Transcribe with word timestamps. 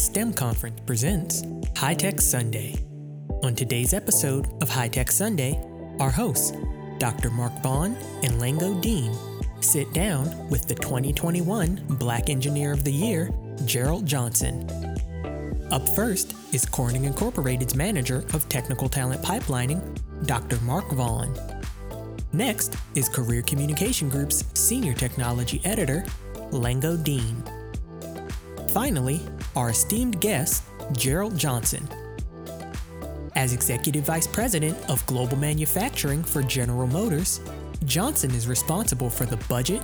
STEM 0.00 0.32
Conference 0.32 0.80
presents 0.86 1.42
High 1.76 1.92
Tech 1.92 2.22
Sunday. 2.22 2.74
On 3.42 3.54
today's 3.54 3.92
episode 3.92 4.48
of 4.62 4.68
High 4.70 4.88
Tech 4.88 5.10
Sunday, 5.10 5.62
our 6.00 6.10
hosts, 6.10 6.56
Dr. 6.98 7.28
Mark 7.28 7.52
Vaughn 7.62 7.94
and 8.22 8.32
Lango 8.40 8.80
Deen, 8.80 9.14
sit 9.60 9.92
down 9.92 10.48
with 10.48 10.66
the 10.66 10.74
2021 10.74 11.84
Black 11.98 12.30
Engineer 12.30 12.72
of 12.72 12.82
the 12.82 12.90
Year, 12.90 13.30
Gerald 13.66 14.06
Johnson. 14.06 14.66
Up 15.70 15.86
first 15.90 16.34
is 16.54 16.64
Corning 16.64 17.04
Incorporated's 17.04 17.74
Manager 17.74 18.24
of 18.32 18.48
Technical 18.48 18.88
Talent 18.88 19.20
Pipelining, 19.20 19.82
Dr. 20.24 20.58
Mark 20.62 20.90
Vaughn. 20.92 21.34
Next 22.32 22.74
is 22.94 23.10
Career 23.10 23.42
Communication 23.42 24.08
Group's 24.08 24.46
Senior 24.58 24.94
Technology 24.94 25.60
Editor, 25.62 26.06
Lango 26.52 26.96
Deen. 27.04 27.44
Finally, 28.70 29.20
our 29.56 29.70
esteemed 29.70 30.20
guest, 30.20 30.64
Gerald 30.92 31.36
Johnson. 31.36 31.88
As 33.36 33.52
Executive 33.52 34.04
Vice 34.04 34.26
President 34.26 34.76
of 34.90 35.04
Global 35.06 35.36
Manufacturing 35.36 36.22
for 36.22 36.42
General 36.42 36.86
Motors, 36.86 37.40
Johnson 37.84 38.30
is 38.32 38.46
responsible 38.46 39.08
for 39.08 39.24
the 39.24 39.36
budget, 39.48 39.82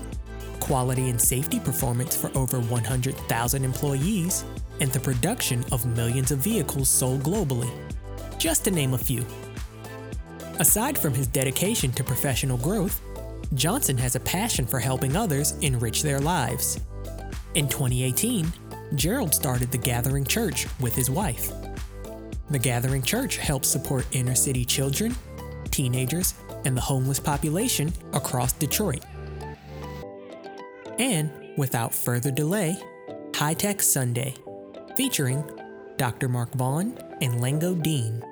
quality 0.60 1.10
and 1.10 1.21
safety 1.21 1.60
performance 1.60 2.16
for 2.16 2.37
over 2.37 2.60
100,000 2.60 3.65
employees, 3.65 4.45
and 4.80 4.91
the 4.93 5.01
production 5.01 5.65
of 5.73 5.87
millions 5.96 6.30
of 6.30 6.38
vehicles 6.38 6.88
sold 6.88 7.23
globally, 7.23 7.71
just 8.38 8.65
to 8.65 8.71
name 8.71 8.95
a 8.95 8.98
few. 8.98 9.24
Aside 10.59 10.98
from 10.98 11.15
his 11.15 11.27
dedication 11.27 11.93
to 11.93 12.05
professional 12.05 12.59
growth, 12.59 13.01
Johnson 13.55 13.96
has 13.98 14.16
a 14.16 14.21
passion 14.21 14.66
for 14.66 14.80
helping 14.80 15.16
others 15.16 15.52
enrich 15.62 16.02
their 16.02 16.21
lives. 16.21 16.80
In 17.55 17.68
2018, 17.68 18.52
Gerald 18.95 19.34
started 19.34 19.70
the 19.73 19.79
Gathering 19.79 20.24
Church 20.24 20.66
with 20.80 20.95
his 20.95 21.10
wife. 21.10 21.51
The 22.51 22.59
Gathering 22.59 23.02
Church 23.02 23.37
helps 23.37 23.68
support 23.68 24.06
inner 24.12 24.34
city 24.34 24.65
children, 24.65 25.15
teenagers, 25.70 26.34
and 26.65 26.76
the 26.76 26.80
homeless 26.80 27.18
population 27.18 27.93
across 28.12 28.52
Detroit. 28.52 29.04
And 30.98 31.30
without 31.56 31.95
further 31.95 32.30
delay, 32.30 32.76
High 33.34 33.54
Tech 33.54 33.82
Sunday, 33.82 34.34
featuring 34.96 35.45
Dr. 35.96 36.28
Mark 36.28 36.54
Vaughn 36.54 36.96
and 37.21 37.40
Lango 37.40 37.80
Deen. 37.82 38.23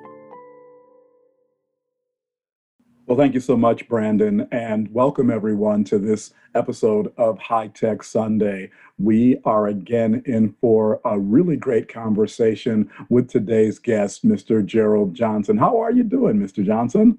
Well, 3.07 3.19
thank 3.19 3.35
you 3.35 3.41
so 3.41 3.55
much, 3.55 3.87
Brandon, 3.87 4.49
and 4.51 4.91
welcome 4.91 5.31
everyone 5.31 5.85
to 5.85 5.99
this 5.99 6.33
episode 6.55 7.13
of 7.19 7.39
High 7.39 7.69
Tech 7.69 8.03
Sunday. 8.03 8.71
We 8.99 9.39
are 9.45 9.67
again 9.67 10.23
in 10.25 10.55
for 10.59 11.03
a 11.05 11.19
really 11.19 11.59
great 11.59 11.87
conversation 11.93 12.91
with 13.11 13.29
today's 13.29 13.79
guest, 13.79 14.27
Mr. 14.27 14.65
Gerald 14.65 15.13
Johnson. 15.13 15.59
How 15.59 15.79
are 15.83 15.93
you 15.93 16.03
doing, 16.03 16.39
Mr. 16.39 16.65
Johnson? 16.65 17.19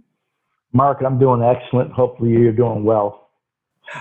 Mark, 0.73 1.03
I'm 1.05 1.19
doing 1.19 1.43
excellent. 1.43 1.91
Hopefully, 1.91 2.31
you're 2.31 2.51
doing 2.51 2.83
well. 2.83 3.24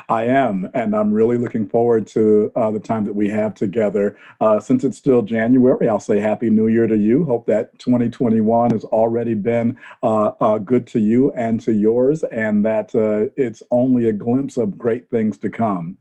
I 0.08 0.24
am, 0.24 0.68
and 0.74 0.94
I'm 0.94 1.12
really 1.12 1.38
looking 1.38 1.68
forward 1.68 2.06
to 2.08 2.52
uh, 2.56 2.70
the 2.70 2.80
time 2.80 3.04
that 3.04 3.14
we 3.14 3.28
have 3.28 3.54
together. 3.54 4.16
Uh, 4.40 4.60
since 4.60 4.84
it's 4.84 4.98
still 4.98 5.22
January, 5.22 5.88
I'll 5.88 6.00
say 6.00 6.20
Happy 6.20 6.50
New 6.50 6.68
Year 6.68 6.86
to 6.86 6.96
you. 6.96 7.24
Hope 7.24 7.46
that 7.46 7.78
2021 7.78 8.70
has 8.70 8.84
already 8.84 9.34
been 9.34 9.76
uh, 10.02 10.32
uh, 10.40 10.58
good 10.58 10.86
to 10.88 11.00
you 11.00 11.32
and 11.32 11.60
to 11.62 11.72
yours, 11.72 12.22
and 12.24 12.64
that 12.64 12.94
uh, 12.94 13.30
it's 13.36 13.62
only 13.70 14.08
a 14.08 14.12
glimpse 14.12 14.56
of 14.56 14.78
great 14.78 15.10
things 15.10 15.38
to 15.38 15.50
come. 15.50 15.98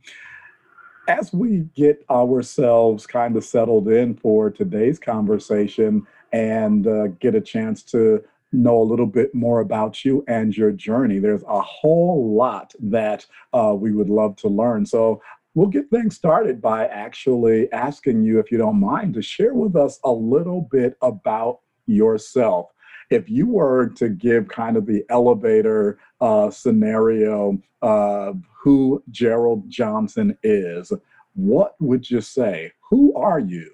As 1.08 1.34
we 1.34 1.68
get 1.76 2.04
ourselves 2.10 3.06
kind 3.06 3.36
of 3.36 3.44
settled 3.44 3.90
in 3.90 4.16
for 4.16 4.50
today's 4.50 5.00
conversation 5.00 6.08
and 6.32 6.88
uh, 6.88 7.08
get 7.20 7.36
a 7.36 7.42
chance 7.42 7.84
to 7.84 8.24
know 8.54 8.82
a 8.82 8.84
little 8.84 9.06
bit 9.06 9.34
more 9.34 9.60
about 9.60 10.06
you 10.06 10.24
and 10.28 10.56
your 10.56 10.72
journey. 10.72 11.20
There's 11.20 11.44
a 11.44 11.62
whole 11.62 12.36
lot 12.36 12.74
that 12.80 13.26
uh, 13.54 13.76
we 13.78 13.92
would 13.92 14.10
love 14.10 14.36
to 14.38 14.48
learn. 14.48 14.86
So 14.86 15.22
we'll 15.56 15.68
get 15.68 15.90
things 15.90 16.16
started 16.16 16.62
by 16.62 16.88
actually 16.88 17.72
asking 17.72 18.24
you, 18.24 18.40
if 18.40 18.52
you 18.52 18.58
don't 18.58 18.80
mind, 18.80 19.14
to 19.16 19.22
share 19.22 19.54
with 19.54 19.76
us 19.76 20.00
a 20.04 20.12
little 20.12 20.62
bit 20.72 20.98
about 21.02 21.60
yourself. 21.86 22.72
If 23.10 23.30
you 23.30 23.48
were 23.48 23.90
to 23.90 24.10
give 24.10 24.48
kind 24.48 24.78
of 24.78 24.86
the 24.86 25.04
elevator 25.10 26.00
uh, 26.22 26.50
scenario 26.50 27.62
of 27.82 28.42
who 28.58 29.04
Gerald 29.12 29.70
Johnson 29.70 30.38
is, 30.42 30.92
what 31.36 31.76
would 31.80 32.10
you 32.10 32.22
say? 32.22 32.72
Who 32.90 33.14
are 33.16 33.40
you? 33.40 33.72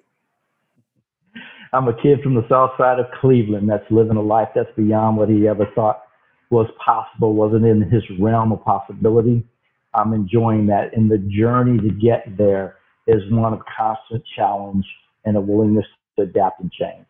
I'm 1.73 1.87
a 1.87 2.01
kid 2.01 2.21
from 2.23 2.35
the 2.35 2.47
south 2.49 2.71
side 2.77 2.99
of 2.99 3.05
Cleveland 3.21 3.69
that's 3.69 3.89
living 3.91 4.17
a 4.17 4.21
life 4.21 4.49
that's 4.55 4.71
beyond 4.75 5.17
what 5.17 5.29
he 5.29 5.47
ever 5.47 5.67
thought 5.75 6.03
was 6.49 6.67
possible, 6.83 7.33
wasn't 7.33 7.65
in 7.65 7.81
his 7.89 8.03
realm 8.19 8.51
of 8.51 8.63
possibility. 8.63 9.45
I'm 9.93 10.13
enjoying 10.13 10.65
that. 10.67 10.95
And 10.95 11.09
the 11.09 11.17
journey 11.17 11.77
to 11.79 11.93
get 11.93 12.37
there 12.37 12.77
is 13.07 13.21
one 13.31 13.53
of 13.53 13.59
constant 13.77 14.23
challenge 14.35 14.85
and 15.25 15.37
a 15.37 15.41
willingness 15.41 15.85
to 16.17 16.23
adapt 16.23 16.59
and 16.61 16.71
change. 16.71 17.05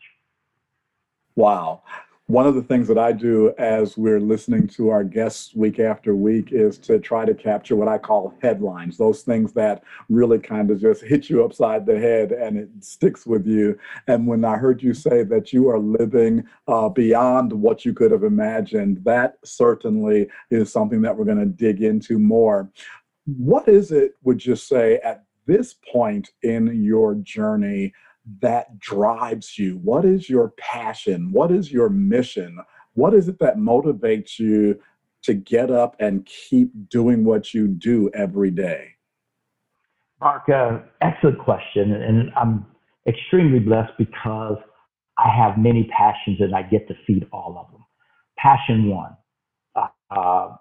Wow 1.36 1.82
one 2.30 2.46
of 2.46 2.54
the 2.54 2.62
things 2.62 2.88
that 2.88 3.00
I 3.00 3.12
do 3.12 3.56
as 3.58 3.98
we're 3.98 4.20
listening 4.20 4.68
to 4.68 4.90
our 4.90 5.04
guests 5.04 5.56
week 5.56 5.80
after 5.80 6.16
week 6.16 6.52
is 6.52 6.78
to 6.78 7.00
try 7.00 7.26
to 7.26 7.34
capture 7.34 7.76
what 7.76 7.88
I 7.88 7.98
call 7.98 8.36
headlines, 8.40 8.98
those 9.00 9.24
things 9.24 9.52
that 9.54 9.84
really 10.10 10.38
kind 10.38 10.70
of 10.70 10.80
just 10.80 11.02
hit 11.02 11.28
you 11.28 11.44
upside 11.44 11.88
the 11.88 11.98
head 11.98 12.32
and 12.32 12.56
it 12.56 12.70
sticks 12.82 13.26
with 13.26 13.48
you. 13.48 13.80
And 14.06 14.28
when 14.28 14.46
I 14.46 14.58
heard 14.58 14.84
you 14.84 14.94
say 14.94 15.24
that 15.24 15.52
you 15.52 15.70
are 15.70 15.80
living 15.80 16.44
uh, 16.68 16.90
beyond 16.90 17.52
what 17.52 17.84
you 17.84 17.96
could 17.96 18.12
have 18.12 18.24
imagined, 18.24 19.04
that 19.06 19.38
certainly 19.44 20.28
is 20.52 20.72
something 20.72 21.02
that 21.02 21.18
we're 21.18 21.26
going 21.26 21.40
to 21.40 21.48
dig 21.48 21.82
into 21.82 22.20
more. 22.20 22.70
What 23.26 23.68
is 23.68 23.92
it, 23.92 24.12
would 24.22 24.46
you 24.46 24.56
say, 24.56 25.00
at 25.04 25.24
this 25.48 25.78
point 25.92 26.30
in 26.44 26.84
your 26.84 27.16
journey? 27.16 27.92
That 28.42 28.80
drives 28.80 29.58
you? 29.58 29.80
What 29.84 30.06
is 30.06 30.30
your 30.30 30.54
passion? 30.58 31.32
What 31.32 31.52
is 31.52 31.72
your 31.72 31.90
mission? 31.90 32.60
What 32.94 33.14
is 33.14 33.28
it 33.28 33.40
that 33.40 33.58
motivates 33.58 34.40
you 34.40 34.80
to 35.24 35.34
get 35.34 35.72
up 35.72 35.96
and 36.00 36.26
keep 36.26 36.72
doing 36.90 37.24
what 37.24 37.54
you 37.54 37.68
do 37.68 38.10
every 38.14 38.52
day? 38.52 38.90
Mark, 40.22 40.50
uh, 40.50 40.80
excellent 41.02 41.40
question. 41.40 41.94
And 41.94 42.32
I'm 42.36 42.66
extremely 43.08 43.60
blessed 43.60 43.94
because 43.98 44.58
I 45.18 45.30
have 45.36 45.58
many 45.58 45.90
passions 45.96 46.40
and 46.40 46.56
I 46.56 46.64
get 46.64 46.88
to 46.88 46.94
feed 47.08 47.28
all 47.32 47.58
of 47.58 47.72
them. 47.72 47.86
Passion 48.38 48.90
one, 48.90 49.18
uh, 49.76 49.88
uh, 50.12 50.56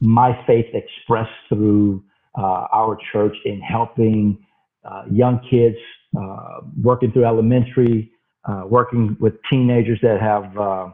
my 0.00 0.32
faith 0.46 0.66
expressed 0.74 1.30
through 1.48 2.04
uh, 2.36 2.66
our 2.72 2.96
church 3.12 3.36
in 3.44 3.60
helping 3.60 4.44
uh, 4.84 5.02
young 5.10 5.40
kids 5.48 5.76
uh, 6.18 6.60
working 6.82 7.12
through 7.12 7.24
elementary, 7.24 8.12
uh, 8.44 8.64
working 8.66 9.16
with 9.20 9.34
teenagers 9.50 9.98
that 10.02 10.20
have 10.20 10.56
uh, 10.56 10.88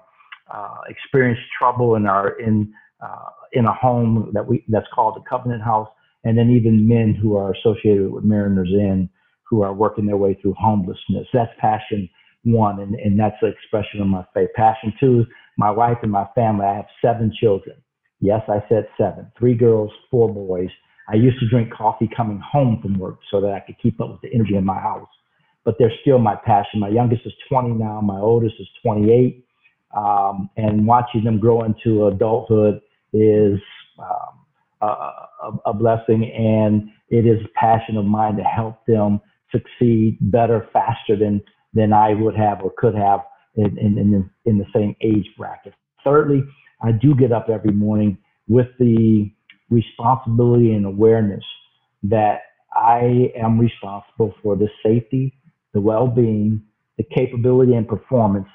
uh, 0.52 0.78
experienced 0.88 1.42
trouble 1.58 1.94
and 1.94 2.08
are 2.08 2.38
in 2.40 2.72
in 3.52 3.64
a 3.64 3.72
home 3.72 4.30
that 4.34 4.46
we 4.46 4.64
that's 4.68 4.86
called 4.94 5.16
the 5.16 5.22
Covenant 5.28 5.62
House, 5.62 5.88
and 6.24 6.36
then 6.36 6.50
even 6.50 6.86
men 6.86 7.14
who 7.14 7.36
are 7.36 7.52
associated 7.52 8.10
with 8.10 8.24
Mariners 8.24 8.70
Inn 8.72 9.08
who 9.48 9.62
are 9.62 9.72
working 9.72 10.04
their 10.06 10.16
way 10.16 10.34
through 10.34 10.54
homelessness. 10.58 11.26
That's 11.32 11.50
passion 11.58 12.08
one, 12.44 12.80
and, 12.80 12.94
and 12.96 13.18
that's 13.18 13.36
the 13.40 13.48
expression 13.48 14.00
of 14.00 14.06
my 14.06 14.24
faith. 14.34 14.50
Passion 14.54 14.92
two, 15.00 15.24
my 15.56 15.70
wife 15.70 15.98
and 16.02 16.12
my 16.12 16.26
family. 16.34 16.66
I 16.66 16.76
have 16.76 16.86
seven 17.02 17.32
children. 17.40 17.76
Yes, 18.20 18.42
I 18.48 18.62
said 18.68 18.88
seven. 18.98 19.30
Three 19.38 19.54
girls, 19.54 19.90
four 20.10 20.32
boys. 20.32 20.70
I 21.08 21.14
used 21.14 21.38
to 21.40 21.48
drink 21.48 21.72
coffee 21.72 22.08
coming 22.14 22.40
home 22.40 22.80
from 22.82 22.98
work 22.98 23.18
so 23.30 23.40
that 23.40 23.52
I 23.52 23.60
could 23.60 23.76
keep 23.82 24.00
up 24.00 24.10
with 24.10 24.20
the 24.20 24.32
energy 24.32 24.56
in 24.56 24.64
my 24.64 24.78
house. 24.78 25.08
But 25.64 25.76
they're 25.78 25.92
still 26.02 26.18
my 26.18 26.36
passion. 26.36 26.80
My 26.80 26.88
youngest 26.88 27.22
is 27.24 27.32
20 27.48 27.70
now. 27.70 28.00
My 28.00 28.18
oldest 28.18 28.54
is 28.58 28.68
28. 28.82 29.44
Um, 29.96 30.50
and 30.56 30.86
watching 30.86 31.24
them 31.24 31.38
grow 31.38 31.64
into 31.64 32.06
adulthood 32.06 32.80
is 33.12 33.58
um, 33.98 34.44
a, 34.82 35.70
a, 35.70 35.72
blessing. 35.72 36.30
And 36.30 36.90
it 37.08 37.26
is 37.26 37.42
a 37.44 37.58
passion 37.58 37.96
of 37.96 38.04
mine 38.04 38.36
to 38.36 38.44
help 38.44 38.84
them 38.86 39.20
succeed 39.50 40.18
better, 40.20 40.68
faster 40.72 41.16
than, 41.16 41.42
than 41.72 41.92
I 41.92 42.12
would 42.14 42.36
have 42.36 42.60
or 42.62 42.72
could 42.76 42.94
have 42.94 43.20
in, 43.56 43.78
in, 43.78 43.98
in, 43.98 44.30
in 44.44 44.58
the 44.58 44.66
same 44.74 44.94
age 45.00 45.26
bracket. 45.38 45.72
Thirdly, 46.04 46.44
I 46.82 46.92
do 46.92 47.14
get 47.14 47.32
up 47.32 47.48
every 47.48 47.72
morning 47.72 48.18
with 48.46 48.68
the 48.78 49.30
responsibility 49.70 50.72
and 50.72 50.86
awareness 50.86 51.44
that 52.04 52.42
I 52.74 53.32
am 53.36 53.58
responsible 53.58 54.34
for 54.42 54.56
the 54.56 54.68
safety, 54.84 55.34
the 55.74 55.80
well-being, 55.80 56.62
the 56.96 57.04
capability 57.04 57.74
and 57.74 57.86
performance 57.86 58.48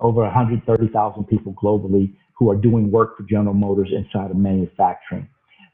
over 0.00 0.22
130,000 0.22 1.24
people 1.24 1.54
globally 1.54 2.14
who 2.38 2.50
are 2.50 2.56
doing 2.56 2.90
work 2.90 3.16
for 3.16 3.24
General 3.24 3.54
Motors 3.54 3.90
inside 3.92 4.30
of 4.30 4.36
manufacturing. 4.36 5.28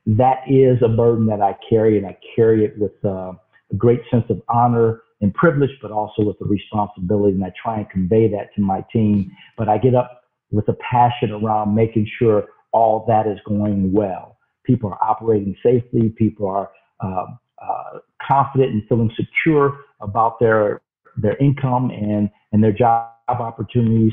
That 0.06 0.40
is 0.48 0.78
a 0.82 0.88
burden 0.88 1.26
that 1.26 1.40
I 1.40 1.56
carry, 1.68 1.98
and 1.98 2.06
I 2.06 2.16
carry 2.34 2.64
it 2.64 2.78
with 2.78 2.92
uh, 3.04 3.32
a 3.70 3.76
great 3.76 4.00
sense 4.10 4.24
of 4.30 4.40
honor 4.48 5.02
and 5.20 5.32
privilege, 5.34 5.70
but 5.80 5.90
also 5.90 6.22
with 6.22 6.38
the 6.38 6.46
responsibility. 6.46 7.34
And 7.34 7.44
I 7.44 7.52
try 7.62 7.78
and 7.78 7.90
convey 7.90 8.28
that 8.30 8.54
to 8.56 8.62
my 8.62 8.84
team. 8.92 9.30
But 9.56 9.68
I 9.68 9.78
get 9.78 9.94
up 9.94 10.24
with 10.50 10.68
a 10.68 10.74
passion 10.74 11.30
around 11.30 11.74
making 11.74 12.08
sure 12.18 12.46
all 12.72 13.04
that 13.08 13.26
is 13.26 13.38
going 13.46 13.92
well. 13.92 14.33
People 14.64 14.90
are 14.90 15.02
operating 15.02 15.56
safely. 15.62 16.08
People 16.10 16.48
are 16.48 16.70
uh, 17.00 17.26
uh, 17.62 17.98
confident 18.26 18.72
and 18.72 18.82
feeling 18.88 19.10
secure 19.16 19.78
about 20.00 20.38
their 20.40 20.80
their 21.16 21.36
income 21.36 21.90
and 21.90 22.30
and 22.52 22.62
their 22.62 22.72
job 22.72 23.10
opportunities. 23.28 24.12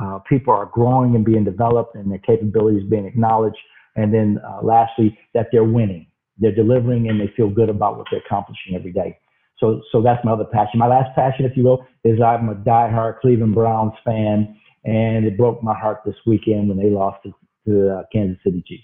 Uh, 0.00 0.18
people 0.28 0.52
are 0.52 0.66
growing 0.66 1.14
and 1.14 1.24
being 1.24 1.44
developed, 1.44 1.94
and 1.94 2.10
their 2.10 2.18
capabilities 2.18 2.82
being 2.90 3.06
acknowledged. 3.06 3.58
And 3.96 4.12
then, 4.12 4.40
uh, 4.44 4.60
lastly, 4.60 5.16
that 5.34 5.48
they're 5.52 5.62
winning, 5.62 6.08
they're 6.38 6.54
delivering, 6.54 7.08
and 7.08 7.20
they 7.20 7.32
feel 7.36 7.48
good 7.48 7.68
about 7.68 7.96
what 7.96 8.08
they're 8.10 8.20
accomplishing 8.26 8.74
every 8.74 8.92
day. 8.92 9.18
So, 9.58 9.82
so 9.92 10.02
that's 10.02 10.24
my 10.24 10.32
other 10.32 10.46
passion. 10.46 10.80
My 10.80 10.88
last 10.88 11.14
passion, 11.14 11.44
if 11.44 11.56
you 11.56 11.62
will, 11.62 11.86
is 12.02 12.20
I'm 12.20 12.48
a 12.48 12.56
diehard 12.56 13.20
Cleveland 13.20 13.54
Browns 13.54 13.92
fan, 14.04 14.58
and 14.84 15.24
it 15.24 15.38
broke 15.38 15.62
my 15.62 15.78
heart 15.78 16.00
this 16.04 16.16
weekend 16.26 16.68
when 16.68 16.76
they 16.76 16.90
lost 16.90 17.22
to, 17.22 17.32
to 17.68 17.98
uh, 17.98 18.02
Kansas 18.12 18.42
City 18.42 18.64
Chiefs. 18.66 18.82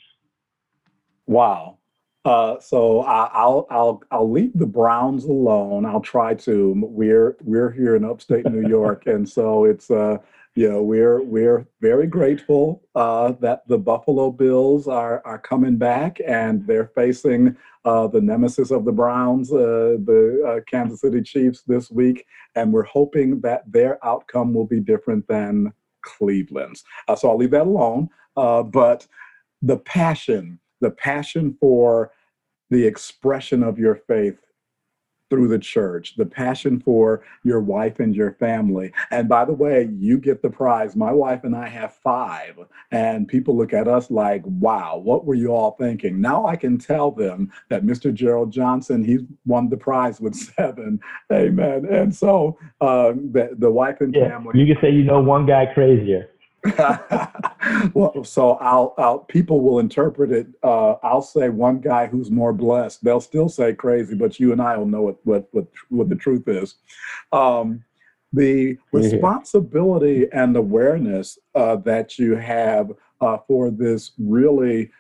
Wow. 1.26 1.78
Uh, 2.24 2.60
so 2.60 3.00
I, 3.00 3.46
will 3.46 3.66
I'll 3.70 4.02
I'll 4.10 4.30
leave 4.30 4.52
the 4.54 4.66
Browns 4.66 5.24
alone. 5.24 5.86
I'll 5.86 6.02
try 6.02 6.34
to. 6.34 6.74
We're 6.76 7.36
we're 7.42 7.70
here 7.70 7.96
in 7.96 8.04
upstate 8.04 8.44
New 8.44 8.68
York, 8.68 9.06
and 9.06 9.26
so 9.26 9.64
it's 9.64 9.90
uh 9.90 10.18
you 10.54 10.68
know 10.68 10.82
we're 10.82 11.22
we're 11.22 11.66
very 11.80 12.06
grateful 12.06 12.82
uh, 12.94 13.32
that 13.40 13.66
the 13.68 13.78
Buffalo 13.78 14.30
Bills 14.30 14.86
are 14.86 15.22
are 15.24 15.38
coming 15.38 15.76
back 15.76 16.18
and 16.26 16.66
they're 16.66 16.90
facing 16.94 17.56
uh, 17.86 18.06
the 18.08 18.20
nemesis 18.20 18.70
of 18.70 18.84
the 18.84 18.92
Browns, 18.92 19.50
uh, 19.50 19.96
the 20.04 20.44
uh, 20.46 20.60
Kansas 20.70 21.00
City 21.00 21.22
Chiefs 21.22 21.62
this 21.62 21.90
week, 21.90 22.26
and 22.54 22.72
we're 22.72 22.82
hoping 22.82 23.40
that 23.40 23.62
their 23.70 24.04
outcome 24.04 24.52
will 24.52 24.66
be 24.66 24.80
different 24.80 25.26
than 25.28 25.72
Cleveland's. 26.02 26.84
Uh, 27.08 27.16
so 27.16 27.30
I'll 27.30 27.38
leave 27.38 27.52
that 27.52 27.66
alone. 27.66 28.10
Uh, 28.36 28.62
but 28.62 29.06
the 29.62 29.78
passion 29.78 30.58
the 30.80 30.90
passion 30.90 31.56
for 31.60 32.12
the 32.70 32.86
expression 32.86 33.62
of 33.62 33.78
your 33.78 33.94
faith 33.94 34.38
through 35.30 35.48
the 35.48 35.58
church, 35.58 36.16
the 36.16 36.26
passion 36.26 36.80
for 36.80 37.22
your 37.44 37.60
wife 37.60 38.00
and 38.00 38.14
your 38.14 38.32
family. 38.32 38.92
And 39.12 39.28
by 39.28 39.44
the 39.44 39.52
way, 39.52 39.88
you 39.96 40.18
get 40.18 40.42
the 40.42 40.50
prize. 40.50 40.96
My 40.96 41.12
wife 41.12 41.44
and 41.44 41.54
I 41.54 41.68
have 41.68 41.94
five, 41.94 42.58
and 42.90 43.28
people 43.28 43.56
look 43.56 43.72
at 43.72 43.86
us 43.86 44.10
like, 44.10 44.42
wow, 44.44 44.98
what 44.98 45.24
were 45.24 45.36
you 45.36 45.54
all 45.54 45.76
thinking? 45.78 46.20
Now 46.20 46.46
I 46.46 46.56
can 46.56 46.76
tell 46.76 47.12
them 47.12 47.52
that 47.68 47.84
Mr. 47.84 48.12
Gerald 48.12 48.50
Johnson, 48.50 49.04
he 49.04 49.20
won 49.46 49.68
the 49.68 49.76
prize 49.76 50.20
with 50.20 50.34
seven. 50.56 51.00
Amen. 51.32 51.86
And 51.86 52.14
so 52.14 52.58
uh, 52.80 53.12
the, 53.12 53.54
the 53.56 53.70
wife 53.70 54.00
and 54.00 54.12
yeah, 54.12 54.28
family. 54.30 54.58
You 54.58 54.74
can 54.74 54.82
say 54.82 54.90
you 54.90 55.04
know 55.04 55.20
one 55.20 55.46
guy 55.46 55.66
crazier. 55.72 56.28
well, 57.94 58.22
so 58.22 58.52
I'll, 58.60 58.94
I'll, 58.98 59.20
people 59.20 59.60
will 59.60 59.78
interpret 59.78 60.30
it. 60.30 60.46
Uh, 60.62 60.92
I'll 61.02 61.22
say 61.22 61.48
one 61.48 61.80
guy 61.80 62.06
who's 62.06 62.30
more 62.30 62.52
blessed. 62.52 63.02
They'll 63.02 63.20
still 63.20 63.48
say 63.48 63.72
crazy, 63.72 64.14
but 64.14 64.38
you 64.38 64.52
and 64.52 64.60
I 64.60 64.76
will 64.76 64.86
know 64.86 65.02
what 65.02 65.18
what 65.24 65.48
what, 65.52 65.66
what 65.88 66.08
the 66.08 66.16
truth 66.16 66.48
is. 66.48 66.74
Um, 67.32 67.84
the 68.32 68.78
responsibility 68.92 70.26
and 70.32 70.56
awareness 70.56 71.38
uh, 71.54 71.76
that 71.76 72.18
you 72.18 72.36
have 72.36 72.92
uh, 73.20 73.38
for 73.48 73.70
this 73.70 74.12
really 74.18 74.90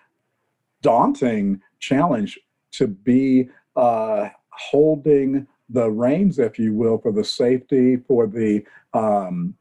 daunting 0.82 1.60
challenge 1.78 2.38
to 2.72 2.86
be 2.86 3.48
uh, 3.76 4.28
holding 4.50 5.46
the 5.68 5.90
reins, 5.90 6.38
if 6.38 6.58
you 6.58 6.74
will, 6.74 6.98
for 6.98 7.12
the 7.12 7.24
safety, 7.24 7.96
for 7.96 8.26
the 8.26 8.64
um, 8.92 9.54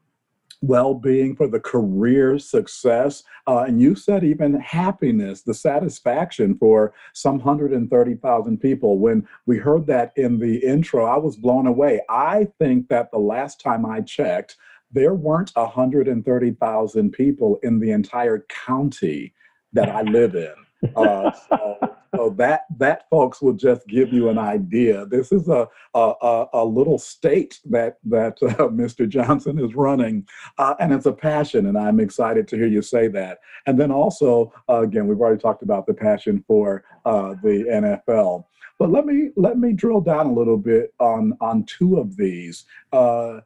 well-being 0.62 1.34
for 1.34 1.48
the 1.48 1.60
career 1.60 2.38
success 2.38 3.22
uh, 3.46 3.64
and 3.66 3.80
you 3.80 3.94
said 3.94 4.22
even 4.22 4.60
happiness 4.60 5.42
the 5.42 5.54
satisfaction 5.54 6.54
for 6.58 6.92
some 7.14 7.38
130000 7.38 8.58
people. 8.58 8.98
When 8.98 9.26
we 9.46 9.56
heard 9.56 9.86
that 9.86 10.12
in 10.16 10.38
the 10.38 10.58
intro 10.58 11.04
i 11.06 11.16
was 11.16 11.36
blown 11.36 11.66
away. 11.66 12.00
I 12.08 12.48
think 12.58 12.88
that 12.88 13.10
the 13.10 13.18
last 13.18 13.60
time 13.60 13.86
i 13.86 14.00
checked 14.00 14.56
there 14.92 15.14
weren't 15.14 15.52
130000 15.54 17.12
people 17.12 17.58
in 17.62 17.78
the 17.78 17.92
entire 17.92 18.44
county 18.66 19.32
that 19.72 19.88
i 19.88 20.02
live 20.02 20.34
in 20.34 20.54
uh, 20.96 21.30
so 21.48 21.78
so 22.14 22.30
that 22.30 22.62
that 22.78 23.08
folks 23.08 23.40
will 23.40 23.52
just 23.52 23.86
give 23.86 24.12
you 24.12 24.28
an 24.28 24.38
idea. 24.38 25.06
This 25.06 25.32
is 25.32 25.48
a 25.48 25.68
a, 25.94 26.46
a 26.52 26.64
little 26.64 26.98
state 26.98 27.60
that 27.66 27.98
that 28.04 28.38
uh, 28.42 28.68
Mr. 28.68 29.08
Johnson 29.08 29.58
is 29.58 29.74
running, 29.74 30.26
uh, 30.58 30.74
and 30.80 30.92
it's 30.92 31.06
a 31.06 31.12
passion. 31.12 31.66
And 31.66 31.78
I'm 31.78 32.00
excited 32.00 32.48
to 32.48 32.56
hear 32.56 32.66
you 32.66 32.82
say 32.82 33.08
that. 33.08 33.38
And 33.66 33.78
then 33.78 33.90
also, 33.90 34.52
uh, 34.68 34.82
again, 34.82 35.06
we've 35.06 35.20
already 35.20 35.40
talked 35.40 35.62
about 35.62 35.86
the 35.86 35.94
passion 35.94 36.44
for 36.46 36.84
uh, 37.04 37.34
the 37.42 37.64
NFL. 37.70 38.44
But 38.78 38.90
let 38.90 39.04
me 39.04 39.30
let 39.36 39.58
me 39.58 39.72
drill 39.72 40.00
down 40.00 40.26
a 40.26 40.32
little 40.32 40.56
bit 40.56 40.92
on 40.98 41.36
on 41.40 41.64
two 41.64 41.98
of 41.98 42.16
these 42.16 42.64
uh, 42.92 43.40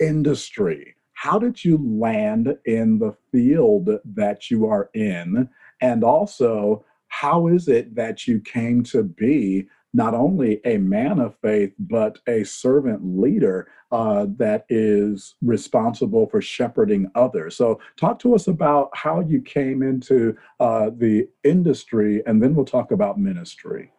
industry. 0.00 0.94
How 1.12 1.36
did 1.36 1.64
you 1.64 1.78
land 1.82 2.56
in 2.64 3.00
the 3.00 3.12
field 3.32 3.90
that 4.04 4.52
you 4.52 4.66
are 4.66 4.88
in? 4.94 5.48
And 5.80 6.04
also, 6.04 6.84
how 7.08 7.48
is 7.48 7.68
it 7.68 7.94
that 7.94 8.26
you 8.26 8.40
came 8.40 8.82
to 8.84 9.02
be 9.02 9.68
not 9.94 10.14
only 10.14 10.60
a 10.64 10.76
man 10.78 11.18
of 11.18 11.34
faith, 11.40 11.72
but 11.78 12.18
a 12.28 12.44
servant 12.44 13.18
leader 13.18 13.68
uh, 13.90 14.26
that 14.36 14.66
is 14.68 15.34
responsible 15.40 16.28
for 16.28 16.42
shepherding 16.42 17.10
others. 17.14 17.56
So, 17.56 17.80
talk 17.96 18.18
to 18.20 18.34
us 18.34 18.48
about 18.48 18.90
how 18.94 19.20
you 19.20 19.40
came 19.40 19.82
into 19.82 20.36
uh, 20.60 20.90
the 20.96 21.28
industry, 21.42 22.22
and 22.26 22.42
then 22.42 22.54
we'll 22.54 22.66
talk 22.66 22.90
about 22.90 23.18
ministry. 23.18 23.90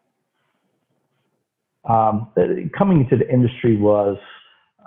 Um, 1.89 2.29
coming 2.77 3.01
into 3.01 3.17
the 3.17 3.31
industry 3.31 3.77
was 3.77 4.17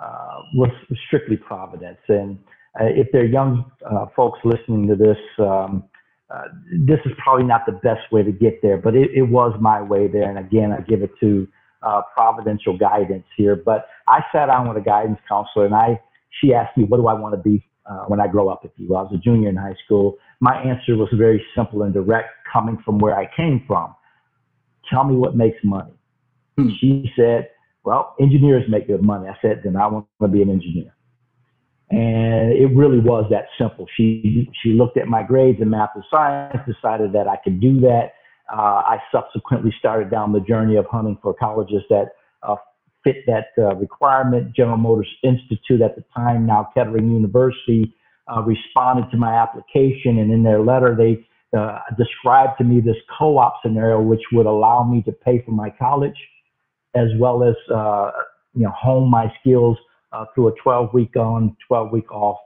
uh, 0.01 0.37
was 0.55 0.71
strictly 1.07 1.35
providence, 1.35 1.99
and 2.07 2.39
uh, 2.79 2.85
if 2.85 3.07
there 3.11 3.23
are 3.23 3.25
young 3.25 3.69
uh, 3.85 4.05
folks 4.15 4.39
listening 4.45 4.87
to 4.87 4.95
this. 4.95 5.17
Um, 5.37 5.83
uh, 6.29 6.43
this 6.85 6.99
is 7.05 7.11
probably 7.17 7.45
not 7.45 7.65
the 7.65 7.73
best 7.73 8.11
way 8.11 8.23
to 8.23 8.31
get 8.31 8.61
there, 8.61 8.77
but 8.77 8.95
it, 8.95 9.11
it 9.13 9.23
was 9.23 9.53
my 9.59 9.81
way 9.81 10.07
there. 10.07 10.29
And 10.29 10.39
again, 10.39 10.71
I 10.71 10.81
give 10.81 11.01
it 11.01 11.11
to 11.19 11.47
uh, 11.83 12.01
providential 12.13 12.77
guidance 12.77 13.25
here. 13.35 13.55
But 13.55 13.87
I 14.07 14.21
sat 14.31 14.47
down 14.47 14.67
with 14.67 14.77
a 14.77 14.85
guidance 14.85 15.19
counselor, 15.27 15.65
and 15.65 15.75
I 15.75 15.99
she 16.41 16.53
asked 16.53 16.77
me, 16.77 16.85
"What 16.85 16.97
do 16.97 17.07
I 17.07 17.13
want 17.13 17.35
to 17.35 17.41
be 17.41 17.65
uh, 17.85 18.05
when 18.07 18.19
I 18.19 18.27
grow 18.27 18.49
up?" 18.49 18.65
If 18.65 18.71
you 18.77 18.87
will, 18.87 18.97
I 18.97 19.01
was 19.03 19.13
a 19.13 19.17
junior 19.17 19.49
in 19.49 19.55
high 19.55 19.75
school. 19.85 20.17
My 20.39 20.55
answer 20.61 20.95
was 20.95 21.09
very 21.13 21.43
simple 21.55 21.83
and 21.83 21.93
direct, 21.93 22.29
coming 22.51 22.77
from 22.83 22.99
where 22.99 23.17
I 23.17 23.29
came 23.35 23.63
from. 23.67 23.93
Tell 24.89 25.03
me 25.03 25.15
what 25.15 25.35
makes 25.35 25.57
money. 25.63 25.93
Hmm. 26.57 26.69
She 26.79 27.11
said, 27.15 27.49
"Well, 27.83 28.15
engineers 28.19 28.63
make 28.69 28.87
good 28.87 29.03
money." 29.03 29.27
I 29.27 29.35
said, 29.41 29.61
"Then 29.63 29.75
I 29.75 29.87
want 29.87 30.07
to 30.21 30.27
be 30.27 30.41
an 30.41 30.49
engineer." 30.49 30.95
And 31.91 32.51
it 32.53 32.75
really 32.75 32.99
was 32.99 33.25
that 33.29 33.45
simple. 33.57 33.85
She 33.95 34.49
she 34.63 34.69
looked 34.73 34.97
at 34.97 35.07
my 35.07 35.21
grades 35.23 35.61
in 35.61 35.69
math 35.69 35.89
and 35.95 36.03
science, 36.09 36.57
decided 36.65 37.13
that 37.13 37.27
I 37.27 37.37
could 37.43 37.59
do 37.59 37.79
that. 37.81 38.13
Uh, 38.51 38.81
I 38.85 38.97
subsequently 39.11 39.73
started 39.77 40.09
down 40.09 40.33
the 40.33 40.39
journey 40.39 40.75
of 40.75 40.85
hunting 40.87 41.17
for 41.21 41.33
colleges 41.33 41.83
that 41.89 42.15
uh, 42.41 42.55
fit 43.03 43.17
that 43.27 43.47
uh, 43.57 43.75
requirement. 43.75 44.55
General 44.55 44.77
Motors 44.77 45.09
Institute 45.23 45.81
at 45.81 45.95
the 45.95 46.03
time, 46.15 46.45
now 46.45 46.69
Kettering 46.73 47.11
University, 47.11 47.93
uh, 48.27 48.41
responded 48.41 49.09
to 49.11 49.17
my 49.17 49.33
application, 49.33 50.17
and 50.19 50.31
in 50.31 50.43
their 50.43 50.61
letter 50.61 50.95
they 50.97 51.27
uh, 51.57 51.79
described 51.97 52.57
to 52.57 52.63
me 52.63 52.81
this 52.81 52.95
co-op 53.17 53.55
scenario, 53.63 54.01
which 54.01 54.21
would 54.31 54.45
allow 54.45 54.83
me 54.83 55.01
to 55.03 55.11
pay 55.11 55.43
for 55.45 55.51
my 55.51 55.69
college, 55.69 56.17
as 56.95 57.09
well 57.19 57.43
as 57.43 57.55
uh, 57.73 58.11
you 58.53 58.63
know 58.63 58.71
hone 58.71 59.09
my 59.09 59.31
skills 59.39 59.77
uh, 60.13 60.25
through 60.33 60.49
a 60.49 60.51
12 60.63 60.93
week 60.93 61.15
on, 61.15 61.55
12 61.67 61.91
week 61.91 62.11
off 62.11 62.37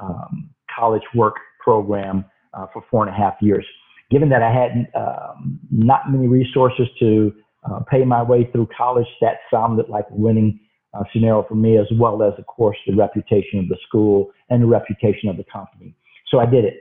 um, 0.00 0.50
college 0.74 1.02
work 1.14 1.36
program 1.62 2.24
uh, 2.54 2.66
for 2.72 2.84
four 2.90 3.06
and 3.06 3.14
a 3.14 3.18
half 3.18 3.34
years. 3.40 3.64
Given 4.10 4.28
that 4.30 4.42
I 4.42 4.52
had 4.52 4.88
um, 4.94 5.58
not 5.70 6.10
many 6.10 6.28
resources 6.28 6.86
to 6.98 7.32
uh, 7.64 7.80
pay 7.90 8.04
my 8.04 8.22
way 8.22 8.48
through 8.52 8.68
college, 8.76 9.06
that 9.20 9.36
sounded 9.50 9.88
like 9.88 10.04
a 10.10 10.14
winning 10.14 10.60
uh, 10.94 11.04
scenario 11.12 11.44
for 11.48 11.54
me, 11.54 11.78
as 11.78 11.86
well 11.98 12.22
as, 12.22 12.34
of 12.38 12.46
course, 12.46 12.76
the 12.86 12.94
reputation 12.94 13.60
of 13.60 13.68
the 13.68 13.78
school 13.86 14.30
and 14.50 14.62
the 14.62 14.66
reputation 14.66 15.30
of 15.30 15.36
the 15.36 15.44
company. 15.50 15.94
So 16.28 16.40
I 16.40 16.46
did 16.46 16.64
it. 16.64 16.74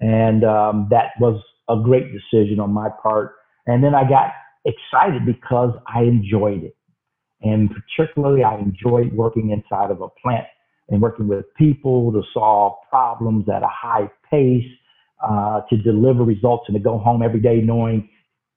And 0.00 0.44
um, 0.44 0.88
that 0.90 1.12
was 1.20 1.42
a 1.68 1.76
great 1.82 2.06
decision 2.12 2.60
on 2.60 2.70
my 2.72 2.88
part. 3.02 3.34
And 3.66 3.84
then 3.84 3.94
I 3.94 4.08
got 4.08 4.30
excited 4.64 5.26
because 5.26 5.74
I 5.92 6.02
enjoyed 6.02 6.64
it. 6.64 6.77
And 7.42 7.70
particularly, 7.70 8.42
I 8.42 8.58
enjoyed 8.58 9.12
working 9.12 9.50
inside 9.50 9.90
of 9.90 10.00
a 10.00 10.08
plant 10.22 10.46
and 10.88 11.00
working 11.00 11.28
with 11.28 11.44
people 11.56 12.12
to 12.12 12.22
solve 12.34 12.74
problems 12.88 13.48
at 13.48 13.62
a 13.62 13.68
high 13.68 14.10
pace, 14.30 14.64
uh, 15.22 15.60
to 15.70 15.76
deliver 15.76 16.24
results 16.24 16.64
and 16.68 16.76
to 16.76 16.82
go 16.82 16.98
home 16.98 17.22
every 17.22 17.40
day 17.40 17.60
knowing 17.60 18.08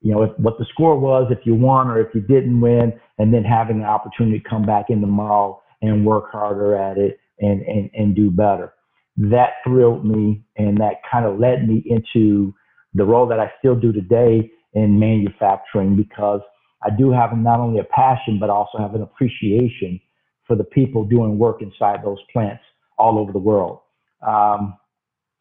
you 0.02 0.12
know, 0.12 0.24
if, 0.24 0.32
what 0.38 0.58
the 0.58 0.66
score 0.72 0.98
was, 0.98 1.32
if 1.32 1.46
you 1.46 1.54
won 1.54 1.88
or 1.88 2.00
if 2.00 2.14
you 2.14 2.22
didn't 2.22 2.60
win, 2.60 2.94
and 3.20 3.34
then 3.34 3.44
having 3.44 3.80
the 3.80 3.86
opportunity 3.86 4.40
to 4.40 4.50
come 4.50 4.66
back 4.66 4.86
in 4.90 5.00
tomorrow 5.00 5.62
and 5.82 6.06
work 6.06 6.32
harder 6.32 6.76
at 6.76 6.98
it 6.98 7.20
and, 7.40 7.62
and, 7.62 7.90
and 7.94 8.16
do 8.16 8.32
better. 8.32 8.74
That 9.18 9.52
thrilled 9.64 10.06
me 10.06 10.44
and 10.58 10.78
that 10.78 10.96
kind 11.10 11.26
of 11.26 11.40
led 11.40 11.68
me 11.68 11.84
into 11.86 12.54
the 12.94 13.06
role 13.06 13.28
that 13.28 13.40
I 13.40 13.52
still 13.60 13.76
do 13.76 13.92
today 13.92 14.52
in 14.74 15.00
manufacturing 15.00 15.96
because 15.96 16.42
I 16.84 16.90
do 16.90 17.12
have 17.12 17.36
not 17.38 17.60
only 17.60 17.80
a 17.80 17.84
passion, 17.84 18.40
but 18.40 18.50
also 18.50 18.78
have 18.78 18.96
an 18.96 19.02
appreciation 19.02 20.00
for 20.48 20.56
the 20.56 20.64
people 20.64 21.06
doing 21.06 21.38
work 21.38 21.62
inside 21.62 22.04
those 22.04 22.18
plants 22.34 22.64
all 22.98 23.20
over 23.20 23.32
the 23.32 23.40
world. 23.40 23.80
Um, 24.26 24.78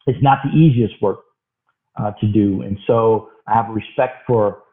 it's 0.07 0.21
not 0.21 0.39
the 0.43 0.57
easiest 0.57 1.01
work 1.01 1.19
uh, 1.99 2.11
to 2.19 2.27
do. 2.27 2.61
And 2.61 2.77
so 2.87 3.29
I 3.47 3.53
have 3.55 3.69
respect 3.69 4.23
for 4.27 4.63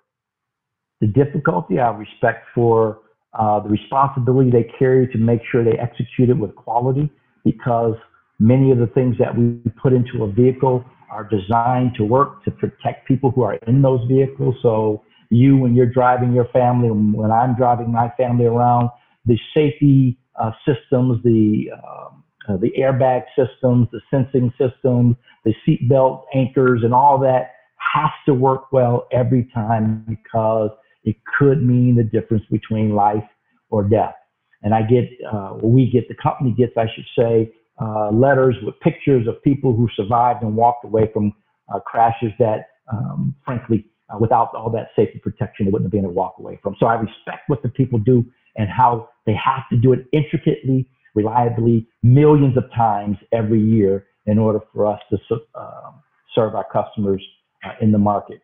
the 1.00 1.06
difficulty. 1.06 1.78
I 1.78 1.86
have 1.86 1.98
respect 1.98 2.46
for 2.54 3.00
uh, 3.38 3.60
the 3.60 3.68
responsibility 3.68 4.50
they 4.50 4.70
carry 4.78 5.06
to 5.08 5.18
make 5.18 5.40
sure 5.50 5.64
they 5.64 5.78
execute 5.78 6.30
it 6.30 6.38
with 6.38 6.54
quality 6.54 7.10
because 7.44 7.94
many 8.38 8.70
of 8.70 8.78
the 8.78 8.86
things 8.88 9.16
that 9.18 9.36
we 9.36 9.60
put 9.82 9.92
into 9.92 10.24
a 10.24 10.30
vehicle 10.30 10.84
are 11.10 11.24
designed 11.24 11.92
to 11.96 12.04
work 12.04 12.44
to 12.44 12.50
protect 12.50 13.06
people 13.06 13.30
who 13.30 13.42
are 13.42 13.54
in 13.66 13.82
those 13.82 14.00
vehicles. 14.08 14.54
So 14.62 15.02
you, 15.30 15.56
when 15.56 15.74
you're 15.74 15.86
driving 15.86 16.32
your 16.32 16.46
family, 16.46 16.88
when 16.90 17.30
I'm 17.30 17.54
driving 17.56 17.92
my 17.92 18.10
family 18.16 18.46
around, 18.46 18.90
the 19.26 19.38
safety 19.54 20.18
uh, 20.40 20.52
systems, 20.66 21.22
the 21.22 21.70
um, 21.72 22.24
uh, 22.48 22.56
the 22.56 22.72
airbag 22.78 23.24
systems, 23.36 23.88
the 23.92 24.00
sensing 24.10 24.50
systems, 24.58 25.16
the 25.44 25.54
seatbelt 25.66 26.22
anchors, 26.34 26.80
and 26.82 26.94
all 26.94 27.18
that 27.18 27.52
has 27.94 28.10
to 28.26 28.32
work 28.32 28.72
well 28.72 29.06
every 29.12 29.48
time 29.52 30.04
because 30.08 30.70
it 31.04 31.16
could 31.38 31.62
mean 31.62 31.94
the 31.94 32.02
difference 32.02 32.44
between 32.50 32.94
life 32.94 33.24
or 33.70 33.84
death. 33.84 34.14
And 34.62 34.74
I 34.74 34.82
get, 34.82 35.08
uh, 35.30 35.58
we 35.62 35.90
get, 35.90 36.08
the 36.08 36.14
company 36.14 36.54
gets, 36.56 36.72
I 36.76 36.86
should 36.94 37.04
say, 37.16 37.52
uh, 37.80 38.10
letters 38.10 38.56
with 38.62 38.78
pictures 38.80 39.28
of 39.28 39.40
people 39.42 39.74
who 39.74 39.88
survived 39.94 40.42
and 40.42 40.56
walked 40.56 40.84
away 40.84 41.10
from 41.12 41.32
uh, 41.72 41.78
crashes 41.80 42.32
that, 42.38 42.70
um, 42.92 43.34
frankly, 43.44 43.86
uh, 44.08 44.18
without 44.18 44.54
all 44.54 44.70
that 44.70 44.88
safety 44.96 45.18
protection, 45.18 45.66
they 45.66 45.70
wouldn't 45.70 45.90
been 45.90 46.00
able 46.00 46.10
to 46.10 46.14
walk 46.14 46.34
away 46.38 46.58
from. 46.62 46.76
So 46.78 46.86
I 46.86 46.94
respect 46.94 47.48
what 47.48 47.62
the 47.62 47.68
people 47.68 47.98
do 47.98 48.24
and 48.56 48.68
how 48.68 49.08
they 49.26 49.34
have 49.34 49.62
to 49.70 49.76
do 49.76 49.92
it 49.92 50.06
intricately, 50.12 50.88
reliably, 51.14 51.86
millions 52.02 52.56
of 52.56 52.64
times 52.74 53.16
every 53.32 53.60
year 53.60 54.06
in 54.26 54.38
order 54.38 54.60
for 54.72 54.86
us 54.86 55.00
to 55.10 55.18
uh, 55.54 55.90
serve 56.34 56.54
our 56.54 56.66
customers 56.72 57.22
uh, 57.64 57.72
in 57.80 57.92
the 57.92 57.98
market. 57.98 58.40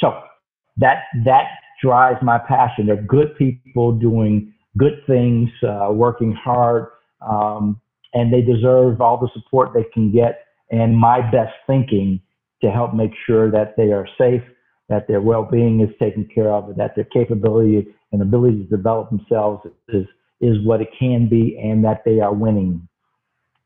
So 0.00 0.20
that 0.76 1.04
that 1.24 1.46
drives 1.82 2.18
my 2.22 2.38
passion. 2.38 2.86
They're 2.86 3.02
good 3.02 3.36
people 3.36 3.92
doing 3.92 4.52
good 4.76 5.02
things, 5.06 5.48
uh, 5.62 5.88
working 5.92 6.32
hard, 6.32 6.86
um, 7.20 7.80
and 8.14 8.32
they 8.32 8.40
deserve 8.40 9.00
all 9.00 9.18
the 9.18 9.28
support 9.34 9.70
they 9.74 9.84
can 9.92 10.12
get 10.12 10.44
and 10.70 10.96
my 10.96 11.20
best 11.30 11.52
thinking 11.66 12.20
to 12.62 12.70
help 12.70 12.94
make 12.94 13.12
sure 13.26 13.50
that 13.50 13.76
they 13.76 13.92
are 13.92 14.06
safe, 14.18 14.42
that 14.88 15.06
their 15.06 15.20
well-being 15.20 15.80
is 15.80 15.90
taken 15.98 16.26
care 16.34 16.52
of, 16.52 16.74
that 16.76 16.94
their 16.94 17.04
capability 17.04 17.88
and 18.12 18.22
ability 18.22 18.64
to 18.64 18.76
develop 18.76 19.10
themselves 19.10 19.66
is 19.88 20.06
is 20.40 20.56
what 20.64 20.80
it 20.80 20.88
can 20.96 21.28
be, 21.28 21.58
and 21.58 21.84
that 21.84 22.04
they 22.04 22.20
are 22.20 22.32
winning. 22.32 22.86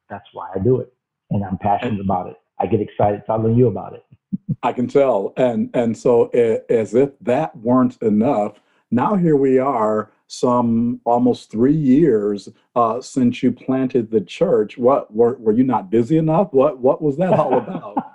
That's 0.08 0.24
why 0.32 0.48
I 0.54 0.58
do 0.58 0.80
it, 0.80 0.92
and 1.30 1.44
I'm 1.44 1.58
passionate 1.58 2.00
about 2.00 2.28
it. 2.28 2.36
I 2.58 2.66
get 2.66 2.80
excited 2.80 3.22
telling 3.26 3.56
you 3.56 3.66
about 3.66 3.94
it. 3.94 4.04
I 4.62 4.72
can 4.72 4.86
tell, 4.86 5.32
and 5.36 5.70
and 5.74 5.96
so 5.96 6.26
as 6.70 6.94
if 6.94 7.10
that 7.20 7.56
weren't 7.56 8.00
enough, 8.02 8.60
now 8.90 9.16
here 9.16 9.36
we 9.36 9.58
are, 9.58 10.10
some 10.32 10.98
almost 11.04 11.50
three 11.50 11.74
years 11.74 12.48
uh, 12.74 13.02
since 13.02 13.42
you 13.42 13.52
planted 13.52 14.10
the 14.10 14.20
church. 14.22 14.78
What 14.78 15.14
were 15.14 15.36
were 15.38 15.52
you 15.52 15.64
not 15.64 15.90
busy 15.90 16.16
enough? 16.16 16.52
What 16.52 16.78
what 16.78 17.02
was 17.02 17.18
that 17.18 17.34
all 17.34 17.58
about? 17.58 18.11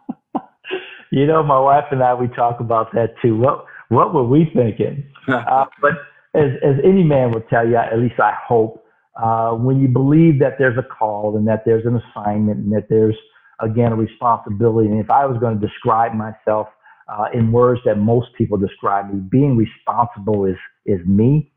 You 1.12 1.26
know, 1.26 1.44
my 1.44 1.60
wife 1.60 1.86
and 1.92 2.04
I 2.04 2.14
we 2.14 2.28
talk 2.28 2.60
about 2.60 2.92
that 2.94 3.16
too. 3.22 3.38
What 3.38 3.66
what 3.90 4.14
were 4.14 4.24
we 4.24 4.50
thinking? 4.54 5.04
uh, 5.28 5.66
but 5.82 5.94
as 6.36 6.52
as 6.64 6.76
any 6.84 7.04
man 7.04 7.32
will 7.32 7.44
tell 7.50 7.68
you, 7.68 7.78
at 7.78 7.98
least 8.00 8.20
I 8.20 8.34
hope, 8.48 8.84
uh, 9.22 9.52
when 9.52 9.80
you 9.80 9.88
believe 9.88 10.40
that 10.40 10.58
there's 10.60 10.78
a 10.78 10.84
call 10.84 11.38
and 11.38 11.48
that 11.48 11.64
there's 11.66 11.86
an 11.86 12.02
assignment 12.02 12.60
and 12.60 12.72
that 12.74 12.88
there's 12.90 13.16
again 13.62 13.92
a 13.92 13.96
responsibility, 13.96 14.90
and 14.90 15.00
if 15.00 15.10
I 15.10 15.26
was 15.26 15.38
going 15.40 15.60
to 15.60 15.68
describe 15.68 16.14
myself 16.14 16.68
uh, 17.08 17.26
in 17.34 17.52
words 17.52 17.82
that 17.86 17.98
most 17.98 18.28
people 18.38 18.58
describe 18.58 19.12
me, 19.12 19.20
being 19.20 19.58
responsible 19.58 20.46
is 20.46 20.58
is 20.86 21.00
me, 21.06 21.52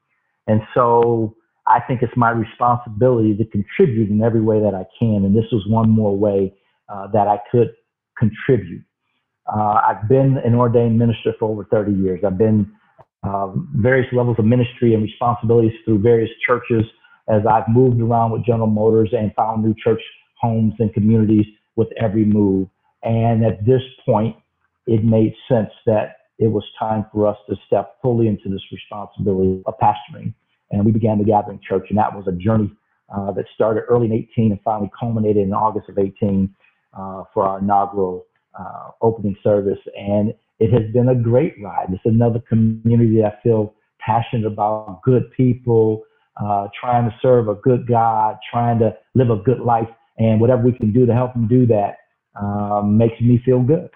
and 0.47 0.61
so 0.75 1.35
I 1.66 1.80
think 1.80 2.02
it's 2.02 2.16
my 2.16 2.30
responsibility 2.30 3.37
to 3.37 3.45
contribute 3.45 4.11
in 4.11 4.23
every 4.23 4.40
way 4.40 4.61
that 4.61 4.75
I 4.75 4.85
can, 4.99 5.25
and 5.25 5.37
this 5.37 5.50
was 5.52 5.64
one 5.69 5.90
more 5.90 6.16
way 6.16 6.54
uh, 6.88 7.09
that 7.12 7.28
I 7.28 7.38
could 7.50 7.71
contribute. 8.19 8.85
Uh, 9.47 9.81
I've 9.89 10.09
been 10.09 10.39
an 10.45 10.55
ordained 10.55 10.99
minister 10.99 11.35
for 11.39 11.51
over 11.51 11.65
30 11.65 11.93
years. 11.93 12.21
I've 12.25 12.39
been 12.39 12.71
um, 13.23 13.69
various 13.77 14.07
levels 14.13 14.37
of 14.39 14.45
ministry 14.45 14.95
and 14.95 15.03
responsibilities 15.03 15.73
through 15.85 16.01
various 16.01 16.31
churches 16.47 16.85
as 17.29 17.43
I've 17.49 17.69
moved 17.69 18.01
around 18.01 18.33
with 18.33 18.45
General 18.45 18.67
Motors 18.67 19.11
and 19.13 19.33
found 19.35 19.63
new 19.63 19.75
church 19.83 20.01
homes 20.41 20.75
and 20.79 20.93
communities 20.93 21.47
with 21.77 21.89
every 22.01 22.25
move. 22.25 22.69
And 23.03 23.45
at 23.45 23.65
this 23.65 23.83
point, 24.05 24.37
it 24.87 25.05
made 25.05 25.35
sense 25.49 25.71
that 25.87 26.17
it 26.39 26.49
was 26.49 26.65
time 26.79 27.07
for 27.13 27.27
us 27.27 27.37
to 27.49 27.57
step 27.67 27.97
fully 28.03 28.27
into 28.27 28.49
this 28.49 28.63
responsibility 28.73 29.63
of 29.67 29.75
pastoring. 29.81 30.35
And 30.71 30.85
we 30.85 30.93
began 30.93 31.19
the 31.19 31.25
Gathering 31.25 31.61
Church, 31.67 31.87
and 31.91 31.99
that 31.99 32.15
was 32.15 32.27
a 32.27 32.33
journey 32.33 32.73
uh, 33.15 33.33
that 33.33 33.45
started 33.55 33.83
early 33.89 34.07
in 34.07 34.13
18 34.13 34.53
and 34.53 34.61
finally 34.63 34.91
culminated 34.99 35.43
in 35.43 35.53
August 35.53 35.89
of 35.89 35.99
18 35.99 36.55
uh, 36.97 37.25
for 37.35 37.47
our 37.47 37.59
inaugural 37.59 38.27
uh, 38.59 38.90
opening 39.02 39.37
service. 39.42 39.78
And 39.97 40.35
it 40.59 40.73
has 40.73 40.90
been 40.92 41.09
a 41.09 41.14
great 41.14 41.54
ride. 41.62 41.88
It's 41.90 42.00
another 42.04 42.40
community 42.49 43.25
I 43.25 43.33
feel 43.42 43.75
passionate 43.99 44.47
about, 44.47 45.00
good 45.02 45.30
people, 45.33 46.02
uh, 46.42 46.69
trying 46.78 47.09
to 47.09 47.16
serve 47.21 47.49
a 47.49 47.54
good 47.54 47.87
God, 47.87 48.37
trying 48.50 48.78
to 48.78 48.97
live 49.14 49.30
a 49.30 49.37
good 49.37 49.61
life, 49.61 49.88
and 50.19 50.40
whatever 50.40 50.62
we 50.62 50.73
can 50.73 50.92
do 50.92 51.07
to 51.07 51.14
help 51.14 51.33
them 51.33 51.49
do 51.49 51.66
that 51.66 51.97
um, 52.40 52.97
makes 52.97 53.21
me 53.21 53.40
feel 53.45 53.61
good. 53.61 53.90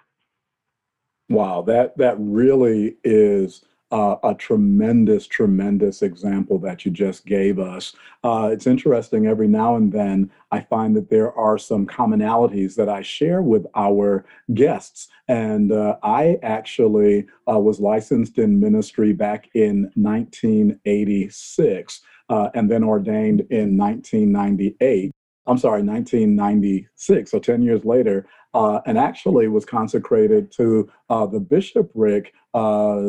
Wow, 1.29 1.63
that 1.63 1.97
that 1.99 2.17
really 2.19 2.97
is 3.03 3.65
uh, 3.95 4.17
a 4.25 4.35
tremendous, 4.35 5.27
tremendous 5.29 6.03
example 6.03 6.59
that 6.59 6.85
you 6.85 6.91
just 6.91 7.25
gave 7.27 7.61
us. 7.61 7.95
Uh, 8.25 8.51
it's 8.53 8.67
interesting, 8.67 9.29
every 9.29 9.47
now 9.47 9.77
and 9.77 9.93
then 9.93 10.29
I 10.51 10.63
find 10.63 10.97
that 10.97 11.11
there 11.11 11.33
are 11.33 11.57
some 11.57 11.87
commonalities 11.87 12.75
that 12.75 12.89
I 12.89 13.03
share 13.03 13.41
with 13.41 13.67
our 13.77 14.27
guests. 14.53 15.07
And 15.29 15.71
uh, 15.71 15.97
I 16.03 16.41
actually 16.43 17.29
uh, 17.49 17.61
was 17.61 17.79
licensed 17.79 18.39
in 18.39 18.59
ministry 18.59 19.13
back 19.13 19.49
in 19.55 19.93
1986 19.95 22.01
uh, 22.31 22.49
and 22.55 22.69
then 22.69 22.83
ordained 22.83 23.43
in 23.51 23.79
1998. 23.79 25.14
I'm 25.47 25.59
sorry, 25.59 25.83
1996. 25.83 27.31
So 27.31 27.39
10 27.39 27.63
years 27.63 27.85
later, 27.85 28.27
uh, 28.55 28.81
and 28.87 28.97
actually 28.97 29.49
was 29.49 29.65
consecrated 29.65 30.51
to 30.53 30.89
uh, 31.11 31.27
the 31.27 31.41
bishopric 31.41 32.33
uh, 32.55 33.01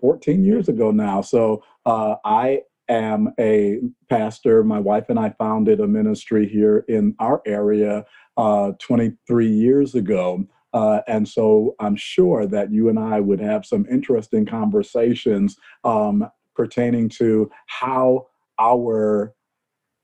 14 0.00 0.44
years 0.44 0.68
ago 0.68 0.90
now. 0.90 1.22
So 1.22 1.64
uh, 1.86 2.16
I 2.24 2.60
am 2.88 3.32
a 3.38 3.78
pastor. 4.08 4.62
My 4.62 4.78
wife 4.78 5.06
and 5.08 5.18
I 5.18 5.30
founded 5.30 5.80
a 5.80 5.88
ministry 5.88 6.46
here 6.46 6.84
in 6.88 7.14
our 7.18 7.40
area 7.46 8.04
uh, 8.36 8.72
23 8.78 9.48
years 9.48 9.94
ago. 9.94 10.44
Uh, 10.72 11.00
and 11.08 11.26
so 11.26 11.74
I'm 11.80 11.96
sure 11.96 12.46
that 12.46 12.70
you 12.70 12.88
and 12.88 12.98
I 12.98 13.20
would 13.20 13.40
have 13.40 13.66
some 13.66 13.86
interesting 13.90 14.46
conversations 14.46 15.56
um, 15.82 16.28
pertaining 16.54 17.08
to 17.08 17.50
how 17.66 18.26
our 18.60 19.34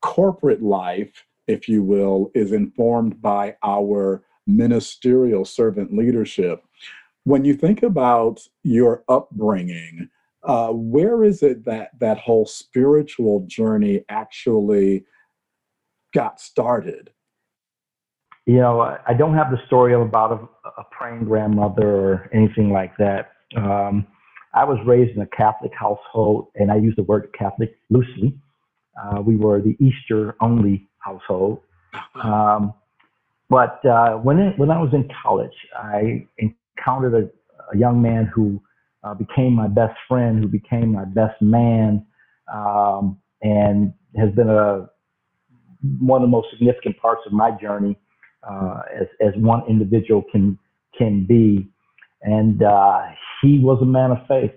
corporate 0.01 0.63
life 0.63 1.25
if 1.47 1.69
you 1.69 1.83
will, 1.83 2.31
is 2.35 2.53
informed 2.53 3.21
by 3.21 3.57
our 3.63 4.23
ministerial 4.47 5.45
servant 5.45 5.97
leadership. 5.97 6.63
When 7.25 7.45
you 7.45 7.55
think 7.55 7.83
about 7.83 8.41
your 8.63 9.03
upbringing, 9.09 10.09
uh, 10.45 10.69
where 10.69 11.25
is 11.25 11.43
it 11.43 11.65
that 11.65 11.91
that 11.99 12.19
whole 12.19 12.47
spiritual 12.47 13.45
journey 13.49 14.05
actually 14.09 15.05
got 16.15 16.41
started? 16.41 17.11
You 18.47 18.59
know, 18.59 18.81
I 18.81 19.13
don't 19.13 19.35
have 19.35 19.51
the 19.51 19.59
story 19.67 19.93
about 19.93 20.31
a, 20.65 20.71
a 20.81 20.85
praying 20.93 21.25
grandmother 21.25 21.89
or 21.89 22.31
anything 22.33 22.71
like 22.71 22.97
that. 22.99 23.33
Um, 23.57 24.07
I 24.55 24.63
was 24.63 24.79
raised 24.87 25.17
in 25.17 25.23
a 25.23 25.27
Catholic 25.27 25.73
household, 25.75 26.49
and 26.55 26.71
I 26.71 26.77
use 26.77 26.95
the 26.97 27.03
word 27.03 27.29
Catholic 27.37 27.77
loosely. 27.91 28.39
Uh, 29.01 29.21
we 29.21 29.37
were 29.37 29.61
the 29.61 29.77
Easter 29.79 30.35
only 30.41 30.89
household. 30.99 31.61
Um, 32.23 32.75
but 33.49 33.85
uh, 33.85 34.15
when 34.15 34.39
it, 34.39 34.59
when 34.59 34.71
I 34.71 34.81
was 34.81 34.91
in 34.93 35.09
college, 35.23 35.55
I 35.77 36.27
encountered 36.39 37.15
a, 37.15 37.75
a 37.75 37.79
young 37.79 38.03
man 38.03 38.31
who 38.35 38.61
uh, 39.05 39.15
became 39.15 39.53
my 39.53 39.69
best 39.69 39.97
friend, 40.09 40.43
who 40.43 40.49
became 40.49 40.93
my 40.93 41.05
best 41.05 41.41
man, 41.41 42.05
um, 42.53 43.19
and 43.43 43.93
has 44.17 44.31
been 44.33 44.49
a 44.51 44.89
one 46.01 46.23
of 46.23 46.27
the 46.27 46.31
most 46.31 46.49
significant 46.51 46.99
parts 46.99 47.21
of 47.27 47.33
my 47.33 47.51
journey 47.61 47.97
uh, 48.49 48.81
as 49.01 49.07
as 49.21 49.33
one 49.37 49.63
individual 49.69 50.25
can 50.33 50.59
can 50.97 51.25
be. 51.27 51.69
And 52.23 52.63
uh, 52.63 53.03
he 53.43 53.59
was 53.59 53.79
a 53.83 53.87
man 53.87 54.11
of 54.11 54.19
faith. 54.27 54.53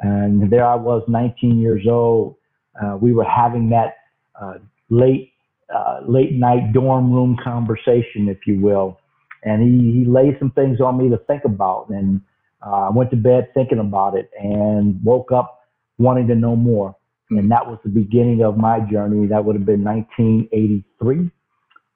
And 0.00 0.50
there 0.52 0.64
I 0.64 0.76
was, 0.76 1.02
19 1.08 1.58
years 1.58 1.84
old. 1.88 2.36
Uh, 2.82 2.96
we 2.96 3.12
were 3.12 3.24
having 3.24 3.70
that 3.70 3.96
uh, 4.40 4.54
late 4.90 5.32
uh, 5.74 6.00
late 6.06 6.32
night 6.32 6.72
dorm 6.72 7.12
room 7.12 7.36
conversation, 7.42 8.28
if 8.28 8.38
you 8.46 8.60
will. 8.60 8.98
And 9.44 9.62
he, 9.62 9.98
he 9.98 10.04
laid 10.04 10.36
some 10.38 10.50
things 10.52 10.80
on 10.80 10.98
me 10.98 11.10
to 11.10 11.18
think 11.26 11.44
about. 11.44 11.88
And 11.90 12.20
uh, 12.66 12.88
I 12.88 12.90
went 12.90 13.10
to 13.10 13.16
bed 13.16 13.48
thinking 13.54 13.78
about 13.78 14.16
it 14.16 14.30
and 14.38 14.98
woke 15.04 15.30
up 15.30 15.60
wanting 15.98 16.26
to 16.28 16.34
know 16.34 16.56
more. 16.56 16.96
And 17.30 17.50
that 17.50 17.66
was 17.66 17.78
the 17.84 17.90
beginning 17.90 18.42
of 18.42 18.56
my 18.56 18.80
journey. 18.90 19.26
That 19.26 19.44
would 19.44 19.56
have 19.56 19.66
been 19.66 19.84
1983. 19.84 21.30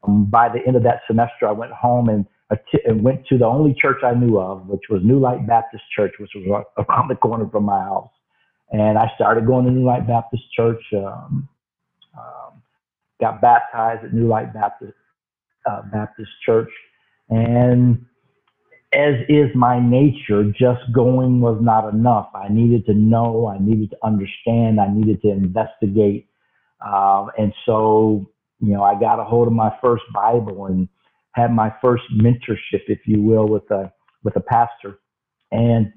Um, 0.07 0.27
by 0.27 0.49
the 0.49 0.59
end 0.67 0.77
of 0.77 0.83
that 0.83 1.01
semester, 1.07 1.49
I 1.49 1.53
went 1.53 1.73
home 1.73 2.09
and, 2.09 2.27
and 2.85 3.03
went 3.03 3.27
to 3.29 3.39
the 3.39 3.47
only 3.47 3.75
church 3.81 4.03
I 4.05 4.13
knew 4.13 4.39
of, 4.39 4.67
which 4.67 4.83
was 4.91 5.01
New 5.03 5.19
Light 5.19 5.47
Baptist 5.47 5.85
Church, 5.97 6.13
which 6.19 6.33
was 6.35 6.65
around 6.77 7.09
the 7.09 7.15
corner 7.15 7.49
from 7.51 7.65
my 7.65 7.81
house. 7.81 8.11
And 8.73 8.99
I 8.99 9.11
started 9.15 9.47
going 9.47 9.67
to 9.67 9.71
New 9.71 9.85
Light 9.85 10.07
Baptist 10.07 10.43
Church. 10.57 10.83
Um, 10.95 11.49
um, 12.17 12.63
got 13.21 13.41
baptized 13.41 14.05
at 14.05 14.13
New 14.13 14.27
Light 14.27 14.53
Baptist 14.53 14.95
uh, 15.67 15.83
Baptist 15.93 16.31
Church, 16.45 16.71
and 17.29 18.05
as 18.95 19.15
is 19.29 19.49
my 19.55 19.81
nature, 19.81 20.45
just 20.45 20.81
going 20.93 21.41
was 21.41 21.59
not 21.63 21.93
enough. 21.93 22.29
I 22.35 22.49
needed 22.49 22.85
to 22.87 22.95
know, 22.95 23.47
I 23.47 23.59
needed 23.59 23.91
to 23.91 23.97
understand, 24.03 24.81
I 24.81 24.93
needed 24.93 25.23
to 25.23 25.31
investigate. 25.31 26.29
Um, 26.85 27.31
and 27.39 27.55
so, 27.65 28.31
you 28.61 28.75
know, 28.75 28.83
I 28.83 28.99
got 28.99 29.19
a 29.19 29.25
hold 29.25 29.47
of 29.47 29.55
my 29.55 29.75
first 29.81 30.05
Bible 30.13 30.67
and 30.67 30.89
had 31.33 31.53
my 31.53 31.73
first 31.81 32.05
mentorship, 32.21 32.83
if 32.89 33.01
you 33.07 33.23
will, 33.23 33.49
with 33.49 33.71
a 33.71 33.91
with 34.25 34.37
a 34.37 34.41
pastor. 34.41 34.99
And 35.51 35.93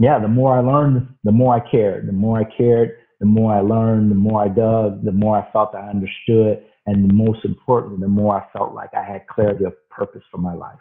yeah, 0.00 0.18
the 0.18 0.28
more 0.28 0.56
I 0.56 0.60
learned, 0.60 1.14
the 1.24 1.32
more 1.32 1.54
I 1.54 1.70
cared. 1.70 2.08
The 2.08 2.12
more 2.12 2.38
I 2.38 2.44
cared, 2.44 2.96
the 3.20 3.26
more 3.26 3.54
I 3.54 3.60
learned, 3.60 4.10
the 4.10 4.14
more 4.14 4.42
I 4.42 4.48
dug, 4.48 5.04
the 5.04 5.12
more 5.12 5.36
I 5.36 5.52
felt 5.52 5.74
I 5.74 5.90
understood, 5.90 6.64
and 6.86 7.12
most 7.12 7.44
importantly, 7.44 7.98
the 8.00 8.08
more 8.08 8.34
I 8.34 8.58
felt 8.58 8.74
like 8.74 8.94
I 8.94 9.04
had 9.04 9.26
clarity 9.26 9.64
of 9.64 9.74
purpose 9.90 10.22
for 10.30 10.38
my 10.38 10.54
life. 10.54 10.78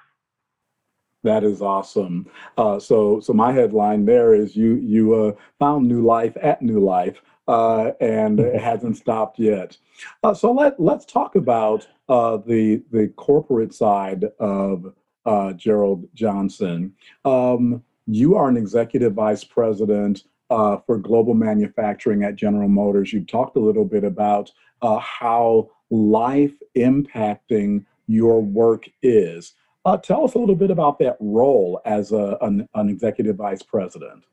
That 1.24 1.44
is 1.44 1.62
awesome. 1.62 2.28
Uh, 2.58 2.80
so, 2.80 3.20
so 3.20 3.34
my 3.34 3.52
headline 3.52 4.06
there 4.06 4.34
is 4.34 4.56
you 4.56 4.76
you 4.76 5.14
uh, 5.14 5.32
found 5.60 5.86
new 5.86 6.02
life 6.02 6.38
at 6.42 6.62
New 6.62 6.80
Life, 6.80 7.22
uh, 7.50 7.92
and 8.00 8.40
it 8.40 8.62
hasn't 8.62 8.96
stopped 8.96 9.38
yet. 9.38 9.78
Uh, 10.24 10.34
so 10.34 10.54
let 10.54 10.80
let's 10.80 11.04
talk 11.04 11.36
about 11.36 11.86
uh, 12.08 12.38
the 12.38 12.82
the 12.90 13.10
corporate 13.18 13.74
side 13.74 14.24
of 14.40 14.94
uh, 15.26 15.52
Gerald 15.52 16.08
Johnson. 16.14 16.94
Um, 17.26 17.84
you 18.10 18.36
are 18.36 18.50
an 18.50 18.58
executive 18.58 19.14
vice 19.14 19.44
president 19.44 20.24
for 20.50 20.98
global 21.02 21.36
manufacturing 21.36 22.24
at 22.24 22.36
General 22.36 22.68
Motors. 22.68 23.14
You've 23.14 23.28
talked 23.28 23.56
a 23.56 23.60
little 23.60 23.86
bit 23.86 24.04
about 24.04 24.52
how 24.82 25.70
life 25.92 26.54
impacting 26.76 27.86
your 28.08 28.42
work 28.42 28.86
is. 29.04 29.54
Uh, 29.86 29.98
tell 29.98 30.26
us 30.26 30.34
a 30.34 30.40
little 30.40 30.56
bit 30.56 30.72
about 30.72 31.00
that 31.00 31.18
role 31.20 31.80
as 31.86 32.12
a, 32.12 32.38
an, 32.42 32.68
an 32.74 32.90
executive 32.90 33.38
vice 33.38 33.62
president. 33.62 34.24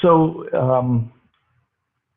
So, 0.00 0.46
um, 0.54 1.12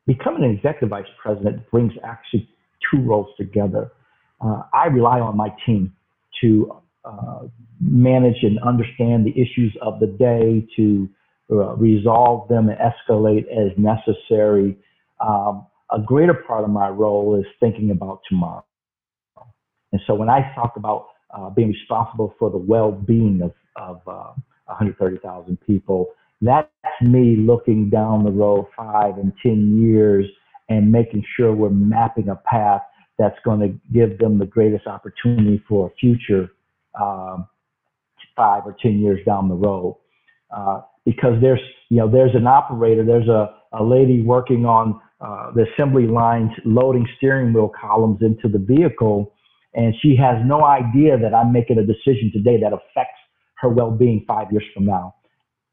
becoming 0.06 0.44
an 0.44 0.50
executive 0.50 0.88
vice 0.88 1.06
president 1.20 1.68
brings 1.70 1.92
actually 2.04 2.48
two 2.90 3.00
roles 3.02 3.28
together. 3.36 3.92
Uh, 4.40 4.62
I 4.72 4.86
rely 4.86 5.20
on 5.20 5.36
my 5.36 5.52
team 5.66 5.94
to 6.40 6.80
uh, 7.04 7.40
manage 7.80 8.42
and 8.42 8.58
understand 8.60 9.26
the 9.26 9.32
issues 9.32 9.76
of 9.82 10.00
the 10.00 10.06
day, 10.06 10.66
to 10.76 11.08
uh, 11.50 11.74
resolve 11.76 12.48
them 12.48 12.68
and 12.68 12.78
escalate 12.78 13.46
as 13.48 13.72
necessary. 13.76 14.78
Um, 15.20 15.66
a 15.92 15.98
greater 15.98 16.34
part 16.34 16.64
of 16.64 16.70
my 16.70 16.88
role 16.88 17.38
is 17.38 17.46
thinking 17.58 17.90
about 17.90 18.20
tomorrow. 18.28 18.64
And 19.92 20.00
so 20.06 20.14
when 20.14 20.28
I 20.28 20.52
talk 20.54 20.74
about 20.76 21.08
uh, 21.32 21.50
being 21.50 21.68
responsible 21.68 22.34
for 22.38 22.50
the 22.50 22.58
well-being 22.58 23.40
of, 23.42 23.52
of 23.76 24.00
uh, 24.06 24.32
130,000 24.66 25.58
people. 25.66 26.08
That's 26.40 26.68
me 27.02 27.36
looking 27.36 27.90
down 27.90 28.24
the 28.24 28.30
road 28.30 28.66
five 28.76 29.18
and 29.18 29.32
10 29.42 29.80
years 29.80 30.26
and 30.68 30.90
making 30.90 31.24
sure 31.36 31.52
we're 31.52 31.70
mapping 31.70 32.28
a 32.28 32.36
path 32.36 32.82
that's 33.18 33.38
going 33.44 33.60
to 33.60 33.78
give 33.92 34.18
them 34.18 34.38
the 34.38 34.46
greatest 34.46 34.86
opportunity 34.86 35.62
for 35.68 35.88
a 35.88 35.90
future 35.98 36.50
um, 36.98 37.46
five 38.36 38.62
or 38.64 38.76
10 38.80 38.98
years 39.00 39.20
down 39.26 39.48
the 39.48 39.54
road. 39.54 39.98
Uh, 40.54 40.80
because 41.04 41.40
there's, 41.40 41.60
you 41.88 41.98
know, 41.98 42.10
there's 42.10 42.34
an 42.34 42.46
operator, 42.46 43.04
there's 43.04 43.28
a, 43.28 43.54
a 43.72 43.82
lady 43.82 44.20
working 44.20 44.64
on 44.66 45.00
uh, 45.20 45.50
the 45.52 45.66
assembly 45.72 46.06
lines 46.06 46.50
loading 46.64 47.06
steering 47.16 47.52
wheel 47.52 47.70
columns 47.80 48.18
into 48.22 48.48
the 48.48 48.58
vehicle 48.58 49.32
and 49.74 49.94
she 50.02 50.16
has 50.16 50.36
no 50.44 50.64
idea 50.64 51.16
that 51.18 51.34
I'm 51.34 51.52
making 51.52 51.78
a 51.78 51.86
decision 51.86 52.30
today 52.32 52.58
that 52.60 52.72
affects 52.72 53.18
her 53.58 53.68
well-being 53.68 54.24
five 54.26 54.50
years 54.50 54.64
from 54.74 54.86
now. 54.86 55.14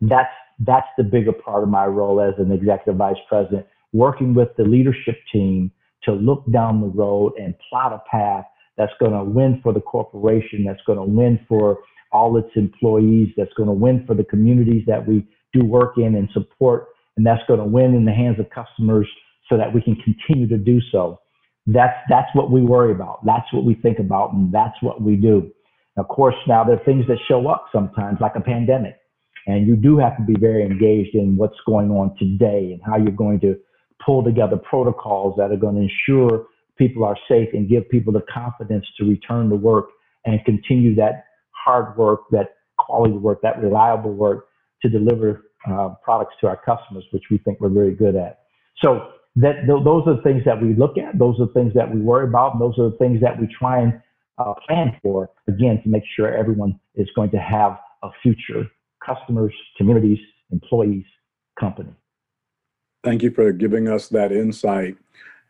That's 0.02 0.30
that's 0.60 0.88
the 0.98 1.04
bigger 1.04 1.34
part 1.34 1.64
of 1.64 1.70
my 1.70 1.86
role 1.86 2.20
as 2.20 2.34
an 2.40 2.52
executive 2.52 2.96
vice 2.96 3.18
president, 3.30 3.68
working 3.94 4.34
with 4.34 4.50
the 4.58 4.64
leadership 4.64 5.20
team 5.32 5.72
to 6.04 6.14
look 6.14 6.44
down 6.52 6.82
the 6.82 6.88
road 6.88 7.34
and 7.40 7.54
plot 7.70 7.94
a 7.94 8.02
path 8.10 8.46
that's 8.78 8.94
going 9.00 9.14
to 9.14 9.24
win 9.24 9.60
for 9.64 9.74
the 9.74 9.82
corporation, 9.82 10.64
that's 10.66 10.82
going 10.86 11.00
to 11.00 11.06
win 11.06 11.40
for 11.48 11.80
all 12.12 12.38
its 12.38 12.50
employees, 12.56 13.30
that's 13.36 13.54
going 13.58 13.68
to 13.68 13.74
win 13.74 14.06
for 14.06 14.14
the 14.14 14.24
communities 14.24 14.84
that 14.88 15.06
we 15.06 15.28
do 15.54 15.66
work 15.66 15.98
in 15.98 16.16
and 16.16 16.30
support, 16.34 16.88
and 17.18 17.26
that's 17.26 17.42
going 17.48 17.60
to 17.60 17.66
win 17.66 17.94
in 17.96 18.06
the 18.06 18.12
hands 18.12 18.40
of 18.40 18.50
customers 18.50 19.08
so 19.50 19.58
that 19.58 19.74
we 19.74 19.82
can 19.82 19.96
continue 19.96 20.48
to 20.48 20.58
do 20.58 20.80
so. 20.92 21.20
That's 21.66 21.98
that's 22.10 22.30
what 22.34 22.50
we 22.52 22.62
worry 22.62 22.92
about. 22.92 23.26
That's 23.26 23.52
what 23.52 23.66
we 23.66 23.76
think 23.76 24.00
about, 24.00 24.34
and 24.34 24.54
that's 24.54 24.76
what 24.82 25.02
we 25.02 25.16
do. 25.16 25.52
Of 25.98 26.08
course, 26.08 26.36
now 26.48 26.64
there 26.64 26.76
are 26.76 26.86
things 26.86 27.06
that 27.08 27.18
show 27.28 27.48
up 27.48 27.66
sometimes, 27.74 28.20
like 28.22 28.36
a 28.36 28.42
pandemic, 28.42 28.96
and 29.48 29.68
you 29.68 29.76
do 29.76 29.98
have 29.98 30.16
to 30.18 30.24
be 30.24 30.36
very 30.40 30.64
engaged 30.64 31.16
in 31.16 31.36
what's 31.36 31.58
going 31.66 31.90
on 31.92 32.16
today 32.18 32.72
and 32.72 32.82
how 32.86 32.98
you're 32.98 33.12
going 33.12 33.40
to 33.42 33.56
pull 34.06 34.24
together 34.24 34.58
protocols 34.58 35.36
that 35.38 35.52
are 35.52 35.58
going 35.58 35.76
to 35.76 35.82
ensure 35.82 36.46
people 36.78 37.04
are 37.04 37.18
safe 37.28 37.50
and 37.54 37.70
give 37.70 37.88
people 37.90 38.14
the 38.14 38.24
confidence 38.34 38.86
to 38.98 39.06
return 39.06 39.50
to 39.50 39.56
work 39.56 39.90
and 40.26 40.44
continue 40.46 40.96
that 40.96 41.26
hard 41.52 41.98
work, 41.98 42.22
that 42.32 42.56
quality 42.78 43.14
work, 43.14 43.42
that 43.42 43.62
reliable 43.62 44.14
work 44.14 44.48
to 44.82 44.90
deliver 44.90 45.46
uh, 45.70 45.90
products 46.04 46.36
to 46.42 46.48
our 46.48 46.58
customers, 46.58 47.04
which 47.12 47.24
we 47.32 47.38
think 47.40 47.60
we're 47.60 47.70
very 47.70 47.96
good 47.96 48.16
at. 48.16 48.40
So 48.84 49.10
that 49.38 49.66
th- 49.66 49.84
those 49.84 50.04
are 50.08 50.16
the 50.16 50.22
things 50.24 50.44
that 50.46 50.62
we 50.62 50.74
look 50.74 50.98
at. 50.98 51.18
Those 51.18 51.40
are 51.40 51.48
the 51.48 51.54
things 51.54 51.74
that 51.74 51.94
we 51.94 52.00
worry 52.00 52.28
about. 52.28 52.54
And 52.54 52.62
those 52.62 52.78
are 52.78 52.90
the 52.90 52.98
things 52.98 53.22
that 53.22 53.40
we 53.40 53.48
try 53.48 53.82
and 53.82 54.02
uh, 54.38 54.54
plan 54.68 54.98
for, 55.02 55.30
again, 55.48 55.82
to 55.84 55.90
make 55.90 56.04
sure 56.16 56.36
everyone 56.36 56.80
is 56.96 57.08
going 57.16 57.32
to 57.32 57.38
have 57.38 57.78
a 58.04 58.10
future 58.22 58.66
customers, 59.06 59.54
communities, 59.78 60.20
employees, 60.52 61.06
company. 61.60 61.92
Thank 63.04 63.24
you 63.24 63.32
for 63.32 63.52
giving 63.52 63.88
us 63.88 64.10
that 64.10 64.32
insight. 64.32 64.98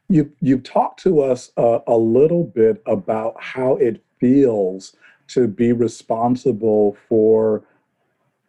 You, 0.09 0.31
you've 0.39 0.63
talked 0.63 1.01
to 1.03 1.21
us 1.21 1.51
uh, 1.57 1.79
a 1.85 1.97
little 1.97 2.45
bit 2.45 2.81
about 2.85 3.35
how 3.41 3.75
it 3.77 4.03
feels 4.19 4.95
to 5.29 5.47
be 5.47 5.73
responsible 5.73 6.97
for, 7.09 7.63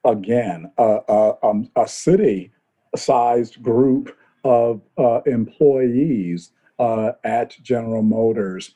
again, 0.05 0.71
a, 0.79 0.99
a, 1.09 1.35
um, 1.42 1.71
a 1.77 1.88
city 1.88 2.53
sized 2.97 3.62
group 3.62 4.16
of 4.44 4.81
uh, 4.97 5.21
employees 5.27 6.53
uh, 6.79 7.12
at 7.25 7.57
General 7.62 8.03
Motors. 8.03 8.75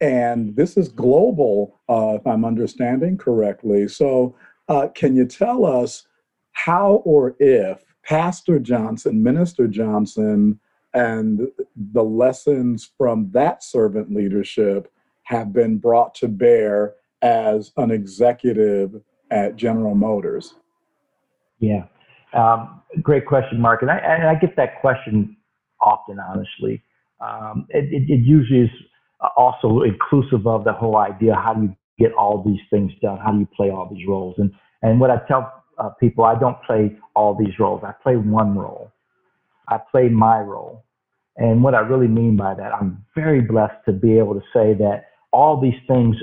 And 0.00 0.54
this 0.54 0.76
is 0.76 0.88
global, 0.88 1.80
uh, 1.88 2.18
if 2.20 2.26
I'm 2.26 2.44
understanding 2.44 3.16
correctly. 3.16 3.88
So, 3.88 4.36
uh, 4.68 4.88
can 4.94 5.16
you 5.16 5.24
tell 5.24 5.64
us 5.64 6.06
how 6.52 7.02
or 7.04 7.34
if 7.40 7.82
Pastor 8.04 8.58
Johnson, 8.58 9.22
Minister 9.22 9.66
Johnson, 9.66 10.60
and 10.94 11.48
the 11.92 12.02
lessons 12.02 12.90
from 12.96 13.30
that 13.32 13.62
servant 13.62 14.14
leadership 14.14 14.90
have 15.24 15.52
been 15.52 15.78
brought 15.78 16.14
to 16.14 16.28
bear 16.28 16.94
as 17.22 17.72
an 17.76 17.90
executive 17.90 19.00
at 19.30 19.56
General 19.56 19.94
Motors? 19.94 20.54
Yeah. 21.60 21.84
Um, 22.32 22.82
great 23.02 23.26
question, 23.26 23.60
Mark. 23.60 23.82
And 23.82 23.90
I, 23.90 23.98
and 23.98 24.28
I 24.28 24.34
get 24.34 24.56
that 24.56 24.80
question 24.80 25.36
often, 25.80 26.18
honestly. 26.18 26.82
Um, 27.20 27.66
it, 27.70 27.84
it, 27.84 28.10
it, 28.10 28.20
usually 28.20 28.60
is 28.60 28.70
also 29.36 29.82
inclusive 29.82 30.46
of 30.46 30.64
the 30.64 30.72
whole 30.72 30.96
idea 30.96 31.34
how 31.34 31.54
do 31.54 31.62
you 31.62 31.76
get 31.98 32.12
all 32.12 32.42
these 32.44 32.60
things 32.70 32.92
done? 33.02 33.18
How 33.18 33.32
do 33.32 33.40
you 33.40 33.48
play 33.56 33.70
all 33.70 33.88
these 33.92 34.06
roles? 34.06 34.36
And, 34.38 34.52
and 34.82 35.00
what 35.00 35.10
I 35.10 35.18
tell 35.26 35.52
uh, 35.78 35.90
people, 36.00 36.24
I 36.24 36.38
don't 36.38 36.62
play 36.62 36.96
all 37.14 37.34
these 37.34 37.58
roles. 37.58 37.82
I 37.84 37.92
play 38.02 38.16
one 38.16 38.56
role. 38.56 38.92
I 39.68 39.78
play 39.90 40.08
my 40.08 40.40
role. 40.40 40.84
And 41.36 41.62
what 41.62 41.74
I 41.74 41.80
really 41.80 42.08
mean 42.08 42.36
by 42.36 42.54
that, 42.54 42.72
I'm 42.74 43.04
very 43.14 43.40
blessed 43.40 43.84
to 43.86 43.92
be 43.92 44.18
able 44.18 44.34
to 44.34 44.42
say 44.52 44.74
that 44.74 45.04
all 45.32 45.60
these 45.60 45.78
things 45.86 46.16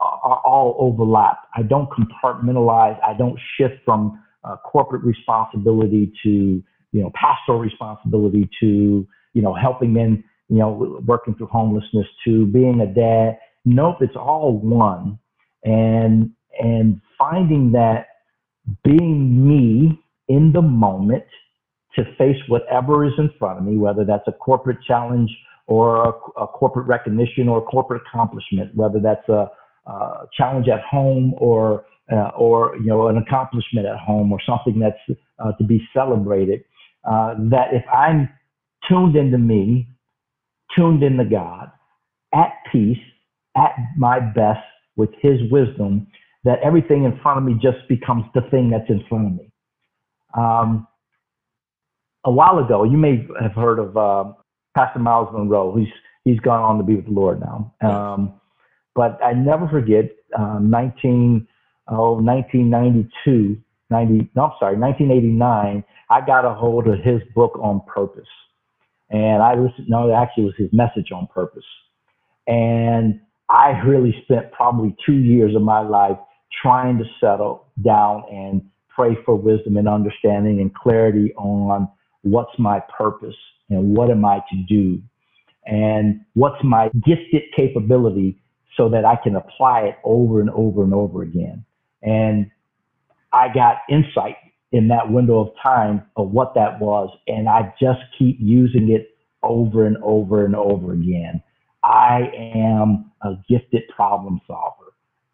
are 0.00 0.40
all 0.44 0.76
overlapped. 0.78 1.46
I 1.56 1.62
don't 1.62 1.88
compartmentalize. 1.90 2.98
I 3.02 3.14
don't 3.16 3.38
shift 3.56 3.74
from 3.84 4.22
uh, 4.44 4.56
corporate 4.64 5.02
responsibility 5.02 6.12
to 6.22 6.62
you 6.92 7.02
know 7.02 7.12
pastoral 7.14 7.58
responsibility 7.58 8.48
to 8.60 9.06
you 9.34 9.42
know 9.42 9.54
helping 9.54 9.92
men 9.92 10.24
you 10.48 10.58
know 10.58 11.00
working 11.06 11.34
through 11.34 11.48
homelessness 11.48 12.06
to 12.24 12.46
being 12.46 12.80
a 12.80 12.86
dad. 12.86 13.38
Nope, 13.64 13.96
it's 14.00 14.16
all 14.16 14.58
one. 14.58 15.18
And 15.64 16.30
and 16.58 17.00
finding 17.18 17.72
that 17.72 18.06
being 18.84 19.46
me 19.46 20.00
in 20.28 20.52
the 20.52 20.62
moment 20.62 21.24
to 21.96 22.04
face 22.16 22.36
whatever 22.48 23.04
is 23.04 23.12
in 23.18 23.30
front 23.38 23.58
of 23.58 23.64
me, 23.64 23.76
whether 23.76 24.04
that's 24.04 24.26
a 24.26 24.32
corporate 24.32 24.78
challenge 24.86 25.30
or 25.66 26.04
a, 26.04 26.42
a 26.42 26.46
corporate 26.46 26.86
recognition 26.86 27.48
or 27.48 27.58
a 27.58 27.62
corporate 27.62 28.02
accomplishment, 28.06 28.74
whether 28.74 29.00
that's 29.00 29.28
a, 29.28 29.50
a 29.86 30.26
challenge 30.36 30.68
at 30.68 30.80
home 30.82 31.34
or 31.38 31.84
uh, 32.12 32.30
or 32.36 32.76
you 32.76 32.86
know 32.86 33.08
an 33.08 33.18
accomplishment 33.18 33.86
at 33.86 33.96
home 33.98 34.32
or 34.32 34.38
something 34.44 34.78
that's 34.80 35.18
uh, 35.38 35.52
to 35.52 35.64
be 35.64 35.80
celebrated. 35.94 36.62
Uh, 37.08 37.34
that 37.50 37.68
if 37.72 37.84
I'm 37.92 38.28
tuned 38.88 39.16
into 39.16 39.38
me, 39.38 39.88
tuned 40.76 41.02
into 41.02 41.24
God, 41.24 41.70
at 42.34 42.52
peace, 42.70 42.98
at 43.56 43.74
my 43.96 44.20
best 44.20 44.60
with 44.96 45.10
His 45.20 45.40
wisdom, 45.50 46.06
that 46.44 46.58
everything 46.64 47.04
in 47.04 47.18
front 47.22 47.38
of 47.38 47.44
me 47.44 47.54
just 47.54 47.88
becomes 47.88 48.24
the 48.34 48.42
thing 48.50 48.70
that's 48.70 48.88
in 48.88 49.02
front 49.08 49.26
of 49.26 49.32
me. 49.32 49.52
Um, 50.36 50.86
a 52.24 52.30
while 52.30 52.58
ago, 52.58 52.84
you 52.84 52.96
may 52.96 53.26
have 53.40 53.52
heard 53.52 53.78
of 53.78 53.96
uh, 53.96 54.32
Pastor 54.76 54.98
Myles 54.98 55.28
Munroe. 55.32 55.76
He's 55.76 55.92
he's 56.24 56.40
gone 56.40 56.62
on 56.62 56.78
to 56.78 56.84
be 56.84 56.96
with 56.96 57.06
the 57.06 57.12
Lord 57.12 57.40
now. 57.40 57.74
Um, 57.82 58.40
but 58.94 59.18
I 59.24 59.32
never 59.32 59.68
forget 59.68 60.10
um, 60.36 60.68
19, 60.68 61.46
oh, 61.88 62.14
1992, 62.14 63.56
90, 63.88 64.30
no, 64.34 64.44
I'm 64.44 64.52
sorry, 64.58 64.76
1989. 64.76 65.84
I 66.10 66.20
got 66.26 66.44
a 66.44 66.52
hold 66.52 66.86
of 66.88 66.98
his 67.00 67.20
book 67.34 67.58
on 67.62 67.80
purpose, 67.86 68.28
and 69.10 69.42
I 69.42 69.54
listened. 69.54 69.88
No, 69.88 70.12
actually, 70.12 70.44
it 70.44 70.46
was 70.46 70.54
his 70.58 70.72
message 70.72 71.12
on 71.12 71.28
purpose, 71.32 71.64
and 72.46 73.20
I 73.48 73.80
really 73.86 74.14
spent 74.24 74.52
probably 74.52 74.94
two 75.06 75.18
years 75.18 75.54
of 75.54 75.62
my 75.62 75.80
life 75.80 76.18
trying 76.62 76.98
to 76.98 77.04
settle 77.20 77.66
down 77.84 78.24
and 78.30 78.62
pray 78.88 79.16
for 79.24 79.36
wisdom 79.36 79.76
and 79.76 79.88
understanding 79.88 80.60
and 80.60 80.74
clarity 80.74 81.32
on 81.34 81.88
what's 82.22 82.56
my 82.58 82.80
purpose 82.96 83.36
and 83.68 83.96
what 83.96 84.10
am 84.10 84.24
I 84.24 84.40
to 84.50 84.56
do 84.68 85.00
and 85.66 86.20
what's 86.34 86.62
my 86.64 86.90
gifted 87.06 87.42
capability 87.56 88.40
so 88.76 88.88
that 88.88 89.04
I 89.04 89.16
can 89.16 89.36
apply 89.36 89.82
it 89.82 89.96
over 90.04 90.40
and 90.40 90.50
over 90.50 90.82
and 90.82 90.94
over 90.94 91.22
again. 91.22 91.64
And 92.02 92.50
I 93.32 93.48
got 93.52 93.76
insight 93.88 94.36
in 94.72 94.88
that 94.88 95.10
window 95.10 95.40
of 95.40 95.48
time 95.62 96.02
of 96.16 96.30
what 96.30 96.54
that 96.54 96.80
was. 96.80 97.10
And 97.26 97.48
I 97.48 97.74
just 97.80 98.00
keep 98.18 98.38
using 98.40 98.90
it 98.90 99.08
over 99.42 99.86
and 99.86 99.96
over 100.02 100.44
and 100.44 100.56
over 100.56 100.92
again. 100.92 101.42
I 101.82 102.30
am 102.54 103.10
a 103.22 103.34
gifted 103.48 103.82
problem 103.94 104.40
solver. 104.46 104.76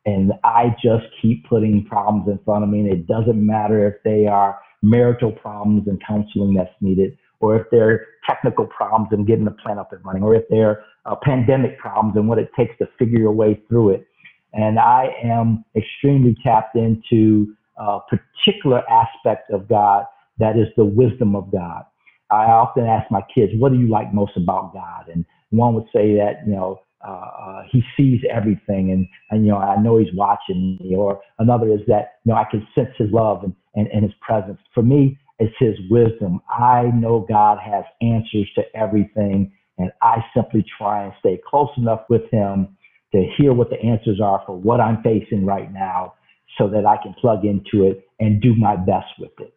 And 0.05 0.33
I 0.45 0.77
just 0.83 1.07
keep 1.21 1.49
putting 1.49 1.85
problems 1.85 2.29
in 2.29 2.39
front 2.45 2.63
of 2.63 2.71
me. 2.71 2.81
And 2.81 2.93
it 2.93 3.07
doesn't 3.07 3.45
matter 3.45 3.87
if 3.89 4.03
they 4.05 4.27
are 4.27 4.59
marital 4.87 5.33
problems 5.33 5.89
and 5.89 6.01
counseling 6.07 6.55
that's 6.55 6.71
needed, 6.81 7.19
or 7.41 7.57
if 7.57 7.67
they're 7.71 8.07
technical 8.29 8.67
problems 8.67 9.09
and 9.11 9.27
getting 9.27 9.45
the 9.45 9.51
plant 9.51 9.79
up 9.79 9.93
and 9.93 10.05
running, 10.05 10.23
or 10.23 10.35
if 10.35 10.45
they're 10.49 10.85
uh, 11.05 11.17
pandemic 11.23 11.79
problems 11.79 12.17
and 12.17 12.29
what 12.29 12.39
it 12.39 12.51
takes 12.57 12.77
to 12.79 12.89
figure 12.99 13.19
your 13.19 13.33
way 13.33 13.61
through 13.69 13.91
it. 13.91 14.07
And 14.53 14.79
I 14.79 15.09
am 15.23 15.65
extremely 15.77 16.37
tapped 16.43 16.77
into 16.77 17.55
a 17.77 17.99
particular 18.09 18.83
aspect 18.89 19.51
of 19.51 19.69
God 19.69 20.05
that 20.39 20.57
is 20.57 20.69
the 20.77 20.85
wisdom 20.85 21.35
of 21.35 21.51
God. 21.53 21.83
I 22.31 22.47
often 22.47 22.87
ask 22.87 23.11
my 23.11 23.23
kids, 23.35 23.53
what 23.59 23.73
do 23.73 23.79
you 23.79 23.89
like 23.89 24.15
most 24.15 24.37
about 24.37 24.73
God? 24.73 25.09
And 25.13 25.25
one 25.51 25.75
would 25.75 25.87
say 25.93 26.15
that, 26.17 26.47
you 26.47 26.55
know, 26.55 26.81
uh, 27.07 27.11
uh, 27.11 27.63
he 27.71 27.83
sees 27.97 28.21
everything 28.31 28.91
and, 28.91 29.07
and, 29.31 29.47
you 29.47 29.53
know, 29.53 29.59
I 29.59 29.81
know 29.81 29.99
he's 29.99 30.13
watching 30.15 30.79
me. 30.81 30.95
Or 30.97 31.21
another 31.39 31.73
is 31.73 31.81
that, 31.87 32.15
you 32.25 32.33
know, 32.33 32.39
I 32.39 32.45
can 32.51 32.67
sense 32.75 32.89
his 32.99 33.11
love 33.13 33.45
and, 33.45 33.55
and, 33.75 33.87
and 33.89 34.03
his 34.03 34.13
presence. 34.21 34.59
For 34.75 34.83
me, 34.83 35.19
it's 35.39 35.55
his 35.59 35.77
wisdom. 35.91 36.41
I 36.49 36.91
know 36.95 37.27
God 37.29 37.59
has 37.65 37.85
answers 38.01 38.51
to 38.57 38.63
everything, 38.75 39.53
and 39.79 39.93
I 40.03 40.25
simply 40.35 40.65
try 40.79 41.05
and 41.05 41.13
stay 41.21 41.41
close 41.47 41.69
enough 41.77 42.01
with 42.09 42.23
him 42.31 42.77
to 43.13 43.25
hear 43.37 43.53
what 43.53 43.71
the 43.71 43.81
answers 43.81 44.21
are 44.21 44.43
for 44.47 44.57
what 44.57 44.81
I'm 44.81 45.03
facing 45.03 45.45
right 45.45 45.73
now 45.73 46.15
so 46.59 46.69
that 46.69 46.87
I 46.87 46.97
can 47.03 47.15
plug 47.21 47.45
into 47.45 47.87
it 47.87 48.09
and 48.19 48.41
do 48.41 48.55
my 48.57 48.77
best 48.77 49.09
with 49.19 49.33
it. 49.41 49.55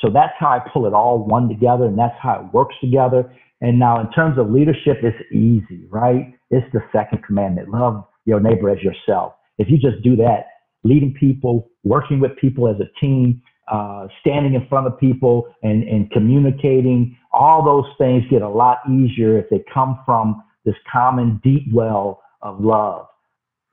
So 0.00 0.08
that's 0.10 0.32
how 0.38 0.48
I 0.48 0.60
pull 0.72 0.86
it 0.86 0.94
all 0.94 1.18
one 1.24 1.48
together, 1.48 1.84
and 1.84 1.98
that's 1.98 2.16
how 2.20 2.40
it 2.40 2.54
works 2.54 2.74
together. 2.80 3.30
And 3.60 3.78
now, 3.78 4.00
in 4.00 4.10
terms 4.12 4.38
of 4.38 4.50
leadership, 4.50 4.98
it's 5.02 5.20
easy, 5.30 5.86
right? 5.90 6.34
It's 6.50 6.66
the 6.72 6.80
second 6.92 7.24
commandment 7.24 7.68
love 7.68 8.04
your 8.24 8.40
neighbor 8.40 8.70
as 8.70 8.78
yourself. 8.82 9.34
If 9.58 9.68
you 9.68 9.78
just 9.78 10.02
do 10.02 10.16
that, 10.16 10.46
leading 10.84 11.14
people, 11.14 11.70
working 11.84 12.20
with 12.20 12.36
people 12.36 12.68
as 12.68 12.76
a 12.80 12.90
team, 13.00 13.42
uh, 13.70 14.08
standing 14.20 14.54
in 14.54 14.66
front 14.68 14.86
of 14.86 14.98
people 14.98 15.54
and, 15.62 15.84
and 15.84 16.10
communicating, 16.10 17.16
all 17.32 17.64
those 17.64 17.90
things 17.98 18.24
get 18.30 18.42
a 18.42 18.48
lot 18.48 18.78
easier 18.90 19.38
if 19.38 19.48
they 19.50 19.62
come 19.72 20.00
from 20.04 20.42
this 20.64 20.74
common 20.90 21.40
deep 21.44 21.62
well 21.72 22.22
of 22.42 22.60
love. 22.60 23.06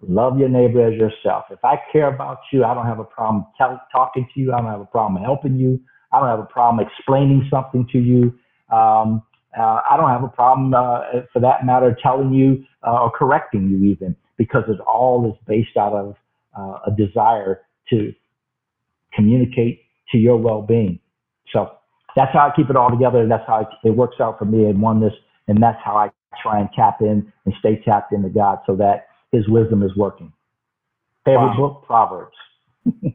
Love 0.02 0.38
your 0.38 0.50
neighbor 0.50 0.86
as 0.86 0.94
yourself. 0.94 1.46
If 1.50 1.60
I 1.64 1.78
care 1.92 2.14
about 2.14 2.38
you, 2.54 2.64
I 2.64 2.76
don't 2.76 2.86
have 2.86 3.00
a 3.00 3.04
problem 3.04 3.46
talking 3.58 4.28
to 4.34 4.40
you. 4.40 4.54
I 4.54 4.58
don't 4.58 4.70
have 4.70 4.82
a 4.82 4.86
problem 4.86 5.22
helping 5.24 5.56
you. 5.56 5.80
I 6.14 6.20
don't 6.20 6.30
have 6.30 6.40
a 6.40 6.46
problem 6.46 6.86
explaining 6.86 7.48
something 7.50 7.88
to 7.92 7.98
you. 7.98 8.34
Um, 8.76 9.24
uh, 9.58 9.82
I 9.90 9.98
don't 9.98 10.10
have 10.10 10.24
a 10.24 10.28
problem, 10.28 10.74
uh, 10.74 11.02
for 11.34 11.40
that 11.40 11.66
matter, 11.66 11.98
telling 12.02 12.34
you 12.34 12.64
uh, 12.86 13.04
or 13.04 13.12
correcting 13.12 13.70
you 13.70 13.92
even, 13.92 14.16
because 14.38 14.64
it 14.68 14.80
all 14.82 15.30
is 15.30 15.38
based 15.48 15.78
out 15.78 15.94
of 15.94 16.16
uh, 16.58 16.80
a 16.88 16.92
desire 16.92 17.62
to 17.90 18.14
communicate 19.14 19.82
to 20.12 20.18
your 20.18 20.38
well-being. 20.38 21.00
So 21.52 21.72
that's 22.16 22.32
how 22.34 22.48
I 22.48 22.52
keep 22.56 22.70
it 22.70 22.76
all 22.76 22.90
together. 22.90 23.22
And 23.22 23.32
that's 23.32 23.46
how 23.48 23.68
it 23.84 23.90
works 23.92 24.18
out 24.20 24.40
for 24.40 24.46
me 24.46 24.66
in 24.66 24.80
oneness. 24.82 25.14
And 25.48 25.62
that's 25.62 25.80
how 25.84 25.96
I 25.96 26.10
try 26.42 26.60
and 26.60 26.70
tap 26.76 27.02
in 27.02 27.32
and 27.46 27.54
stay 27.60 27.82
tapped 27.84 28.14
into 28.14 28.30
God 28.30 28.60
so 28.66 28.76
that 28.76 29.08
his 29.32 29.48
wisdom 29.48 29.84
is 29.84 29.92
working. 29.96 30.32
Favorite 31.26 31.58
wow. 31.58 31.58
book, 31.58 31.84
Proverbs. 31.86 32.36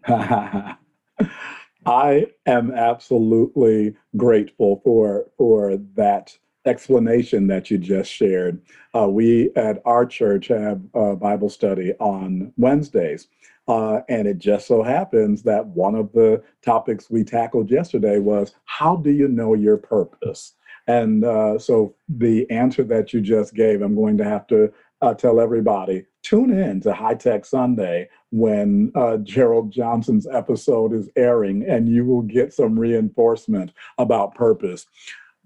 I 1.86 2.28
am 2.46 2.72
absolutely 2.72 3.96
grateful 4.16 4.80
for 4.84 5.26
for 5.36 5.76
that 5.94 6.36
explanation 6.64 7.48
that 7.48 7.70
you 7.70 7.78
just 7.78 8.12
shared. 8.12 8.60
Uh, 8.94 9.08
we 9.08 9.50
at 9.56 9.82
our 9.84 10.06
church 10.06 10.48
have 10.48 10.80
a 10.94 11.16
Bible 11.16 11.48
study 11.48 11.92
on 11.98 12.52
Wednesdays. 12.56 13.28
Uh, 13.68 14.00
and 14.08 14.26
it 14.26 14.38
just 14.38 14.66
so 14.66 14.82
happens 14.82 15.42
that 15.42 15.66
one 15.66 15.94
of 15.94 16.12
the 16.12 16.42
topics 16.62 17.10
we 17.10 17.24
tackled 17.24 17.70
yesterday 17.70 18.18
was 18.18 18.54
how 18.64 18.96
do 18.96 19.10
you 19.10 19.28
know 19.28 19.54
your 19.54 19.76
purpose? 19.76 20.54
And 20.88 21.24
uh, 21.24 21.58
so 21.58 21.94
the 22.08 22.48
answer 22.50 22.82
that 22.84 23.12
you 23.12 23.20
just 23.20 23.54
gave, 23.54 23.82
I'm 23.82 23.94
going 23.94 24.18
to 24.18 24.24
have 24.24 24.46
to 24.48 24.72
uh, 25.02 25.14
tell 25.14 25.40
everybody 25.40 26.06
tune 26.22 26.50
in 26.50 26.80
to 26.80 26.94
High 26.94 27.16
Tech 27.16 27.44
Sunday 27.44 28.08
when 28.30 28.92
uh, 28.94 29.18
Gerald 29.18 29.72
Johnson's 29.72 30.26
episode 30.26 30.94
is 30.94 31.10
airing, 31.16 31.64
and 31.68 31.88
you 31.88 32.06
will 32.06 32.22
get 32.22 32.54
some 32.54 32.78
reinforcement 32.78 33.72
about 33.98 34.34
purpose 34.34 34.86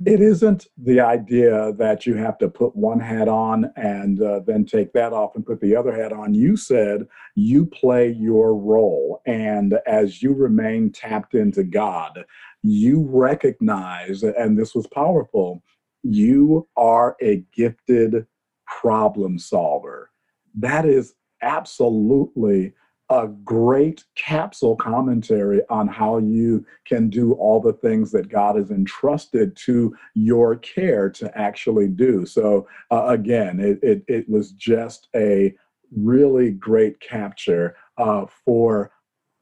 it 0.04 0.20
isn't 0.20 0.66
the 0.76 1.00
idea 1.00 1.72
that 1.72 2.04
you 2.04 2.14
have 2.16 2.36
to 2.38 2.48
put 2.48 2.76
one 2.76 3.00
hat 3.00 3.28
on 3.28 3.72
and 3.76 4.20
uh, 4.20 4.40
then 4.40 4.66
take 4.66 4.92
that 4.92 5.14
off 5.14 5.34
and 5.34 5.46
put 5.46 5.60
the 5.60 5.74
other 5.74 5.94
hat 5.94 6.12
on. 6.12 6.34
You 6.34 6.56
said 6.56 7.06
you 7.34 7.64
play 7.64 8.10
your 8.10 8.54
role. 8.54 9.22
And 9.24 9.78
as 9.86 10.22
you 10.22 10.34
remain 10.34 10.92
tapped 10.92 11.34
into 11.34 11.64
God, 11.64 12.24
you 12.62 13.06
recognize, 13.08 14.22
and 14.22 14.58
this 14.58 14.74
was 14.74 14.86
powerful, 14.88 15.62
you 16.02 16.68
are 16.76 17.16
a 17.22 17.42
gifted 17.54 18.26
problem 18.66 19.38
solver. 19.38 20.10
That 20.54 20.86
is 20.86 21.14
absolutely 21.42 22.74
a 23.08 23.28
great 23.28 24.04
capsule 24.16 24.74
commentary 24.74 25.60
on 25.70 25.86
how 25.86 26.18
you 26.18 26.66
can 26.84 27.08
do 27.08 27.34
all 27.34 27.60
the 27.60 27.72
things 27.72 28.10
that 28.10 28.28
God 28.28 28.56
has 28.56 28.70
entrusted 28.70 29.56
to 29.58 29.94
your 30.14 30.56
care 30.56 31.08
to 31.10 31.38
actually 31.38 31.86
do. 31.86 32.26
So, 32.26 32.66
uh, 32.90 33.06
again, 33.06 33.60
it, 33.60 33.78
it, 33.82 34.02
it, 34.08 34.28
was 34.28 34.50
just 34.52 35.08
a 35.14 35.54
really 35.92 36.50
great 36.50 36.98
capture 36.98 37.76
uh, 37.96 38.26
for 38.44 38.90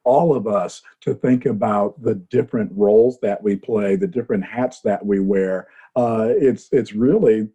all 0.04 0.36
of 0.36 0.46
us 0.46 0.82
to 1.00 1.14
think 1.14 1.46
about 1.46 2.02
the 2.02 2.16
different 2.16 2.70
roles 2.74 3.18
that 3.22 3.42
we 3.42 3.56
play, 3.56 3.96
the 3.96 4.06
different 4.06 4.44
hats 4.44 4.82
that 4.82 5.04
we 5.04 5.20
wear. 5.20 5.68
Uh, 5.96 6.28
it's 6.28 6.68
it's 6.70 6.92
really 6.92 7.48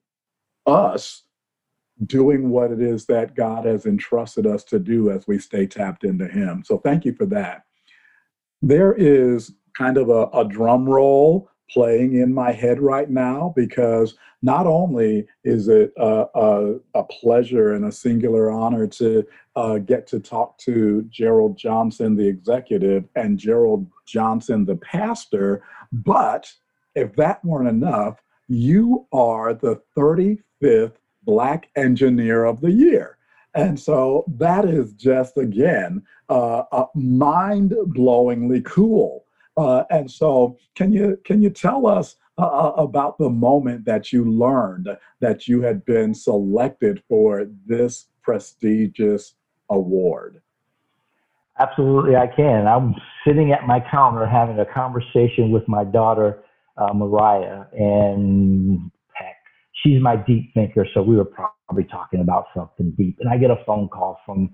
us 0.66 1.24
doing 2.06 2.50
what 2.50 2.72
it 2.72 2.82
is 2.82 3.06
that 3.06 3.36
God 3.36 3.66
has 3.66 3.86
entrusted 3.86 4.46
us 4.46 4.64
to 4.66 4.80
do 4.80 5.12
as 5.12 5.28
we 5.28 5.40
stay 5.40 5.68
tapped 5.68 6.04
into 6.04 6.28
Him. 6.28 6.64
So 6.66 6.78
thank 6.78 7.06
you 7.06 7.14
for 7.14 7.26
that. 7.28 7.64
There 8.62 8.94
is 8.94 9.54
kind 9.78 9.98
of 9.98 10.10
a, 10.10 10.28
a 10.28 10.48
drum 10.48 10.88
roll 10.88 11.50
playing 11.70 12.16
in 12.16 12.34
my 12.34 12.52
head 12.52 12.82
right 12.82 13.10
now 13.10 13.54
because 13.56 14.16
not 14.42 14.66
only 14.66 15.28
is 15.44 15.68
it 15.68 15.92
a, 15.98 16.26
a, 16.34 16.76
a 16.96 17.04
pleasure 17.04 17.74
and 17.74 17.86
a 17.86 17.92
singular 17.92 18.50
honor 18.50 18.88
to 18.88 19.26
uh, 19.56 19.78
get 19.78 20.08
to 20.08 20.20
talk 20.20 20.58
to 20.60 21.06
Gerald 21.10 21.58
Johnson, 21.58 22.16
the 22.16 22.28
executive, 22.28 23.06
and 23.16 23.38
Gerald 23.38 23.86
Johnson, 24.08 24.66
the 24.66 24.78
pastor, 24.78 25.64
but 25.92 26.52
if 26.96 27.16
that 27.18 27.44
weren't 27.44 27.70
enough, 27.70 28.22
you 28.48 29.06
are 29.12 29.54
the 29.54 29.82
35th 29.98 30.94
Black 31.30 31.70
Engineer 31.76 32.44
of 32.44 32.60
the 32.60 32.72
Year. 32.72 33.18
And 33.54 33.80
so 33.80 34.26
that 34.40 34.66
is 34.66 34.94
just, 34.94 35.38
again, 35.38 36.02
uh, 36.28 36.64
uh, 36.72 36.88
mind 36.96 37.72
blowingly 37.96 38.66
cool. 38.66 39.26
Uh, 39.56 39.84
and 39.92 40.10
so, 40.10 40.58
can 40.74 40.92
you 40.92 41.20
can 41.26 41.42
you 41.42 41.50
tell 41.50 41.86
us 41.86 42.16
uh, 42.38 42.46
uh, 42.48 42.74
about 42.78 43.18
the 43.18 43.30
moment 43.30 43.86
that 43.86 44.12
you 44.12 44.24
learned 44.26 44.88
that 45.20 45.48
you 45.48 45.62
had 45.62 45.86
been 45.86 46.14
selected 46.14 47.04
for 47.08 47.46
this 47.68 48.08
prestigious 48.24 49.36
award? 49.70 50.42
Absolutely, 51.60 52.16
I 52.16 52.28
can. 52.28 52.66
I'm 52.66 52.96
sitting 53.28 53.52
at 53.52 53.68
my 53.68 53.84
counter 53.92 54.26
having 54.26 54.60
a 54.60 54.66
conversation 54.66 55.52
with 55.52 55.68
my 55.68 55.84
daughter, 55.84 56.42
uh, 56.78 56.94
Mariah, 56.94 57.66
and 57.74 58.90
she's 59.84 60.02
my 60.02 60.16
deep 60.16 60.54
thinker, 60.54 60.86
so 60.94 61.02
we 61.02 61.16
were 61.16 61.26
probably 61.26 61.86
talking 61.86 62.22
about 62.22 62.46
something 62.56 62.94
deep. 62.98 63.18
And 63.20 63.30
I 63.30 63.38
get 63.38 63.52
a 63.52 63.64
phone 63.66 63.90
call 63.90 64.20
from 64.26 64.50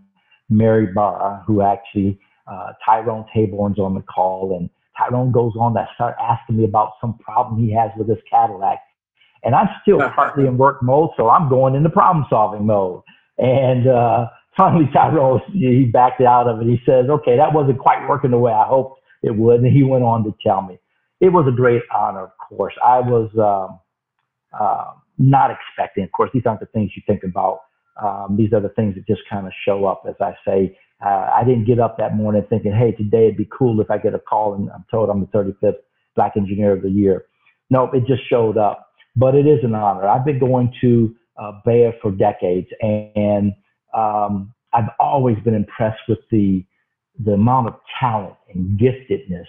Mary 0.49 0.88
Barra, 0.93 1.43
who 1.47 1.61
actually, 1.61 2.19
uh, 2.47 2.73
Tyrone 2.85 3.25
Taborn's 3.35 3.79
on 3.79 3.95
the 3.95 4.01
call, 4.01 4.57
and 4.59 4.69
Tyrone 4.97 5.31
goes 5.31 5.53
on 5.59 5.73
to 5.73 5.88
start 5.95 6.15
asking 6.21 6.57
me 6.57 6.63
about 6.63 6.93
some 7.01 7.17
problem 7.17 7.63
he 7.63 7.73
has 7.73 7.91
with 7.97 8.07
his 8.07 8.19
Cadillac. 8.29 8.79
And 9.43 9.55
I'm 9.55 9.69
still 9.81 9.99
partly 10.15 10.45
in 10.47 10.57
work 10.57 10.81
mode, 10.81 11.09
so 11.17 11.29
I'm 11.29 11.49
going 11.49 11.75
into 11.75 11.89
problem 11.89 12.25
solving 12.29 12.65
mode. 12.65 13.01
And 13.38 13.88
uh, 13.88 14.27
finally, 14.55 14.89
Tyrone, 14.93 15.41
he 15.51 15.85
backed 15.85 16.21
out 16.21 16.47
of 16.47 16.61
it. 16.61 16.67
He 16.67 16.79
says, 16.85 17.09
okay, 17.09 17.35
that 17.38 17.53
wasn't 17.53 17.79
quite 17.79 18.07
working 18.07 18.31
the 18.31 18.38
way 18.39 18.51
I 18.51 18.65
hoped 18.65 19.01
it 19.23 19.35
would. 19.35 19.61
And 19.61 19.73
he 19.73 19.83
went 19.83 20.03
on 20.03 20.23
to 20.23 20.35
tell 20.45 20.61
me. 20.61 20.79
It 21.21 21.29
was 21.29 21.45
a 21.47 21.55
great 21.55 21.81
honor, 21.95 22.23
of 22.23 22.31
course. 22.49 22.73
I 22.85 22.99
was 22.99 23.29
um, 23.39 23.79
uh, 24.57 24.91
not 25.17 25.51
expecting, 25.51 26.04
of 26.04 26.12
course, 26.12 26.30
these 26.34 26.43
aren't 26.45 26.60
the 26.60 26.65
things 26.67 26.91
you 26.95 27.04
think 27.08 27.23
about. 27.23 27.60
Um, 28.01 28.36
these 28.38 28.51
are 28.54 28.60
the 28.60 28.69
things 28.69 28.95
that 28.95 29.08
just 29.08 29.21
kind 29.30 29.47
of 29.47 29.54
show 29.65 29.86
up, 29.86 30.04
as 30.08 30.15
I 30.19 30.34
say, 30.45 30.78
uh, 31.04 31.30
I 31.36 31.43
didn't 31.45 31.65
get 31.65 31.80
up 31.80 31.97
that 31.97 32.15
morning 32.15 32.45
thinking, 32.49 32.73
hey, 32.73 32.91
today 32.91 33.25
it'd 33.25 33.38
be 33.38 33.49
cool 33.58 33.82
if 33.82 33.91
I 33.91 33.97
get 33.97 34.13
a 34.13 34.19
call 34.19 34.54
and 34.54 34.69
I'm 34.71 34.86
told 34.89 35.10
I'm 35.10 35.21
the 35.21 35.28
35th 35.28 35.75
Black 36.15 36.34
Engineer 36.38 36.73
of 36.73 36.82
the 36.82 36.89
Year. 36.89 37.25
No, 37.69 37.91
it 37.91 38.06
just 38.08 38.21
showed 38.30 38.58
up. 38.58 38.89
But 39.15 39.36
it 39.36 39.47
is 39.47 39.60
an 39.63 39.75
honor. 39.75 40.08
I've 40.08 40.25
been 40.25 40.39
going 40.39 40.73
to 40.82 41.15
uh, 41.38 41.54
BEYA 41.65 41.93
for 42.01 42.12
decades, 42.12 42.67
and 42.82 43.54
um, 43.93 44.54
I've 44.73 44.89
always 44.99 45.38
been 45.43 45.56
impressed 45.56 46.01
with 46.08 46.19
the 46.32 46.65
the 47.23 47.32
amount 47.32 47.67
of 47.67 47.75
talent 47.97 48.36
and 48.54 48.78
giftedness 48.78 49.45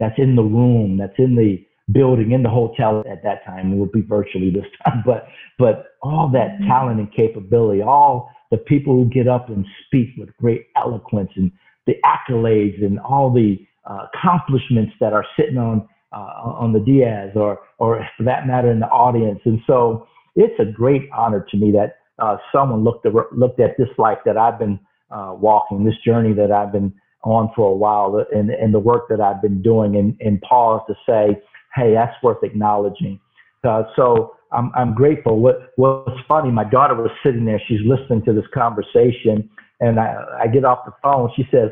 that's 0.00 0.18
in 0.18 0.34
the 0.34 0.42
room, 0.42 0.96
that's 0.96 1.18
in 1.18 1.36
the 1.36 1.65
building, 1.92 2.32
in 2.32 2.42
the 2.42 2.50
hotel 2.50 3.04
at 3.10 3.22
that 3.22 3.44
time. 3.44 3.72
It 3.72 3.76
would 3.76 3.92
be 3.92 4.02
virtually 4.02 4.50
this 4.50 4.66
time, 4.84 5.02
but 5.04 5.28
but 5.58 5.96
all 6.02 6.28
that 6.32 6.52
mm-hmm. 6.52 6.68
talent 6.68 7.00
and 7.00 7.12
capability, 7.12 7.82
all 7.82 8.30
the 8.50 8.58
people 8.58 8.94
who 8.94 9.08
get 9.08 9.28
up 9.28 9.48
and 9.48 9.64
speak 9.86 10.10
with 10.16 10.36
great 10.36 10.66
eloquence 10.76 11.30
and 11.36 11.50
the 11.86 11.94
accolades 12.04 12.84
and 12.84 12.98
all 13.00 13.32
the 13.32 13.58
uh, 13.88 14.06
accomplishments 14.12 14.92
that 15.00 15.12
are 15.12 15.24
sitting 15.38 15.58
on 15.58 15.88
uh, 16.12 16.16
on 16.16 16.72
the 16.72 16.80
dais 16.80 17.32
or 17.36 17.60
or 17.78 18.06
for 18.16 18.22
that 18.24 18.46
matter 18.46 18.70
in 18.70 18.80
the 18.80 18.88
audience. 18.88 19.40
And 19.44 19.60
so 19.66 20.06
it's 20.34 20.58
a 20.60 20.64
great 20.64 21.08
honor 21.16 21.46
to 21.50 21.56
me 21.56 21.72
that 21.72 21.98
uh, 22.18 22.36
someone 22.52 22.84
looked 22.84 23.06
at, 23.06 23.12
looked 23.32 23.60
at 23.60 23.76
this 23.78 23.88
life 23.98 24.18
that 24.24 24.36
I've 24.36 24.58
been 24.58 24.78
uh, 25.10 25.34
walking, 25.38 25.84
this 25.84 25.96
journey 26.04 26.32
that 26.34 26.50
I've 26.50 26.72
been 26.72 26.92
on 27.22 27.50
for 27.56 27.70
a 27.70 27.76
while, 27.76 28.24
and, 28.32 28.50
and 28.50 28.72
the 28.72 28.78
work 28.78 29.08
that 29.08 29.20
I've 29.20 29.42
been 29.42 29.60
doing, 29.60 29.96
and, 29.96 30.16
and 30.20 30.40
pause 30.42 30.82
to 30.88 30.94
say, 31.06 31.42
hey, 31.76 31.94
that's 31.94 32.14
worth 32.22 32.42
acknowledging. 32.42 33.20
Uh, 33.62 33.82
so 33.94 34.34
I'm, 34.52 34.70
I'm 34.74 34.94
grateful. 34.94 35.40
What, 35.40 35.72
what's 35.76 36.18
funny, 36.26 36.50
my 36.50 36.64
daughter 36.64 36.94
was 36.94 37.10
sitting 37.24 37.44
there, 37.44 37.60
she's 37.68 37.80
listening 37.84 38.24
to 38.24 38.32
this 38.32 38.44
conversation, 38.54 39.48
and 39.80 40.00
I, 40.00 40.16
I 40.42 40.46
get 40.46 40.64
off 40.64 40.86
the 40.86 40.92
phone. 41.02 41.30
She 41.36 41.44
says, 41.50 41.70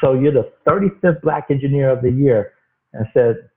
So 0.00 0.14
you're 0.14 0.32
the 0.32 0.52
35th 0.66 1.22
Black 1.22 1.46
Engineer 1.50 1.90
of 1.90 2.02
the 2.02 2.10
Year. 2.10 2.52
And 2.92 3.06
I 3.06 3.10
said, 3.12 3.48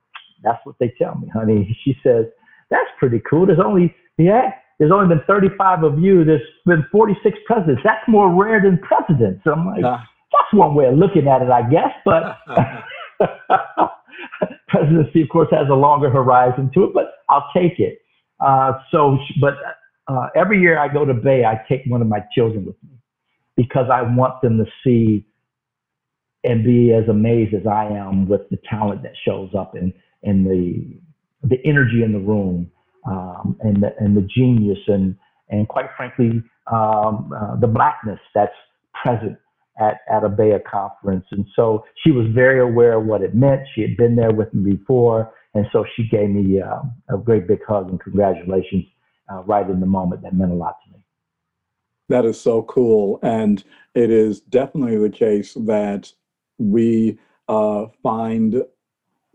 That's 0.43 0.59
what 0.63 0.75
they 0.79 0.93
tell 0.97 1.15
me, 1.15 1.29
honey. 1.33 1.77
She 1.83 1.95
says, 2.03 2.25
That's 2.71 2.89
pretty 2.97 3.21
cool. 3.29 3.45
There's 3.45 3.59
only, 3.63 3.93
yeah, 4.17 4.51
there's 4.79 4.91
only 4.91 5.13
been 5.13 5.23
35 5.27 5.83
of 5.83 5.99
you. 5.99 6.23
There's 6.23 6.41
been 6.65 6.85
46 6.91 7.37
presidents. 7.45 7.81
That's 7.83 8.07
more 8.07 8.33
rare 8.33 8.61
than 8.61 8.79
presidents. 8.79 9.41
I'm 9.45 9.67
like, 9.67 9.83
uh, 9.83 9.97
That's 10.31 10.53
one 10.53 10.73
way 10.73 10.85
of 10.85 10.95
looking 10.95 11.27
at 11.27 11.41
it, 11.41 11.51
I 11.51 11.69
guess. 11.69 11.91
But. 12.05 12.37
presidency, 14.69 15.21
of 15.21 15.29
course, 15.29 15.49
has 15.51 15.67
a 15.69 15.75
longer 15.75 16.09
horizon 16.09 16.71
to 16.73 16.85
it, 16.85 16.93
but 16.93 17.13
I'll 17.29 17.49
take 17.55 17.79
it. 17.79 17.99
Uh, 18.39 18.73
so, 18.91 19.17
but 19.41 19.55
uh, 20.07 20.27
every 20.35 20.59
year 20.61 20.79
I 20.79 20.91
go 20.91 21.05
to 21.05 21.13
BEYA, 21.13 21.45
I 21.45 21.61
take 21.67 21.81
one 21.87 22.01
of 22.01 22.07
my 22.07 22.23
children 22.33 22.65
with 22.65 22.75
me 22.83 22.97
because 23.55 23.89
I 23.91 24.01
want 24.01 24.41
them 24.41 24.57
to 24.57 24.65
see 24.83 25.25
and 26.43 26.63
be 26.63 26.93
as 26.93 27.07
amazed 27.09 27.53
as 27.53 27.67
I 27.67 27.85
am 27.85 28.27
with 28.27 28.49
the 28.49 28.57
talent 28.69 29.03
that 29.03 29.13
shows 29.25 29.49
up 29.57 29.75
and 29.75 29.93
and 30.23 30.45
the 30.45 30.99
the 31.43 31.57
energy 31.65 32.03
in 32.03 32.13
the 32.13 32.19
room 32.19 32.71
um, 33.05 33.57
and 33.61 33.83
the 33.83 33.93
and 33.99 34.15
the 34.15 34.21
genius 34.21 34.79
and 34.87 35.15
and 35.49 35.67
quite 35.67 35.87
frankly 35.97 36.41
um, 36.71 37.31
uh, 37.35 37.55
the 37.59 37.67
blackness 37.67 38.19
that's 38.33 38.53
present 39.03 39.37
at, 39.79 40.01
at 40.11 40.23
a 40.23 40.29
BEYA 40.29 40.63
conference. 40.63 41.25
And 41.31 41.45
so 41.55 41.83
she 42.03 42.11
was 42.11 42.27
very 42.33 42.59
aware 42.59 42.99
of 42.99 43.05
what 43.05 43.21
it 43.21 43.33
meant. 43.33 43.61
She 43.73 43.81
had 43.81 43.97
been 43.97 44.15
there 44.15 44.31
with 44.31 44.53
me 44.53 44.73
before. 44.73 45.33
And 45.53 45.65
so 45.71 45.85
she 45.95 46.07
gave 46.09 46.29
me 46.29 46.61
uh, 46.61 46.81
a 47.13 47.17
great 47.17 47.47
big 47.47 47.59
hug 47.67 47.89
and 47.89 47.99
congratulations 47.99 48.85
uh, 49.31 49.41
right 49.43 49.67
in 49.69 49.79
the 49.79 49.85
moment. 49.85 50.21
That 50.21 50.35
meant 50.35 50.51
a 50.51 50.55
lot 50.55 50.75
to 50.85 50.93
me. 50.93 51.03
That 52.09 52.25
is 52.25 52.39
so 52.39 52.63
cool. 52.63 53.19
And 53.23 53.63
it 53.95 54.09
is 54.11 54.41
definitely 54.41 54.97
the 54.97 55.09
case 55.09 55.53
that 55.53 56.11
we 56.57 57.17
uh, 57.47 57.85
find 58.03 58.63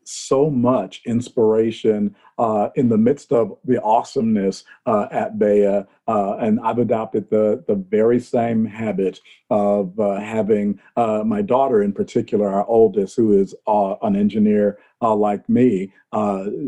so 0.08 0.50
much 0.50 1.02
inspiration 1.06 2.14
uh, 2.38 2.68
in 2.74 2.88
the 2.88 2.98
midst 2.98 3.32
of 3.32 3.56
the 3.64 3.80
awesomeness 3.82 4.64
uh, 4.86 5.06
at 5.10 5.38
BEYA. 5.38 5.86
Uh, 6.06 6.36
and 6.36 6.60
I've 6.60 6.78
adopted 6.78 7.30
the, 7.30 7.64
the 7.66 7.76
very 7.76 8.20
same 8.20 8.64
habit 8.64 9.20
of 9.50 9.98
uh, 9.98 10.16
having 10.16 10.80
uh, 10.96 11.22
my 11.24 11.42
daughter, 11.42 11.82
in 11.82 11.92
particular, 11.92 12.48
our 12.48 12.66
oldest, 12.66 13.16
who 13.16 13.38
is 13.38 13.54
uh, 13.66 13.94
an 14.02 14.16
engineer 14.16 14.78
like 15.00 15.46
me. 15.50 15.92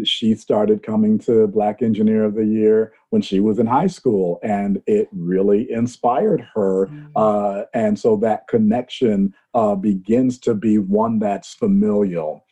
she 0.05 0.35
started 0.35 0.83
coming 0.83 1.19
to 1.19 1.47
Black 1.47 1.81
Engineer 1.81 2.25
of 2.25 2.35
the 2.35 2.45
Year 2.45 2.93
when 3.09 3.23
she 3.23 3.41
was 3.41 3.59
in 3.59 3.67
high 3.67 3.87
school, 3.87 4.39
and 4.43 4.83
it 4.87 5.09
really 5.11 5.71
inspired 5.73 6.47
her. 6.55 6.87
Mm-hmm. 6.87 7.63
and 7.73 7.99
so 7.99 8.15
that 8.17 8.47
connection 8.47 9.33
begins 9.81 10.39
to 10.41 10.53
be 10.55 10.77
one 10.77 11.19
that's 11.19 11.55
familial. 11.55 12.45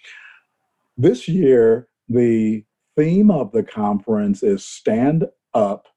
This 0.97 1.29
year, 1.29 1.89
the 2.09 2.65
theme 2.97 3.31
of 3.31 3.53
the 3.53 3.63
conference 3.63 4.43
is 4.43 4.65
stand 4.65 5.27
up, 5.53 5.89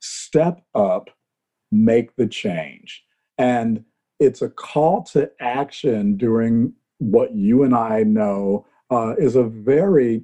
step 0.00 0.62
up, 0.74 1.10
make 1.72 2.14
the 2.16 2.26
change. 2.26 3.04
And 3.38 3.84
it's 4.18 4.42
a 4.42 4.50
call 4.50 5.02
to 5.04 5.30
action 5.40 6.16
during 6.16 6.74
what 6.98 7.34
you 7.34 7.62
and 7.62 7.74
I 7.74 8.02
know 8.02 8.66
uh, 8.90 9.14
is 9.18 9.34
a 9.34 9.44
very 9.44 10.22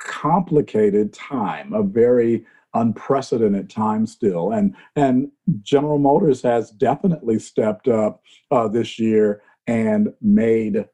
complicated 0.00 1.12
time, 1.12 1.72
a 1.72 1.82
very 1.82 2.44
unprecedented 2.74 3.70
time 3.70 4.06
still. 4.06 4.52
And, 4.52 4.76
and 4.94 5.30
General 5.62 5.98
Motors 5.98 6.42
has 6.42 6.70
definitely 6.70 7.38
stepped 7.38 7.88
up 7.88 8.22
uh, 8.50 8.68
this 8.68 8.98
year 8.98 9.42
and 9.66 10.12
made 10.20 10.84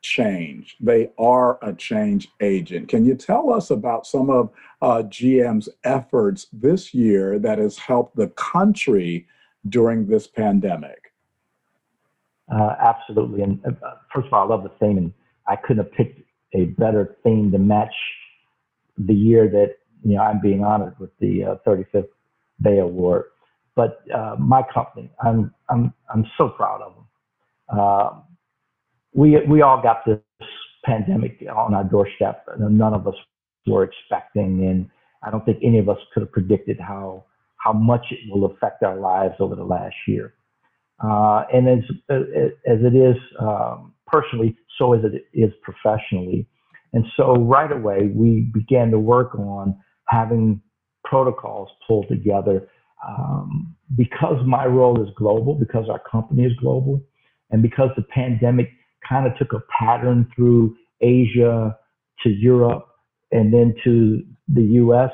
change. 0.00 0.76
They 0.80 1.10
are 1.18 1.58
a 1.62 1.72
change 1.72 2.28
agent. 2.40 2.88
Can 2.88 3.04
you 3.04 3.14
tell 3.14 3.52
us 3.52 3.70
about 3.70 4.06
some 4.06 4.30
of 4.30 4.50
uh, 4.80 5.02
GM's 5.04 5.68
efforts 5.84 6.46
this 6.52 6.94
year 6.94 7.38
that 7.38 7.58
has 7.58 7.78
helped 7.78 8.16
the 8.16 8.28
country 8.28 9.26
during 9.68 10.06
this 10.06 10.26
pandemic? 10.26 11.12
Uh, 12.52 12.74
absolutely. 12.80 13.42
And 13.42 13.60
uh, 13.66 13.94
first 14.12 14.28
of 14.28 14.32
all, 14.32 14.44
I 14.44 14.54
love 14.54 14.62
the 14.62 14.72
theme, 14.80 14.96
and 14.98 15.12
I 15.46 15.56
couldn't 15.56 15.84
have 15.84 15.92
picked 15.92 16.20
a 16.54 16.66
better 16.66 17.16
theme 17.22 17.50
to 17.52 17.58
match 17.58 17.94
the 18.96 19.14
year 19.14 19.48
that 19.48 19.76
you 20.02 20.16
know 20.16 20.22
I'm 20.22 20.40
being 20.40 20.64
honored 20.64 20.98
with 20.98 21.10
the 21.18 21.44
uh, 21.44 21.54
35th 21.66 22.08
BEYA 22.62 22.84
Award. 22.84 23.24
But 23.74 24.02
uh, 24.12 24.36
my 24.38 24.62
company, 24.72 25.10
I'm 25.22 25.54
I'm 25.68 25.92
I'm 26.12 26.24
so 26.38 26.48
proud 26.48 26.80
of 26.82 26.94
them. 26.94 28.27
We 29.18 29.36
we 29.48 29.62
all 29.62 29.82
got 29.82 30.04
this 30.06 30.20
pandemic 30.84 31.42
on 31.52 31.74
our 31.74 31.82
doorstep, 31.82 32.44
and 32.46 32.78
none 32.78 32.94
of 32.94 33.08
us 33.08 33.16
were 33.66 33.82
expecting, 33.82 34.64
and 34.68 34.88
I 35.24 35.32
don't 35.32 35.44
think 35.44 35.58
any 35.60 35.80
of 35.80 35.88
us 35.88 35.98
could 36.14 36.20
have 36.20 36.30
predicted 36.30 36.78
how 36.78 37.24
how 37.56 37.72
much 37.72 38.06
it 38.12 38.20
will 38.30 38.44
affect 38.44 38.84
our 38.84 38.96
lives 38.96 39.34
over 39.40 39.56
the 39.56 39.64
last 39.64 39.96
year. 40.06 40.34
Uh, 41.02 41.42
and 41.52 41.68
as 41.68 41.84
as 42.08 42.78
it 42.90 42.94
is 42.94 43.16
um, 43.40 43.92
personally, 44.06 44.56
so 44.78 44.92
as 44.92 45.00
it 45.04 45.26
is 45.34 45.52
professionally. 45.62 46.46
And 46.92 47.04
so 47.16 47.34
right 47.34 47.72
away 47.72 48.10
we 48.14 48.48
began 48.54 48.92
to 48.92 49.00
work 49.00 49.34
on 49.34 49.76
having 50.06 50.62
protocols 51.04 51.68
pulled 51.86 52.08
together 52.08 52.68
um, 53.06 53.74
because 53.96 54.38
my 54.46 54.64
role 54.66 55.02
is 55.02 55.08
global, 55.16 55.54
because 55.54 55.88
our 55.90 56.02
company 56.10 56.44
is 56.44 56.52
global, 56.60 57.02
and 57.50 57.62
because 57.62 57.90
the 57.96 58.02
pandemic 58.02 58.70
kind 59.08 59.26
of 59.26 59.36
took 59.38 59.52
a 59.52 59.62
pattern 59.78 60.28
through 60.34 60.76
Asia 61.00 61.76
to 62.22 62.28
Europe 62.28 62.88
and 63.30 63.52
then 63.52 63.74
to 63.84 64.22
the 64.48 64.62
US, 64.62 65.10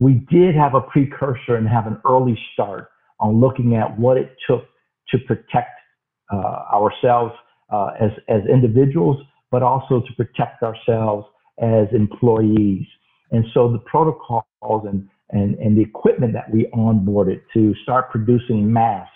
we 0.00 0.14
did 0.30 0.54
have 0.54 0.74
a 0.74 0.80
precursor 0.80 1.56
and 1.56 1.68
have 1.68 1.86
an 1.86 2.00
early 2.08 2.38
start 2.52 2.88
on 3.20 3.40
looking 3.40 3.76
at 3.76 3.98
what 3.98 4.16
it 4.16 4.36
took 4.46 4.64
to 5.10 5.18
protect 5.26 5.70
uh, 6.32 6.64
ourselves 6.72 7.32
uh, 7.72 7.90
as, 8.00 8.10
as 8.28 8.42
individuals, 8.52 9.16
but 9.50 9.62
also 9.62 10.00
to 10.00 10.12
protect 10.16 10.62
ourselves 10.62 11.26
as 11.60 11.86
employees. 11.92 12.84
And 13.30 13.44
so 13.54 13.70
the 13.70 13.78
protocols 13.78 14.42
and, 14.62 15.08
and, 15.30 15.54
and 15.56 15.76
the 15.76 15.82
equipment 15.82 16.32
that 16.32 16.52
we 16.52 16.68
onboarded 16.74 17.40
to 17.54 17.74
start 17.82 18.10
producing 18.10 18.72
masks 18.72 19.10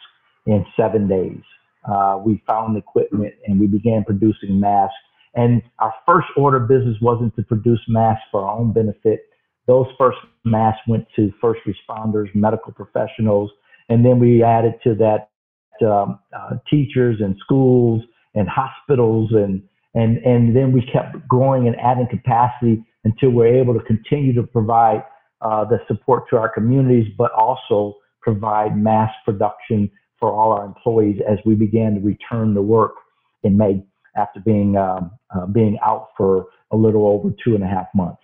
in 0.47 0.65
seven 0.77 1.09
days. 1.09 1.43
Uh, 1.85 2.19
we 2.25 2.43
found 2.47 2.77
equipment 2.77 3.35
and 3.47 3.61
we 3.61 3.67
began 3.67 4.05
producing 4.05 4.59
masks. 4.59 4.95
And 5.35 5.63
our 5.79 5.95
first 6.07 6.27
order 6.37 6.57
of 6.63 6.69
business 6.69 6.97
wasn't 7.01 7.35
to 7.37 7.43
produce 7.43 7.81
masks 7.89 8.25
for 8.31 8.43
our 8.43 8.59
own 8.59 8.73
benefit. 8.73 9.21
Those 9.67 9.87
first 9.99 10.19
masks 10.45 10.81
went 10.89 11.07
to 11.17 11.33
first 11.41 11.61
responders, 11.67 12.35
medical 12.35 12.73
professionals, 12.73 13.51
and 13.89 14.05
then 14.05 14.19
we 14.19 14.43
added 14.43 14.75
to 14.85 14.95
that 14.97 15.31
um, 15.87 16.19
uh, 16.37 16.57
teachers 16.69 17.19
and 17.21 17.37
schools 17.39 18.03
and 18.35 18.49
hospitals 18.49 19.31
and 19.33 19.63
and 19.95 20.19
and 20.19 20.55
then 20.55 20.73
we 20.73 20.83
kept 20.93 21.17
growing 21.29 21.67
and 21.67 21.77
adding 21.77 22.07
capacity 22.11 22.85
until 23.05 23.31
we're 23.31 23.61
able 23.61 23.75
to 23.75 23.85
continue 23.85 24.35
to 24.35 24.43
provide 24.43 25.03
uh, 25.41 25.65
the 25.65 25.79
support 25.87 26.25
to 26.31 26.37
our 26.37 26.49
communities, 26.49 27.07
but 27.17 27.31
also 27.33 27.95
provide 28.21 28.77
mass 28.77 29.11
production 29.25 29.91
for 30.19 30.33
all 30.33 30.53
our 30.53 30.65
employees 30.65 31.21
as 31.29 31.39
we 31.45 31.55
began 31.55 31.95
to 31.95 32.01
return 32.01 32.55
to 32.55 32.63
work 32.63 32.95
in 33.43 33.57
May 33.57 33.83
after 34.17 34.41
being 34.41 34.77
um, 34.77 35.13
uh, 35.35 35.47
being 35.47 35.79
out 35.85 36.09
for 36.17 36.47
a 36.73 36.77
little 36.77 37.07
over 37.07 37.31
two 37.45 37.55
and 37.55 37.63
a 37.63 37.67
half 37.67 37.87
months. 37.95 38.23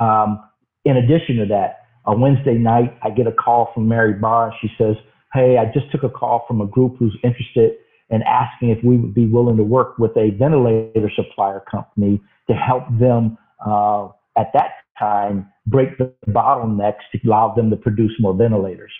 Um, 0.00 0.42
in 0.84 0.96
addition 0.96 1.36
to 1.36 1.46
that, 1.46 1.86
on 2.04 2.20
Wednesday 2.20 2.54
night, 2.54 2.96
I 3.02 3.10
get 3.10 3.26
a 3.26 3.32
call 3.32 3.70
from 3.74 3.88
Mary 3.88 4.12
Barra. 4.12 4.52
She 4.60 4.68
says, 4.78 4.96
"Hey, 5.32 5.58
I 5.58 5.66
just 5.72 5.90
took 5.90 6.02
a 6.02 6.08
call 6.08 6.44
from 6.46 6.60
a 6.60 6.66
group 6.66 6.96
who's 6.98 7.16
interested 7.22 7.76
in 8.10 8.22
asking 8.22 8.70
if 8.70 8.78
we 8.84 8.96
would 8.96 9.14
be 9.14 9.26
willing 9.26 9.56
to 9.56 9.64
work 9.64 9.98
with 9.98 10.16
a 10.16 10.30
ventilator 10.30 11.10
supplier 11.14 11.60
company 11.68 12.20
to 12.48 12.54
help 12.54 12.84
them 12.98 13.36
uh, 13.64 14.06
at 14.36 14.52
that 14.52 14.70
time 14.98 15.50
break 15.66 15.98
the 15.98 16.12
bottlenecks 16.28 17.02
to 17.12 17.18
allow 17.26 17.52
them 17.54 17.70
to 17.70 17.76
produce 17.76 18.12
more 18.20 18.34
ventilators." 18.34 18.92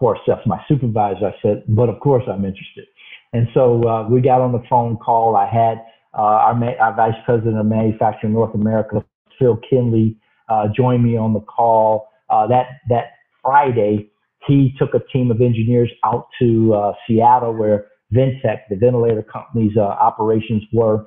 Course, 0.00 0.20
that's 0.26 0.46
my 0.46 0.58
supervisor. 0.66 1.26
I 1.26 1.34
said, 1.42 1.62
"But 1.68 1.90
of 1.90 2.00
course, 2.00 2.24
I'm 2.26 2.46
interested." 2.46 2.86
And 3.34 3.46
so 3.52 3.86
uh, 3.86 4.08
we 4.08 4.22
got 4.22 4.40
on 4.40 4.50
the 4.50 4.62
phone 4.70 4.96
call. 4.96 5.36
I 5.36 5.46
had 5.46 5.76
uh, 6.16 6.22
our, 6.22 6.54
ma- 6.54 6.78
our, 6.80 6.94
vice 6.96 7.20
president 7.26 7.58
of 7.58 7.66
manufacturing 7.66 8.32
North 8.32 8.54
America, 8.54 9.04
Phil 9.38 9.60
Kienle, 9.70 10.16
uh, 10.48 10.68
join 10.74 11.04
me 11.04 11.18
on 11.18 11.34
the 11.34 11.40
call. 11.40 12.08
Uh, 12.30 12.46
that 12.46 12.80
that 12.88 13.12
Friday, 13.42 14.10
he 14.46 14.72
took 14.78 14.94
a 14.94 15.00
team 15.12 15.30
of 15.30 15.42
engineers 15.42 15.92
out 16.02 16.28
to 16.40 16.94
Seattle, 17.06 17.52
where 17.52 17.88
Ventec, 18.10 18.60
the 18.70 18.76
ventilator 18.76 19.22
company's 19.22 19.76
operations 19.76 20.62
were. 20.72 21.04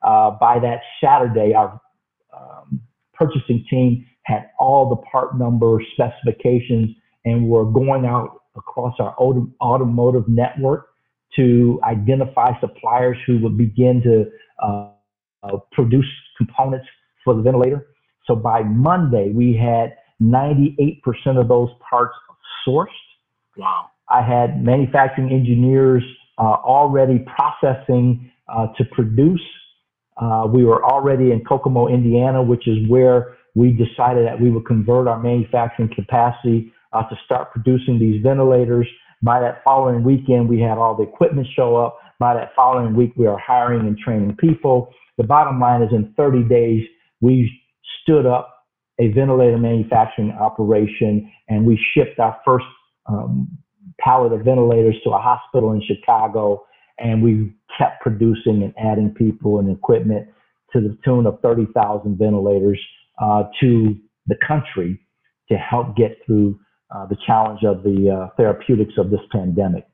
by 0.00 0.60
that 0.62 0.82
Saturday, 1.02 1.54
our 1.54 1.80
um, 2.32 2.80
purchasing 3.14 3.64
team 3.68 4.06
had 4.22 4.48
all 4.60 4.88
the 4.88 4.96
part 5.10 5.36
number 5.36 5.82
specifications 5.92 6.94
and 7.24 7.48
we're 7.48 7.64
going 7.64 8.06
out 8.06 8.42
across 8.56 8.94
our 8.98 9.14
auto- 9.18 9.50
automotive 9.60 10.28
network 10.28 10.88
to 11.36 11.80
identify 11.84 12.58
suppliers 12.60 13.16
who 13.26 13.38
would 13.38 13.56
begin 13.56 14.02
to 14.02 14.24
uh, 14.62 14.90
uh, 15.42 15.56
produce 15.72 16.06
components 16.36 16.86
for 17.24 17.34
the 17.34 17.42
ventilator. 17.42 17.86
So 18.26 18.34
by 18.34 18.62
Monday, 18.62 19.32
we 19.34 19.56
had 19.56 19.96
98% 20.20 21.00
of 21.40 21.48
those 21.48 21.68
parts 21.88 22.14
sourced. 22.66 22.86
Wow. 23.56 23.90
I 24.08 24.22
had 24.22 24.64
manufacturing 24.64 25.30
engineers 25.30 26.02
uh, 26.38 26.56
already 26.64 27.24
processing 27.36 28.30
uh, 28.48 28.68
to 28.76 28.84
produce. 28.86 29.42
Uh, 30.16 30.46
we 30.52 30.64
were 30.64 30.84
already 30.84 31.30
in 31.32 31.44
Kokomo, 31.44 31.88
Indiana, 31.88 32.42
which 32.42 32.66
is 32.66 32.78
where 32.88 33.36
we 33.54 33.70
decided 33.72 34.26
that 34.26 34.40
we 34.40 34.50
would 34.50 34.66
convert 34.66 35.08
our 35.08 35.18
manufacturing 35.18 35.90
capacity 35.94 36.72
uh, 36.92 37.02
to 37.04 37.16
start 37.24 37.52
producing 37.52 37.98
these 37.98 38.22
ventilators. 38.22 38.86
By 39.22 39.40
that 39.40 39.62
following 39.64 40.04
weekend, 40.04 40.48
we 40.48 40.60
had 40.60 40.78
all 40.78 40.96
the 40.96 41.02
equipment 41.02 41.46
show 41.54 41.76
up. 41.76 41.98
By 42.18 42.34
that 42.34 42.50
following 42.54 42.94
week, 42.96 43.12
we 43.16 43.26
are 43.26 43.38
hiring 43.38 43.86
and 43.86 43.98
training 43.98 44.36
people. 44.36 44.92
The 45.16 45.24
bottom 45.24 45.60
line 45.60 45.82
is 45.82 45.90
in 45.92 46.14
30 46.16 46.44
days, 46.48 46.82
we 47.20 47.50
stood 48.02 48.26
up 48.26 48.54
a 49.00 49.08
ventilator 49.08 49.58
manufacturing 49.58 50.32
operation 50.32 51.30
and 51.48 51.64
we 51.64 51.78
shipped 51.94 52.18
our 52.18 52.38
first 52.44 52.64
um, 53.06 53.48
pallet 54.00 54.32
of 54.32 54.44
ventilators 54.44 54.96
to 55.04 55.10
a 55.10 55.18
hospital 55.18 55.72
in 55.72 55.82
Chicago. 55.82 56.64
And 56.98 57.22
we 57.22 57.52
kept 57.78 58.00
producing 58.02 58.62
and 58.62 58.74
adding 58.78 59.14
people 59.16 59.58
and 59.58 59.70
equipment 59.70 60.28
to 60.72 60.80
the 60.80 60.96
tune 61.04 61.26
of 61.26 61.40
30,000 61.40 62.18
ventilators 62.18 62.80
uh, 63.20 63.44
to 63.60 63.96
the 64.26 64.36
country 64.46 65.00
to 65.50 65.56
help 65.56 65.96
get 65.96 66.18
through 66.26 66.58
uh, 66.94 67.06
the 67.06 67.16
challenge 67.26 67.64
of 67.64 67.82
the 67.82 68.10
uh, 68.10 68.34
therapeutics 68.36 68.94
of 68.96 69.10
this 69.10 69.20
pandemic. 69.30 69.86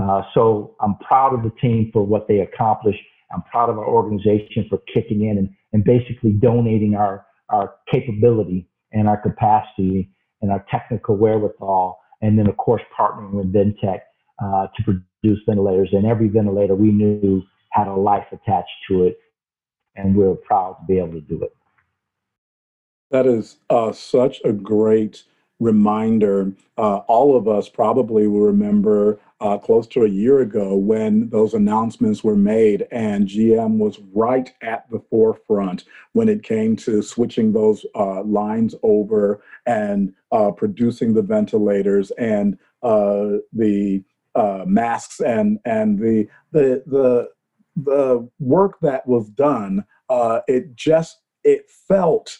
Uh, 0.00 0.22
so 0.34 0.74
I'm 0.80 0.96
proud 0.96 1.34
of 1.34 1.42
the 1.42 1.52
team 1.60 1.90
for 1.92 2.04
what 2.04 2.26
they 2.28 2.40
accomplished. 2.40 3.00
I'm 3.32 3.42
proud 3.42 3.70
of 3.70 3.78
our 3.78 3.86
organization 3.86 4.66
for 4.68 4.78
kicking 4.92 5.24
in 5.24 5.38
and, 5.38 5.50
and 5.72 5.84
basically 5.84 6.32
donating 6.32 6.94
our, 6.94 7.26
our 7.48 7.74
capability 7.92 8.68
and 8.92 9.08
our 9.08 9.16
capacity 9.16 10.10
and 10.42 10.50
our 10.50 10.64
technical 10.70 11.16
wherewithal. 11.16 11.98
And 12.22 12.38
then, 12.38 12.48
of 12.48 12.56
course, 12.56 12.82
partnering 12.98 13.32
with 13.32 13.52
Ventec 13.52 14.00
uh, 14.42 14.66
to 14.76 14.82
produce 14.82 15.40
ventilators. 15.46 15.90
And 15.92 16.06
every 16.06 16.28
ventilator 16.28 16.74
we 16.74 16.90
knew 16.90 17.42
had 17.70 17.88
a 17.88 17.94
life 17.94 18.26
attached 18.32 18.68
to 18.88 19.04
it. 19.04 19.16
And 19.96 20.16
we 20.16 20.24
we're 20.24 20.34
proud 20.34 20.76
to 20.80 20.86
be 20.86 20.98
able 20.98 21.12
to 21.12 21.20
do 21.20 21.42
it. 21.42 21.52
That 23.10 23.26
is 23.26 23.58
uh, 23.70 23.92
such 23.92 24.40
a 24.44 24.52
great 24.52 25.22
reminder. 25.64 26.52
Uh, 26.76 26.98
all 27.08 27.36
of 27.36 27.48
us 27.48 27.68
probably 27.68 28.26
will 28.28 28.42
remember 28.42 29.18
uh, 29.40 29.58
close 29.58 29.86
to 29.88 30.04
a 30.04 30.08
year 30.08 30.40
ago 30.40 30.76
when 30.76 31.28
those 31.30 31.54
announcements 31.54 32.22
were 32.22 32.36
made, 32.36 32.86
and 32.92 33.26
GM 33.26 33.78
was 33.78 33.98
right 34.12 34.52
at 34.62 34.88
the 34.90 35.00
forefront 35.10 35.84
when 36.12 36.28
it 36.28 36.42
came 36.42 36.76
to 36.76 37.02
switching 37.02 37.52
those 37.52 37.84
uh, 37.94 38.22
lines 38.22 38.74
over 38.82 39.42
and 39.66 40.14
uh, 40.32 40.50
producing 40.50 41.14
the 41.14 41.22
ventilators 41.22 42.10
and 42.12 42.58
uh, 42.82 43.38
the 43.52 44.02
uh, 44.34 44.64
masks 44.66 45.20
and 45.20 45.58
and 45.64 45.98
the 45.98 46.28
the 46.52 46.82
the 46.86 47.28
the 47.76 48.28
work 48.38 48.78
that 48.80 49.06
was 49.06 49.28
done. 49.30 49.84
it 50.46 50.76
just 50.76 51.20
it 51.42 51.70
felt 51.70 52.38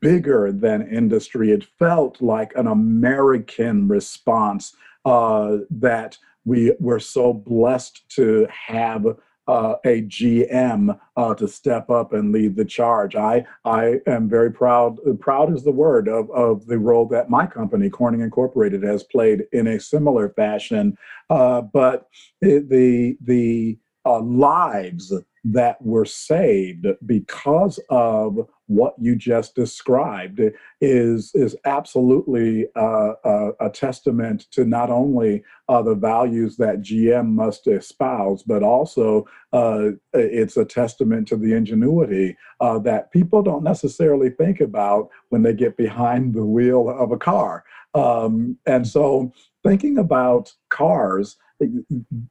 bigger 0.00 0.52
than 0.52 0.88
industry. 0.88 1.50
It 1.50 1.64
felt 1.78 2.20
like 2.20 2.52
an 2.56 2.66
American 2.66 3.88
response 3.88 4.74
uh, 5.04 5.58
that 5.70 6.18
we 6.44 6.74
were 6.80 7.00
so 7.00 7.32
blessed 7.32 8.08
to 8.10 8.46
have 8.50 9.06
uh, 9.48 9.74
a 9.84 10.02
GM 10.02 10.96
uh, 11.16 11.34
to 11.34 11.48
step 11.48 11.90
up 11.90 12.12
and 12.12 12.30
lead 12.30 12.54
the 12.54 12.64
charge. 12.64 13.16
I 13.16 13.44
I 13.64 13.96
am 14.06 14.28
very 14.28 14.52
proud. 14.52 14.98
Proud 15.18 15.52
is 15.52 15.64
the 15.64 15.72
word 15.72 16.06
of 16.08 16.30
of 16.30 16.66
the 16.66 16.78
role 16.78 17.06
that 17.06 17.30
my 17.30 17.46
company, 17.46 17.90
Corning 17.90 18.20
Incorporated, 18.20 18.84
has 18.84 19.02
played 19.02 19.46
in 19.52 19.66
a 19.66 19.80
similar 19.80 20.28
fashion. 20.30 20.96
Uh, 21.30 21.62
but 21.62 22.06
the 22.40 23.16
the 23.20 23.78
uh, 24.06 24.20
lives 24.20 25.12
that 25.44 25.80
were 25.82 26.04
saved 26.04 26.86
because 27.06 27.80
of 27.88 28.38
what 28.66 28.94
you 29.00 29.16
just 29.16 29.56
described 29.56 30.40
is 30.80 31.32
is 31.34 31.56
absolutely 31.64 32.66
uh, 32.76 33.14
a, 33.24 33.50
a, 33.60 33.70
testament 33.70 34.46
to 34.52 34.64
not 34.64 34.90
only 34.90 35.42
uh, 35.68 35.82
the 35.82 35.94
values 35.94 36.56
that 36.56 36.80
GM 36.80 37.30
must 37.30 37.66
espouse, 37.66 38.44
but 38.44 38.62
also 38.62 39.26
uh, 39.52 39.88
it's 40.12 40.56
a 40.56 40.64
testament 40.64 41.26
to 41.26 41.36
the 41.36 41.52
ingenuity 41.52 42.36
uh, 42.60 42.78
that 42.78 43.10
people 43.10 43.42
don't 43.42 43.64
necessarily 43.64 44.30
think 44.30 44.60
about 44.60 45.08
when 45.30 45.42
they 45.42 45.52
get 45.54 45.76
behind 45.76 46.34
the 46.34 46.44
wheel 46.44 46.88
of 46.88 47.10
a 47.10 47.18
car. 47.18 47.64
Um, 47.94 48.56
and 48.66 48.86
so, 48.86 49.32
thinking 49.64 49.98
about 49.98 50.52
cars 50.68 51.36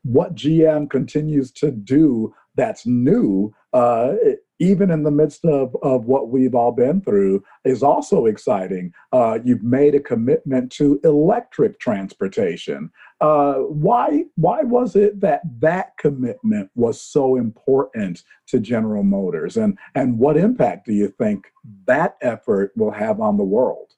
what 0.03 0.35
GM 0.35 0.89
continues 0.89 1.51
to 1.51 1.71
do 1.71 2.33
that's 2.55 2.85
new, 2.85 3.53
uh, 3.73 4.13
even 4.59 4.91
in 4.91 5.03
the 5.03 5.11
midst 5.11 5.45
of, 5.45 5.75
of 5.81 6.05
what 6.05 6.29
we've 6.29 6.55
all 6.55 6.71
been 6.71 7.01
through, 7.01 7.43
is 7.63 7.81
also 7.81 8.25
exciting. 8.25 8.91
Uh, 9.13 9.39
you've 9.43 9.63
made 9.63 9.95
a 9.95 9.99
commitment 9.99 10.71
to 10.73 10.99
electric 11.03 11.79
transportation. 11.79 12.91
Uh, 13.21 13.55
why, 13.55 14.23
why 14.35 14.61
was 14.61 14.95
it 14.95 15.21
that 15.21 15.41
that 15.59 15.97
commitment 15.97 16.69
was 16.75 17.01
so 17.01 17.35
important 17.35 18.23
to 18.47 18.59
General 18.59 19.03
Motors? 19.03 19.55
And, 19.57 19.77
and 19.95 20.17
what 20.17 20.37
impact 20.37 20.85
do 20.85 20.93
you 20.93 21.07
think 21.07 21.47
that 21.85 22.17
effort 22.21 22.71
will 22.75 22.91
have 22.91 23.21
on 23.21 23.37
the 23.37 23.43
world? 23.43 23.93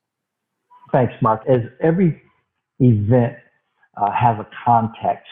Thanks, 0.91 1.13
Mark. 1.21 1.41
As 1.47 1.61
every 1.81 2.21
event 2.79 3.37
uh, 3.97 4.11
has 4.11 4.37
a 4.39 4.47
context. 4.65 5.25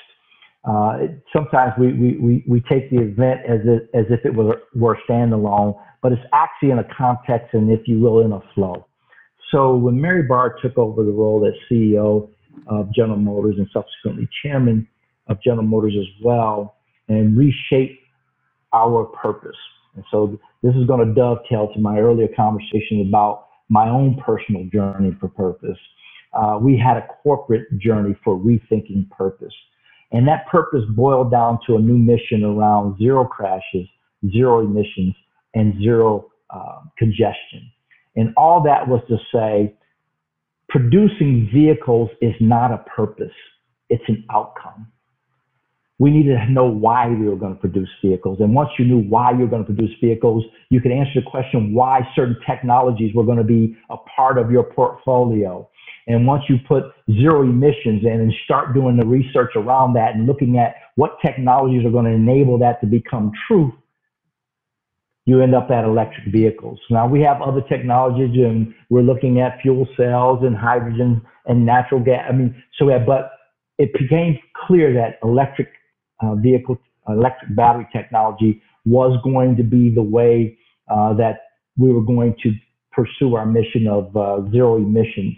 Uh, 0.65 1.07
sometimes 1.33 1.73
we, 1.79 1.93
we, 1.93 2.43
we, 2.47 2.61
take 2.69 2.89
the 2.91 2.97
event 3.01 3.39
as 3.47 3.59
if, 3.63 3.83
as 3.93 4.05
if 4.09 4.25
it 4.25 4.35
were, 4.35 4.61
were 4.75 4.97
standalone, 5.09 5.73
but 6.01 6.11
it's 6.11 6.21
actually 6.33 6.71
in 6.71 6.79
a 6.79 6.87
context 6.95 7.53
and, 7.53 7.71
if 7.71 7.87
you 7.87 7.99
will, 7.99 8.19
in 8.19 8.33
a 8.33 8.41
flow. 8.53 8.85
So 9.51 9.75
when 9.75 9.99
Mary 9.99 10.23
Barra 10.23 10.51
took 10.61 10.77
over 10.77 11.03
the 11.03 11.11
role 11.11 11.47
as 11.47 11.53
CEO 11.71 12.29
of 12.67 12.93
General 12.93 13.17
Motors 13.17 13.55
and 13.57 13.67
subsequently 13.73 14.27
chairman 14.43 14.87
of 15.27 15.41
General 15.41 15.65
Motors 15.65 15.95
as 15.97 16.23
well, 16.23 16.75
and 17.07 17.37
reshaped 17.37 17.99
our 18.73 19.05
purpose. 19.05 19.57
And 19.95 20.03
so 20.11 20.39
this 20.61 20.75
is 20.75 20.85
going 20.85 21.07
to 21.07 21.13
dovetail 21.13 21.71
to 21.73 21.79
my 21.79 21.99
earlier 21.99 22.27
conversation 22.35 23.05
about 23.07 23.47
my 23.69 23.89
own 23.89 24.21
personal 24.23 24.65
journey 24.71 25.15
for 25.19 25.29
purpose 25.29 25.77
uh, 26.33 26.59
we 26.61 26.77
had 26.77 26.97
a 26.97 27.07
corporate 27.23 27.65
journey 27.77 28.15
for 28.23 28.37
rethinking 28.37 29.09
purpose. 29.09 29.53
And 30.11 30.27
that 30.27 30.47
purpose 30.47 30.83
boiled 30.95 31.31
down 31.31 31.59
to 31.67 31.75
a 31.75 31.79
new 31.79 31.97
mission 31.97 32.43
around 32.43 32.97
zero 32.97 33.25
crashes, 33.25 33.87
zero 34.31 34.61
emissions, 34.61 35.15
and 35.53 35.77
zero 35.79 36.29
uh, 36.49 36.79
congestion. 36.97 37.71
And 38.15 38.33
all 38.35 38.63
that 38.63 38.87
was 38.87 39.01
to 39.07 39.17
say, 39.33 39.75
producing 40.67 41.49
vehicles 41.53 42.09
is 42.21 42.33
not 42.39 42.71
a 42.71 42.79
purpose, 42.95 43.33
it's 43.89 44.03
an 44.07 44.23
outcome. 44.31 44.87
We 45.99 46.11
needed 46.11 46.37
to 46.37 46.51
know 46.51 46.65
why 46.65 47.09
we 47.09 47.27
were 47.27 47.35
going 47.35 47.53
to 47.53 47.59
produce 47.59 47.89
vehicles. 48.01 48.39
And 48.39 48.55
once 48.55 48.69
you 48.79 48.85
knew 48.85 48.99
why 48.99 49.31
you 49.31 49.39
were 49.39 49.47
going 49.47 49.65
to 49.65 49.73
produce 49.73 49.91
vehicles, 50.01 50.45
you 50.69 50.79
could 50.79 50.93
answer 50.93 51.11
the 51.15 51.29
question 51.29 51.73
why 51.73 52.07
certain 52.15 52.37
technologies 52.47 53.13
were 53.13 53.25
going 53.25 53.37
to 53.37 53.43
be 53.43 53.75
a 53.89 53.97
part 54.15 54.37
of 54.37 54.49
your 54.49 54.63
portfolio. 54.63 55.69
And 56.09 56.25
once 56.25 56.43
you 56.49 56.57
put 56.67 56.85
zero 57.11 57.43
emissions 57.43 58.03
in 58.03 58.19
and 58.19 58.33
start 58.43 58.73
doing 58.73 58.97
the 58.97 59.05
research 59.05 59.51
around 59.55 59.93
that 59.93 60.15
and 60.15 60.25
looking 60.25 60.57
at 60.57 60.73
what 60.95 61.17
technologies 61.23 61.85
are 61.85 61.91
going 61.91 62.05
to 62.05 62.11
enable 62.11 62.57
that 62.57 62.81
to 62.81 62.87
become 62.87 63.31
true, 63.47 63.71
you 65.25 65.39
end 65.39 65.53
up 65.53 65.69
at 65.69 65.85
electric 65.85 66.33
vehicles. 66.33 66.79
Now 66.89 67.07
we 67.07 67.21
have 67.21 67.43
other 67.43 67.61
technologies 67.61 68.35
and 68.43 68.73
we're 68.89 69.03
looking 69.03 69.39
at 69.39 69.61
fuel 69.61 69.87
cells 69.95 70.39
and 70.41 70.57
hydrogen 70.57 71.21
and 71.45 71.63
natural 71.63 72.03
gas. 72.03 72.25
I 72.27 72.33
mean, 72.33 72.63
so 72.79 72.87
that, 72.87 73.05
but 73.05 73.31
it 73.77 73.93
became 73.93 74.39
clear 74.65 74.91
that 74.95 75.19
electric 75.23 75.69
uh, 76.23 76.33
vehicle, 76.33 76.79
electric 77.07 77.55
battery 77.55 77.87
technology 77.93 78.63
was 78.83 79.15
going 79.23 79.55
to 79.57 79.63
be 79.63 79.93
the 79.93 80.01
way 80.01 80.57
uh, 80.89 81.13
that 81.13 81.41
we 81.77 81.93
were 81.93 82.01
going 82.01 82.35
to 82.41 82.51
pursue 82.91 83.35
our 83.35 83.45
mission 83.45 83.87
of 83.87 84.17
uh, 84.17 84.41
zero 84.49 84.77
emissions. 84.77 85.35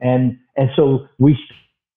And, 0.00 0.38
and 0.56 0.70
so 0.76 1.06
we 1.18 1.38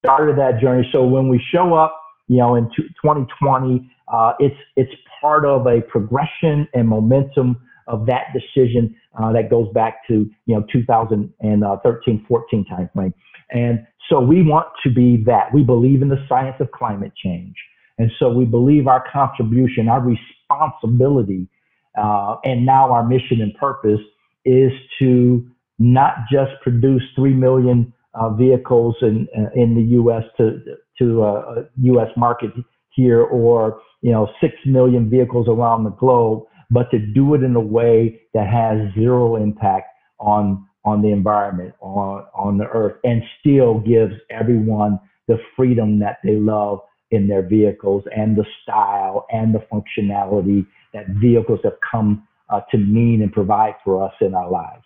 started 0.04 0.38
that 0.38 0.60
journey. 0.60 0.88
So 0.92 1.04
when 1.04 1.28
we 1.28 1.42
show 1.52 1.74
up, 1.74 2.00
you 2.28 2.38
know, 2.38 2.54
in 2.56 2.64
2020, 2.76 3.90
uh, 4.12 4.32
it's, 4.38 4.56
it's 4.76 4.92
part 5.20 5.44
of 5.44 5.66
a 5.66 5.80
progression 5.82 6.68
and 6.74 6.88
momentum 6.88 7.56
of 7.86 8.06
that 8.06 8.28
decision 8.32 8.94
uh, 9.18 9.32
that 9.32 9.50
goes 9.50 9.68
back 9.72 10.06
to, 10.08 10.30
you 10.46 10.54
know, 10.54 10.64
2013, 10.72 12.24
14 12.26 12.66
timeframe. 12.70 13.12
And 13.50 13.86
so 14.08 14.20
we 14.20 14.42
want 14.42 14.68
to 14.84 14.92
be 14.92 15.22
that. 15.26 15.52
We 15.52 15.62
believe 15.62 16.02
in 16.02 16.08
the 16.08 16.24
science 16.28 16.56
of 16.60 16.70
climate 16.72 17.12
change. 17.22 17.54
And 17.98 18.10
so 18.18 18.28
we 18.28 18.44
believe 18.44 18.86
our 18.86 19.04
contribution, 19.12 19.88
our 19.88 20.00
responsibility, 20.00 21.48
uh, 21.96 22.36
and 22.44 22.66
now 22.66 22.90
our 22.92 23.06
mission 23.06 23.40
and 23.40 23.54
purpose 23.54 24.00
is 24.44 24.72
to 24.98 25.46
not 25.78 26.14
just 26.30 26.52
produce 26.62 27.02
3 27.16 27.34
million 27.34 27.92
uh, 28.14 28.30
vehicles 28.30 28.94
in, 29.02 29.26
uh, 29.36 29.50
in 29.54 29.74
the 29.74 29.82
U.S. 29.94 30.22
to, 30.38 30.60
to 30.98 31.22
uh, 31.22 31.62
U.S. 31.82 32.08
market 32.16 32.50
here 32.90 33.22
or, 33.22 33.80
you 34.02 34.12
know, 34.12 34.28
6 34.40 34.52
million 34.66 35.10
vehicles 35.10 35.48
around 35.48 35.84
the 35.84 35.90
globe, 35.90 36.44
but 36.70 36.90
to 36.90 36.98
do 36.98 37.34
it 37.34 37.42
in 37.42 37.56
a 37.56 37.60
way 37.60 38.20
that 38.32 38.46
has 38.46 38.92
zero 38.94 39.36
impact 39.36 39.88
on, 40.18 40.64
on 40.84 41.02
the 41.02 41.08
environment, 41.08 41.74
on, 41.80 42.24
on 42.34 42.58
the 42.58 42.66
earth, 42.66 42.96
and 43.04 43.22
still 43.40 43.80
gives 43.80 44.14
everyone 44.30 44.98
the 45.26 45.38
freedom 45.56 45.98
that 45.98 46.18
they 46.22 46.36
love 46.36 46.80
in 47.10 47.26
their 47.26 47.46
vehicles 47.46 48.04
and 48.14 48.36
the 48.36 48.44
style 48.62 49.26
and 49.30 49.54
the 49.54 49.64
functionality 49.72 50.66
that 50.92 51.06
vehicles 51.20 51.60
have 51.64 51.76
come 51.90 52.26
uh, 52.50 52.60
to 52.70 52.78
mean 52.78 53.22
and 53.22 53.32
provide 53.32 53.74
for 53.84 54.04
us 54.04 54.12
in 54.20 54.34
our 54.34 54.50
lives. 54.50 54.84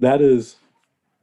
That 0.00 0.20
is 0.20 0.56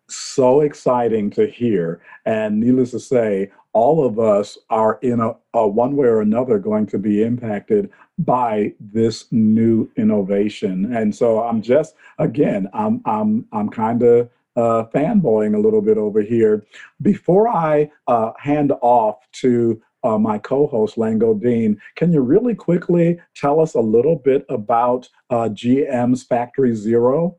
so 0.07 0.61
exciting 0.61 1.29
to 1.31 1.47
hear. 1.47 2.01
And 2.25 2.59
needless 2.59 2.91
to 2.91 2.99
say, 2.99 3.51
all 3.73 4.05
of 4.05 4.19
us 4.19 4.57
are 4.69 4.99
in 5.01 5.19
a, 5.19 5.33
a, 5.53 5.67
one 5.67 5.95
way 5.95 6.07
or 6.07 6.21
another 6.21 6.59
going 6.59 6.85
to 6.87 6.97
be 6.97 7.23
impacted 7.23 7.89
by 8.17 8.73
this 8.79 9.25
new 9.31 9.89
innovation. 9.97 10.95
And 10.95 11.13
so 11.13 11.43
I'm 11.43 11.61
just 11.61 11.95
again, 12.17 12.69
I'm 12.73 13.01
I'm 13.05 13.45
I'm 13.51 13.69
kind 13.69 14.01
of 14.01 14.29
uh, 14.55 14.85
fanboying 14.93 15.55
a 15.55 15.59
little 15.59 15.81
bit 15.81 15.97
over 15.97 16.21
here. 16.21 16.65
Before 17.01 17.49
I 17.49 17.91
uh, 18.07 18.31
hand 18.39 18.71
off 18.81 19.29
to 19.33 19.81
uh, 20.05 20.17
my 20.17 20.37
co-host 20.37 20.95
Lango 20.95 21.37
Deen, 21.37 21.81
can 21.95 22.13
you 22.13 22.21
really 22.21 22.55
quickly 22.55 23.19
tell 23.35 23.59
us 23.59 23.73
a 23.73 23.81
little 23.81 24.15
bit 24.15 24.45
about 24.47 25.09
uh, 25.29 25.49
GM's 25.49 26.23
Factory 26.23 26.73
Zero? 26.73 27.37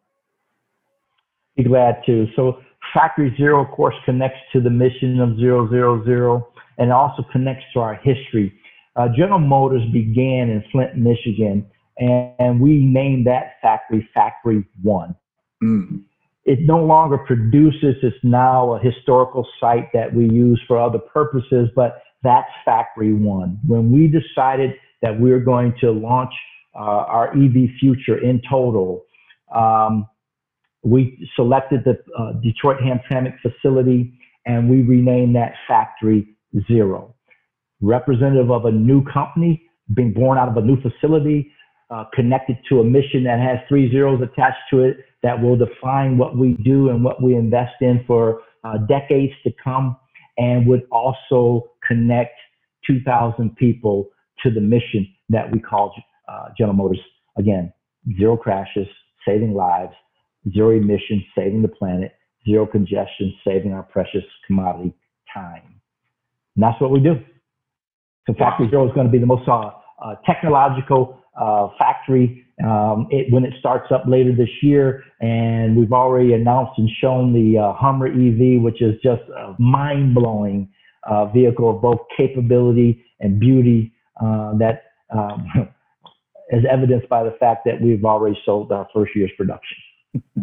Be 1.56 1.64
glad 1.64 2.02
to. 2.06 2.26
So 2.36 2.60
Factory 2.92 3.34
Zero, 3.36 3.64
of 3.64 3.70
course, 3.70 3.94
connects 4.04 4.38
to 4.52 4.60
the 4.60 4.70
mission 4.70 5.20
of 5.20 5.38
zero 5.38 5.68
zero 5.70 6.04
zero, 6.04 6.48
and 6.78 6.92
also 6.92 7.24
connects 7.32 7.64
to 7.74 7.80
our 7.80 7.94
history. 7.94 8.52
Uh, 8.96 9.08
General 9.16 9.38
Motors 9.38 9.82
began 9.92 10.48
in 10.48 10.64
Flint, 10.72 10.96
Michigan, 10.96 11.66
and, 11.98 12.32
and 12.38 12.60
we 12.60 12.84
named 12.84 13.26
that 13.26 13.54
factory 13.62 14.08
Factory 14.14 14.64
One. 14.82 15.14
Mm. 15.62 16.02
It 16.44 16.60
no 16.62 16.78
longer 16.78 17.18
produces, 17.18 17.96
it's 18.02 18.16
now 18.22 18.74
a 18.74 18.78
historical 18.78 19.46
site 19.60 19.92
that 19.92 20.14
we 20.14 20.30
use 20.30 20.62
for 20.68 20.78
other 20.80 20.98
purposes, 20.98 21.68
but 21.74 22.02
that's 22.22 22.48
Factory 22.64 23.12
One. 23.12 23.58
When 23.66 23.90
we 23.90 24.06
decided 24.06 24.74
that 25.02 25.18
we 25.18 25.30
we're 25.30 25.40
going 25.40 25.74
to 25.80 25.90
launch 25.90 26.32
uh, 26.74 26.78
our 26.78 27.30
EV 27.30 27.70
future 27.80 28.22
in 28.22 28.40
total, 28.48 29.04
um, 29.54 30.06
we 30.82 31.28
selected 31.36 31.84
the 31.84 31.98
uh, 32.18 32.32
Detroit 32.42 32.78
Hamtramck 32.80 33.34
facility 33.40 34.18
and 34.46 34.70
we 34.70 34.82
renamed 34.82 35.34
that 35.36 35.52
Factory 35.66 36.36
Zero. 36.66 37.14
Representative 37.80 38.50
of 38.50 38.64
a 38.64 38.70
new 38.70 39.04
company 39.04 39.62
being 39.94 40.12
born 40.12 40.38
out 40.38 40.48
of 40.48 40.56
a 40.56 40.60
new 40.60 40.80
facility, 40.80 41.52
uh, 41.90 42.04
connected 42.14 42.56
to 42.68 42.80
a 42.80 42.84
mission 42.84 43.22
that 43.24 43.38
has 43.38 43.58
three 43.68 43.90
zeros 43.90 44.20
attached 44.20 44.58
to 44.70 44.80
it 44.80 44.96
that 45.22 45.40
will 45.40 45.56
define 45.56 46.18
what 46.18 46.36
we 46.36 46.54
do 46.64 46.88
and 46.90 47.04
what 47.04 47.22
we 47.22 47.34
invest 47.34 47.74
in 47.80 48.02
for 48.06 48.40
uh, 48.64 48.78
decades 48.88 49.32
to 49.44 49.52
come, 49.62 49.96
and 50.38 50.66
would 50.66 50.82
also 50.90 51.70
connect 51.86 52.34
2,000 52.86 53.54
people 53.56 54.08
to 54.42 54.50
the 54.50 54.60
mission 54.60 55.06
that 55.28 55.50
we 55.50 55.60
call 55.60 55.94
uh, 56.28 56.48
General 56.58 56.76
Motors, 56.76 57.00
again, 57.38 57.72
zero 58.18 58.36
crashes, 58.36 58.86
saving 59.26 59.54
lives, 59.54 59.94
zero 60.52 60.70
emissions, 60.70 61.22
saving 61.36 61.62
the 61.62 61.68
planet, 61.68 62.12
zero 62.48 62.66
congestion, 62.66 63.34
saving 63.46 63.72
our 63.72 63.82
precious 63.82 64.24
commodity 64.46 64.94
time. 65.32 65.80
And 66.56 66.62
that's 66.62 66.80
what 66.80 66.90
we 66.90 67.00
do. 67.00 67.16
So 68.26 68.34
Factory 68.34 68.68
Zero 68.70 68.88
is 68.88 68.94
going 68.94 69.06
to 69.06 69.12
be 69.12 69.18
the 69.18 69.26
most 69.26 69.48
uh, 69.48 69.70
uh, 70.02 70.14
technological 70.24 71.20
uh, 71.40 71.68
factory 71.78 72.44
um, 72.64 73.06
it, 73.10 73.32
when 73.32 73.44
it 73.44 73.52
starts 73.60 73.92
up 73.92 74.04
later 74.06 74.34
this 74.34 74.48
year. 74.62 75.04
And 75.20 75.76
we've 75.76 75.92
already 75.92 76.32
announced 76.32 76.72
and 76.78 76.88
shown 77.00 77.32
the 77.32 77.58
uh, 77.58 77.72
Hummer 77.74 78.08
EV, 78.08 78.62
which 78.62 78.82
is 78.82 78.94
just 79.02 79.22
a 79.30 79.54
mind 79.58 80.14
blowing 80.14 80.68
uh, 81.08 81.26
vehicle 81.26 81.76
of 81.76 81.82
both 81.82 81.98
capability 82.16 83.04
and 83.20 83.38
beauty 83.38 83.92
uh, 84.20 84.56
that 84.58 84.82
um, 85.14 85.46
is 86.50 86.64
evidenced 86.70 87.08
by 87.08 87.22
the 87.22 87.36
fact 87.38 87.64
that 87.64 87.80
we've 87.80 88.04
already 88.04 88.38
sold 88.44 88.72
our 88.72 88.88
first 88.94 89.12
year's 89.14 89.30
production. 89.36 89.76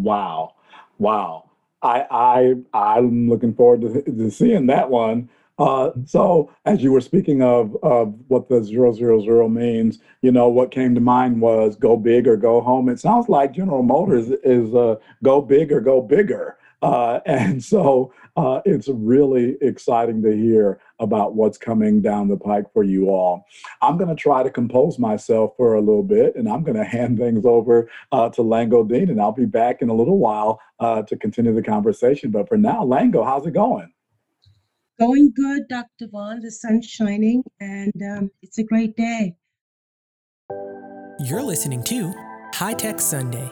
Wow. 0.03 0.55
Wow. 0.99 1.49
I, 1.81 2.05
I, 2.11 2.53
I'm 2.73 3.29
looking 3.29 3.53
forward 3.53 3.81
to, 3.81 4.01
to 4.01 4.29
seeing 4.29 4.67
that 4.67 4.89
one. 4.89 5.29
Uh, 5.57 5.91
so 6.05 6.51
as 6.65 6.83
you 6.83 6.91
were 6.91 7.01
speaking 7.01 7.41
of, 7.41 7.77
of 7.83 8.13
what 8.27 8.49
the 8.49 8.61
zero 8.63 8.91
zero 8.91 9.21
zero 9.21 9.47
means, 9.47 9.99
you 10.21 10.31
know, 10.31 10.49
what 10.49 10.71
came 10.71 10.93
to 10.95 11.01
mind 11.01 11.39
was 11.39 11.75
go 11.75 11.95
big 11.95 12.27
or 12.27 12.35
go 12.35 12.59
home. 12.59 12.89
It 12.89 12.99
sounds 12.99 13.29
like 13.29 13.53
General 13.53 13.83
Motors 13.83 14.29
is 14.43 14.73
uh, 14.75 14.95
go 15.23 15.41
big 15.41 15.71
or 15.71 15.79
go 15.79 16.01
bigger. 16.01 16.57
Uh, 16.81 17.21
and 17.25 17.63
so 17.63 18.13
uh, 18.35 18.61
it's 18.65 18.89
really 18.89 19.55
exciting 19.61 20.21
to 20.23 20.35
hear 20.35 20.81
about 21.03 21.35
what's 21.35 21.57
coming 21.57 22.01
down 22.01 22.27
the 22.27 22.37
pike 22.37 22.65
for 22.73 22.83
you 22.83 23.09
all. 23.09 23.45
I'm 23.81 23.97
going 23.97 24.09
to 24.09 24.15
try 24.15 24.41
to 24.41 24.49
compose 24.49 24.97
myself 24.97 25.53
for 25.57 25.75
a 25.75 25.79
little 25.79 26.03
bit, 26.03 26.35
and 26.35 26.49
I'm 26.49 26.63
going 26.63 26.77
to 26.83 26.83
hand 26.83 27.19
things 27.19 27.45
over 27.45 27.89
uh, 28.11 28.29
to 28.29 28.41
Lango 28.41 28.87
Deen, 28.87 29.09
and 29.09 29.21
I'll 29.21 29.31
be 29.31 29.45
back 29.45 29.81
in 29.81 29.89
a 29.89 29.93
little 29.93 30.17
while 30.17 30.59
uh, 30.79 31.03
to 31.03 31.15
continue 31.15 31.53
the 31.53 31.61
conversation. 31.61 32.31
But 32.31 32.49
for 32.49 32.57
now, 32.57 32.83
Lango, 32.83 33.23
how's 33.23 33.45
it 33.45 33.53
going? 33.53 33.91
Going 34.99 35.33
good, 35.35 35.67
Dr. 35.69 36.07
Vaughn. 36.11 36.39
The 36.41 36.51
sun's 36.51 36.85
shining 36.85 37.43
and 37.59 37.93
um, 38.01 38.31
it's 38.41 38.59
a 38.59 38.63
great 38.63 38.95
day. 38.95 39.35
You're 41.19 41.41
listening 41.41 41.83
to 41.85 42.13
High 42.53 42.73
Tech 42.73 42.99
Sunday, 42.99 43.51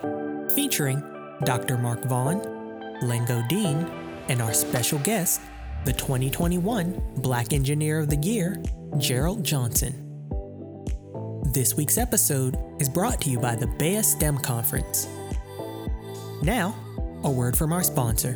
featuring 0.54 1.02
Dr. 1.44 1.78
Mark 1.78 2.04
Vaughn, 2.06 2.42
Lango 3.02 3.48
Deen, 3.48 3.90
and 4.28 4.42
our 4.42 4.54
special 4.54 5.00
guest, 5.00 5.42
the 5.84 5.94
2021 5.94 7.02
Black 7.18 7.54
Engineer 7.54 8.00
of 8.00 8.10
the 8.10 8.18
Year, 8.18 8.62
Gerald 9.00 9.44
Johnson. 9.44 10.08
This 11.54 11.74
week's 11.74 11.98
episode 11.98 12.56
is 12.80 12.88
brought 12.88 13.20
to 13.22 13.32
you 13.32 13.40
by 13.40 13.56
the 13.56 13.66
BEYA 13.66 14.04
STEM 14.04 14.38
Conference. 14.38 15.08
Now, 16.44 16.76
a 17.24 17.32
word 17.32 17.58
from 17.58 17.74
our 17.74 17.82
sponsor. 17.82 18.36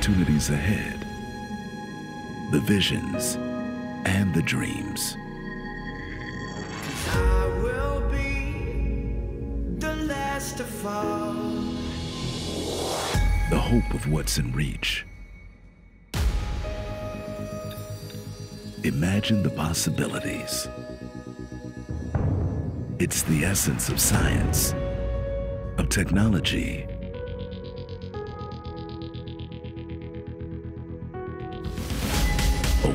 Opportunities 0.00 0.48
ahead, 0.48 0.98
the 2.52 2.60
visions, 2.60 3.34
and 4.06 4.32
the 4.32 4.40
dreams. 4.40 5.14
I 7.08 7.46
will 7.62 8.00
be 8.08 9.12
the 9.78 9.94
last 9.96 10.56
to 10.56 10.64
fall. 10.64 11.34
The 13.50 13.58
hope 13.58 13.92
of 13.92 14.10
what's 14.10 14.38
in 14.38 14.50
reach. 14.52 15.04
Imagine 18.82 19.42
the 19.42 19.50
possibilities. 19.50 20.66
It's 22.98 23.20
the 23.24 23.44
essence 23.44 23.90
of 23.90 24.00
science, 24.00 24.72
of 25.76 25.90
technology. 25.90 26.89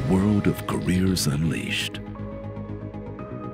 World 0.10 0.45
of 0.45 0.68
careers 0.68 1.26
unleashed. 1.26 1.99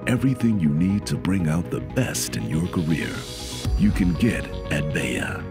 Everything 0.06 0.60
you 0.60 0.68
need 0.68 1.06
to 1.06 1.16
bring 1.16 1.48
out 1.48 1.72
the 1.72 1.80
best 1.80 2.36
in 2.36 2.50
your 2.50 2.68
career, 2.68 3.10
you 3.78 3.90
can 3.90 4.12
get 4.16 4.46
at 4.70 4.84
BEYA. 4.94 5.42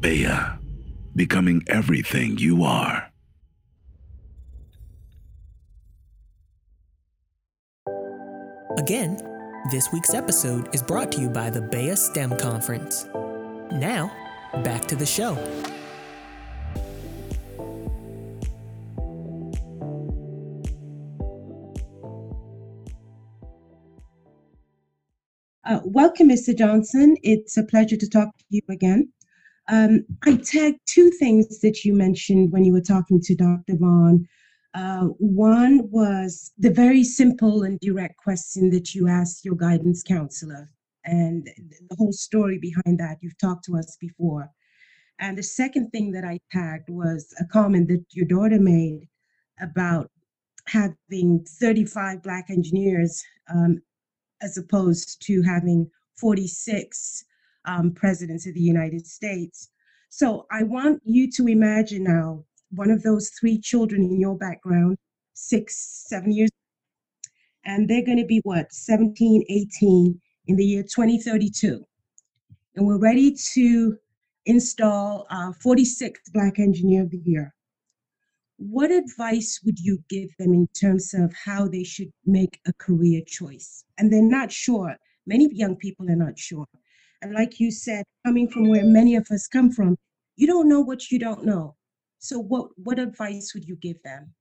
BEYA, 0.00 0.58
becoming 1.14 1.62
everything 1.68 2.36
you 2.36 2.64
are. 2.64 3.10
Again, 8.86 9.18
this 9.72 9.90
week's 9.92 10.14
episode 10.14 10.72
is 10.72 10.80
brought 10.80 11.10
to 11.10 11.20
you 11.20 11.28
by 11.28 11.50
the 11.50 11.58
BEYA 11.58 11.98
STEM 11.98 12.38
Conference. 12.38 13.04
Now, 13.72 14.12
back 14.62 14.86
to 14.86 14.94
the 14.94 15.04
show. 15.04 15.34
Uh, 25.64 25.80
welcome, 25.82 26.28
Mr. 26.28 26.56
Johnson. 26.56 27.16
It's 27.24 27.56
a 27.56 27.64
pleasure 27.64 27.96
to 27.96 28.08
talk 28.08 28.28
to 28.38 28.44
you 28.50 28.62
again. 28.70 29.12
Um, 29.66 30.06
I 30.22 30.36
tagged 30.36 30.78
two 30.86 31.10
things 31.10 31.58
that 31.58 31.84
you 31.84 31.92
mentioned 31.92 32.52
when 32.52 32.64
you 32.64 32.72
were 32.72 32.80
talking 32.80 33.20
to 33.20 33.34
Dr. 33.34 33.74
Vaughn. 33.80 34.28
Uh, 34.74 35.06
one 35.18 35.88
was 35.90 36.52
the 36.58 36.70
very 36.70 37.02
simple 37.02 37.62
and 37.62 37.80
direct 37.80 38.16
question 38.18 38.70
that 38.70 38.94
you 38.94 39.08
asked 39.08 39.44
your 39.44 39.54
guidance 39.54 40.02
counselor, 40.02 40.70
and 41.04 41.48
the 41.88 41.96
whole 41.96 42.12
story 42.12 42.58
behind 42.58 42.98
that. 42.98 43.18
You've 43.20 43.38
talked 43.38 43.64
to 43.66 43.76
us 43.76 43.96
before. 44.00 44.50
And 45.18 45.38
the 45.38 45.42
second 45.42 45.90
thing 45.90 46.12
that 46.12 46.24
I 46.24 46.40
tagged 46.52 46.90
was 46.90 47.34
a 47.40 47.44
comment 47.46 47.88
that 47.88 48.04
your 48.10 48.26
daughter 48.26 48.60
made 48.60 49.08
about 49.60 50.10
having 50.66 51.44
35 51.48 52.22
Black 52.22 52.50
engineers 52.50 53.22
um, 53.48 53.80
as 54.42 54.58
opposed 54.58 55.22
to 55.22 55.42
having 55.42 55.90
46 56.18 57.24
um, 57.64 57.92
presidents 57.92 58.46
of 58.46 58.54
the 58.54 58.60
United 58.60 59.06
States. 59.06 59.70
So 60.10 60.46
I 60.50 60.62
want 60.62 61.02
you 61.04 61.30
to 61.32 61.46
imagine 61.46 62.04
now 62.04 62.44
one 62.70 62.90
of 62.90 63.02
those 63.02 63.30
three 63.30 63.58
children 63.58 64.02
in 64.02 64.20
your 64.20 64.36
background, 64.36 64.96
six, 65.34 66.04
seven 66.08 66.32
years, 66.32 66.50
and 67.64 67.88
they're 67.88 68.04
going 68.04 68.18
to 68.18 68.26
be 68.26 68.40
what, 68.44 68.72
17, 68.72 69.44
18 69.48 70.20
in 70.46 70.56
the 70.56 70.64
year 70.64 70.82
2032. 70.82 71.84
And 72.76 72.86
we're 72.86 72.98
ready 72.98 73.34
to 73.54 73.96
install 74.46 75.26
our 75.30 75.52
46th 75.54 76.32
Black 76.32 76.58
Engineer 76.58 77.02
of 77.02 77.10
the 77.10 77.20
Year. 77.24 77.52
What 78.58 78.90
advice 78.90 79.60
would 79.64 79.78
you 79.78 79.98
give 80.08 80.30
them 80.38 80.54
in 80.54 80.68
terms 80.78 81.12
of 81.12 81.34
how 81.44 81.68
they 81.68 81.84
should 81.84 82.10
make 82.24 82.60
a 82.66 82.72
career 82.74 83.20
choice? 83.26 83.84
And 83.98 84.12
they're 84.12 84.22
not 84.22 84.52
sure. 84.52 84.96
Many 85.26 85.48
young 85.52 85.76
people 85.76 86.08
are 86.10 86.16
not 86.16 86.38
sure. 86.38 86.66
And 87.20 87.34
like 87.34 87.58
you 87.58 87.70
said, 87.70 88.04
coming 88.24 88.48
from 88.48 88.68
where 88.68 88.84
many 88.84 89.16
of 89.16 89.26
us 89.30 89.46
come 89.46 89.70
from, 89.70 89.96
you 90.36 90.46
don't 90.46 90.68
know 90.68 90.80
what 90.80 91.10
you 91.10 91.18
don't 91.18 91.44
know. 91.44 91.74
So 92.26 92.40
what 92.40 92.70
what 92.76 92.98
advice 92.98 93.52
would 93.54 93.68
you 93.68 93.76
give 93.76 94.02
them? 94.02 94.34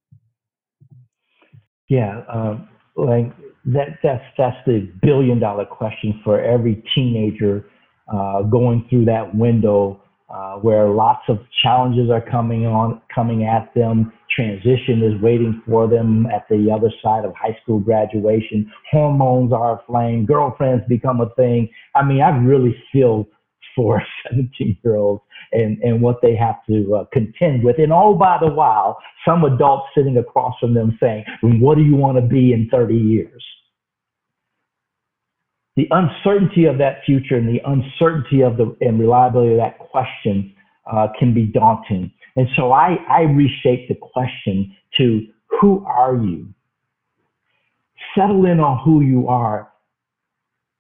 Yeah, 1.87 2.23
um, 2.27 2.67
like 2.95 3.31
that 3.65 3.99
that's 4.01 4.23
that's 4.39 4.57
the 4.65 4.91
billion 5.03 5.39
dollar 5.39 5.65
question 5.65 6.19
for 6.23 6.41
every 6.41 6.83
teenager 6.95 7.69
uh, 8.11 8.41
going 8.41 8.87
through 8.89 9.05
that 9.05 9.35
window 9.35 10.01
uh, 10.33 10.55
where 10.55 10.89
lots 10.89 11.21
of 11.27 11.37
challenges 11.61 12.09
are 12.09 12.21
coming 12.21 12.65
on 12.65 12.99
coming 13.13 13.45
at 13.45 13.71
them, 13.75 14.11
transition 14.35 15.03
is 15.03 15.21
waiting 15.21 15.61
for 15.67 15.87
them 15.87 16.25
at 16.25 16.47
the 16.49 16.71
other 16.73 16.91
side 17.03 17.23
of 17.23 17.33
high 17.35 17.55
school 17.61 17.79
graduation. 17.79 18.71
Hormones 18.89 19.53
are 19.53 19.79
aflame. 19.79 20.25
Girlfriends 20.25 20.83
become 20.89 21.21
a 21.21 21.29
thing. 21.35 21.69
I 21.93 22.03
mean, 22.03 22.21
I 22.21 22.35
really 22.35 22.75
feel 22.91 23.27
for 23.75 24.01
17 24.31 24.77
year 24.83 24.95
olds 24.95 25.21
and, 25.55 25.77
and 25.79 26.01
what 26.01 26.21
they 26.21 26.35
have 26.35 26.55
to 26.67 26.95
uh, 26.95 27.05
contend 27.13 27.63
with. 27.63 27.77
And 27.79 27.91
all 27.91 28.15
by 28.15 28.37
the 28.39 28.47
while, 28.47 28.97
some 29.27 29.43
adults 29.43 29.87
sitting 29.95 30.17
across 30.17 30.53
from 30.59 30.73
them 30.73 30.97
saying, 31.01 31.25
What 31.41 31.75
do 31.75 31.83
you 31.83 31.95
want 31.95 32.17
to 32.17 32.21
be 32.21 32.53
in 32.53 32.69
30 32.71 32.95
years? 32.95 33.43
The 35.75 35.87
uncertainty 35.91 36.65
of 36.65 36.77
that 36.77 37.03
future 37.05 37.35
and 37.35 37.49
the 37.49 37.61
uncertainty 37.65 38.41
of 38.41 38.57
the 38.57 38.75
and 38.81 38.99
reliability 38.99 39.53
of 39.53 39.57
that 39.57 39.79
question 39.79 40.53
uh, 40.89 41.07
can 41.19 41.33
be 41.33 41.45
daunting. 41.45 42.11
And 42.35 42.47
so 42.55 42.71
I, 42.71 42.97
I 43.09 43.21
reshape 43.21 43.89
the 43.89 43.95
question 43.95 44.75
to 44.97 45.27
who 45.59 45.85
are 45.85 46.15
you? 46.15 46.47
Settle 48.17 48.45
in 48.45 48.59
on 48.59 48.83
who 48.85 49.01
you 49.01 49.27
are 49.27 49.71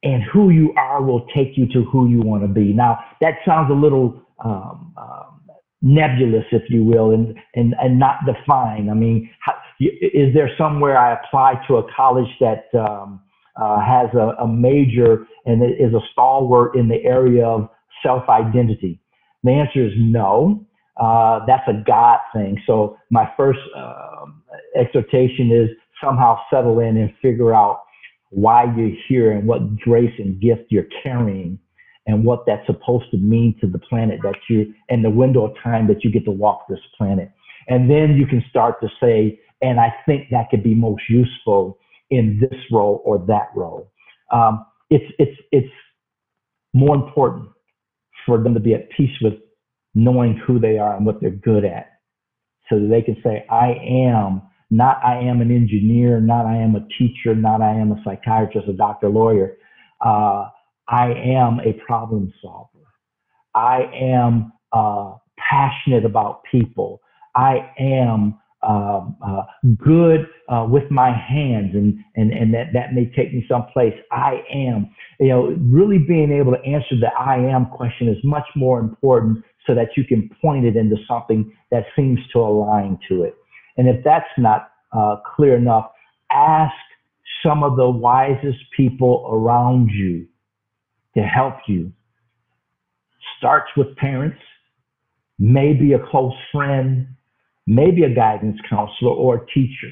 and 0.03 0.21
who 0.23 0.51
you 0.51 0.73
are 0.77 1.01
will 1.01 1.25
take 1.35 1.57
you 1.57 1.67
to 1.73 1.83
who 1.85 2.07
you 2.07 2.21
want 2.21 2.43
to 2.43 2.47
be. 2.47 2.71
Now, 2.71 2.99
that 3.21 3.35
sounds 3.45 3.71
a 3.71 3.73
little 3.73 4.21
um, 4.43 4.93
um, 4.97 5.41
nebulous, 5.81 6.45
if 6.51 6.63
you 6.69 6.83
will, 6.83 7.11
and, 7.11 7.35
and, 7.53 7.75
and 7.79 7.99
not 7.99 8.19
defined. 8.25 8.89
I 8.89 8.93
mean, 8.93 9.29
how, 9.39 9.53
is 9.79 10.33
there 10.33 10.49
somewhere 10.57 10.97
I 10.97 11.13
apply 11.13 11.55
to 11.67 11.77
a 11.77 11.83
college 11.95 12.29
that 12.39 12.65
um, 12.77 13.21
uh, 13.61 13.79
has 13.79 14.09
a, 14.13 14.43
a 14.43 14.47
major 14.47 15.25
and 15.45 15.63
is 15.63 15.93
a 15.93 16.01
stalwart 16.11 16.75
in 16.75 16.87
the 16.87 17.03
area 17.03 17.45
of 17.45 17.69
self 18.03 18.27
identity? 18.29 18.99
The 19.43 19.51
answer 19.51 19.85
is 19.85 19.93
no. 19.97 20.65
Uh, 20.97 21.41
that's 21.45 21.67
a 21.67 21.83
God 21.85 22.19
thing. 22.33 22.57
So 22.65 22.97
my 23.11 23.29
first 23.37 23.59
uh, 23.77 24.25
exhortation 24.79 25.51
is 25.51 25.69
somehow 26.03 26.39
settle 26.49 26.79
in 26.79 26.97
and 26.97 27.13
figure 27.21 27.53
out 27.53 27.81
why 28.29 28.63
you're 28.75 28.95
here 29.07 29.31
and 29.31 29.47
what 29.47 29.77
grace 29.77 30.13
and 30.17 30.41
gift 30.41 30.63
you're 30.69 30.87
carrying 31.03 31.59
and 32.07 32.23
what 32.23 32.45
that's 32.45 32.65
supposed 32.67 33.09
to 33.11 33.17
mean 33.17 33.55
to 33.61 33.67
the 33.67 33.79
planet 33.79 34.19
that 34.23 34.35
you 34.49 34.73
and 34.89 35.03
the 35.03 35.09
window 35.09 35.45
of 35.45 35.55
time 35.63 35.87
that 35.87 36.03
you 36.03 36.11
get 36.11 36.25
to 36.25 36.31
walk 36.31 36.65
this 36.69 36.79
planet. 36.97 37.31
And 37.67 37.89
then 37.89 38.15
you 38.15 38.27
can 38.27 38.43
start 38.49 38.79
to 38.81 38.89
say, 39.01 39.39
and 39.61 39.79
I 39.79 39.93
think 40.05 40.29
that 40.31 40.49
could 40.49 40.63
be 40.63 40.75
most 40.75 41.03
useful 41.09 41.79
in 42.11 42.39
this 42.39 42.59
role 42.71 43.01
or 43.05 43.17
that 43.27 43.49
role. 43.55 43.91
Um, 44.31 44.65
it's 44.89 45.11
it's 45.17 45.37
it's 45.51 45.73
more 46.73 46.95
important 46.95 47.49
for 48.25 48.41
them 48.41 48.53
to 48.53 48.59
be 48.59 48.73
at 48.73 48.89
peace 48.91 49.15
with 49.21 49.33
knowing 49.95 50.37
who 50.45 50.59
they 50.59 50.77
are 50.77 50.95
and 50.95 51.05
what 51.05 51.21
they're 51.21 51.31
good 51.31 51.65
at, 51.65 51.87
so 52.69 52.79
that 52.79 52.87
they 52.87 53.01
can 53.01 53.17
say, 53.23 53.45
I 53.49 53.73
am 53.83 54.41
not 54.69 55.03
I 55.03 55.19
am 55.19 55.41
an 55.41 55.51
engineer, 55.51 56.19
not 56.19 56.45
I 56.45 56.57
am 56.57 56.75
a 56.75 56.87
teacher, 56.99 57.33
not 57.35 57.61
I 57.61 57.71
am 57.71 57.91
a 57.91 58.01
psychiatrist, 58.03 58.67
a 58.67 58.73
doctor, 58.73 59.09
lawyer. 59.09 59.57
Uh, 60.01 60.49
I 60.87 61.11
am 61.13 61.59
a 61.61 61.73
problem 61.85 62.31
solver. 62.41 62.69
I 63.53 63.89
am 63.93 64.53
uh, 64.71 65.15
passionate 65.37 66.05
about 66.05 66.43
people. 66.51 67.01
I 67.35 67.71
am 67.79 68.39
um, 68.63 69.15
uh, 69.25 69.43
good 69.77 70.27
uh, 70.49 70.65
with 70.69 70.89
my 70.89 71.11
hands, 71.11 71.75
and 71.75 71.99
and 72.15 72.31
and 72.31 72.53
that 72.53 72.73
that 72.73 72.93
may 72.93 73.05
take 73.15 73.33
me 73.33 73.45
someplace. 73.47 73.93
I 74.11 74.43
am, 74.51 74.89
you 75.19 75.27
know, 75.27 75.55
really 75.59 75.99
being 75.99 76.31
able 76.31 76.53
to 76.53 76.61
answer 76.63 76.95
the 76.99 77.09
I 77.17 77.37
am 77.37 77.67
question 77.67 78.07
is 78.07 78.17
much 78.23 78.47
more 78.55 78.79
important, 78.79 79.43
so 79.67 79.75
that 79.75 79.89
you 79.95 80.03
can 80.03 80.29
point 80.41 80.65
it 80.65 80.75
into 80.75 80.95
something 81.07 81.51
that 81.71 81.85
seems 81.95 82.19
to 82.33 82.39
align 82.39 82.97
to 83.09 83.23
it. 83.23 83.35
And 83.77 83.87
if 83.87 84.03
that's 84.03 84.25
not 84.37 84.71
uh, 84.93 85.17
clear 85.35 85.55
enough, 85.55 85.91
ask 86.31 86.73
some 87.45 87.63
of 87.63 87.75
the 87.75 87.89
wisest 87.89 88.57
people 88.75 89.27
around 89.31 89.89
you 89.89 90.27
to 91.15 91.23
help 91.23 91.55
you. 91.67 91.91
Starts 93.37 93.69
with 93.75 93.95
parents, 93.95 94.37
maybe 95.39 95.93
a 95.93 95.99
close 96.11 96.33
friend, 96.51 97.07
maybe 97.67 98.03
a 98.03 98.13
guidance 98.13 98.57
counselor 98.69 99.11
or 99.11 99.35
a 99.35 99.45
teacher. 99.47 99.91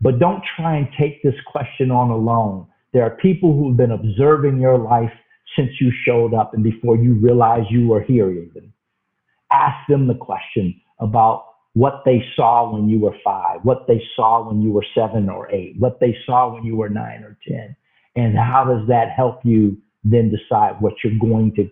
But 0.00 0.18
don't 0.18 0.42
try 0.56 0.76
and 0.76 0.88
take 0.98 1.22
this 1.22 1.34
question 1.46 1.90
on 1.90 2.10
alone. 2.10 2.66
There 2.92 3.04
are 3.04 3.16
people 3.16 3.56
who've 3.56 3.76
been 3.76 3.92
observing 3.92 4.60
your 4.60 4.78
life 4.78 5.12
since 5.56 5.70
you 5.80 5.92
showed 6.06 6.34
up 6.34 6.54
and 6.54 6.62
before 6.62 6.96
you 6.96 7.14
realized 7.14 7.70
you 7.70 7.88
were 7.88 8.02
here 8.02 8.30
even. 8.30 8.72
Ask 9.50 9.86
them 9.88 10.06
the 10.08 10.14
question 10.14 10.80
about 10.98 11.44
what 11.74 12.02
they 12.04 12.22
saw 12.36 12.70
when 12.72 12.88
you 12.88 12.98
were 12.98 13.16
five, 13.24 13.60
what 13.62 13.86
they 13.86 14.02
saw 14.14 14.46
when 14.46 14.60
you 14.60 14.72
were 14.72 14.84
seven 14.94 15.28
or 15.28 15.50
eight, 15.50 15.74
what 15.78 16.00
they 16.00 16.16
saw 16.26 16.52
when 16.52 16.64
you 16.64 16.76
were 16.76 16.88
nine 16.88 17.22
or 17.22 17.38
10. 17.46 17.74
And 18.14 18.36
how 18.36 18.64
does 18.64 18.86
that 18.88 19.10
help 19.10 19.40
you 19.44 19.78
then 20.04 20.30
decide 20.30 20.80
what 20.80 20.94
you're 21.02 21.18
going 21.18 21.54
to 21.54 21.68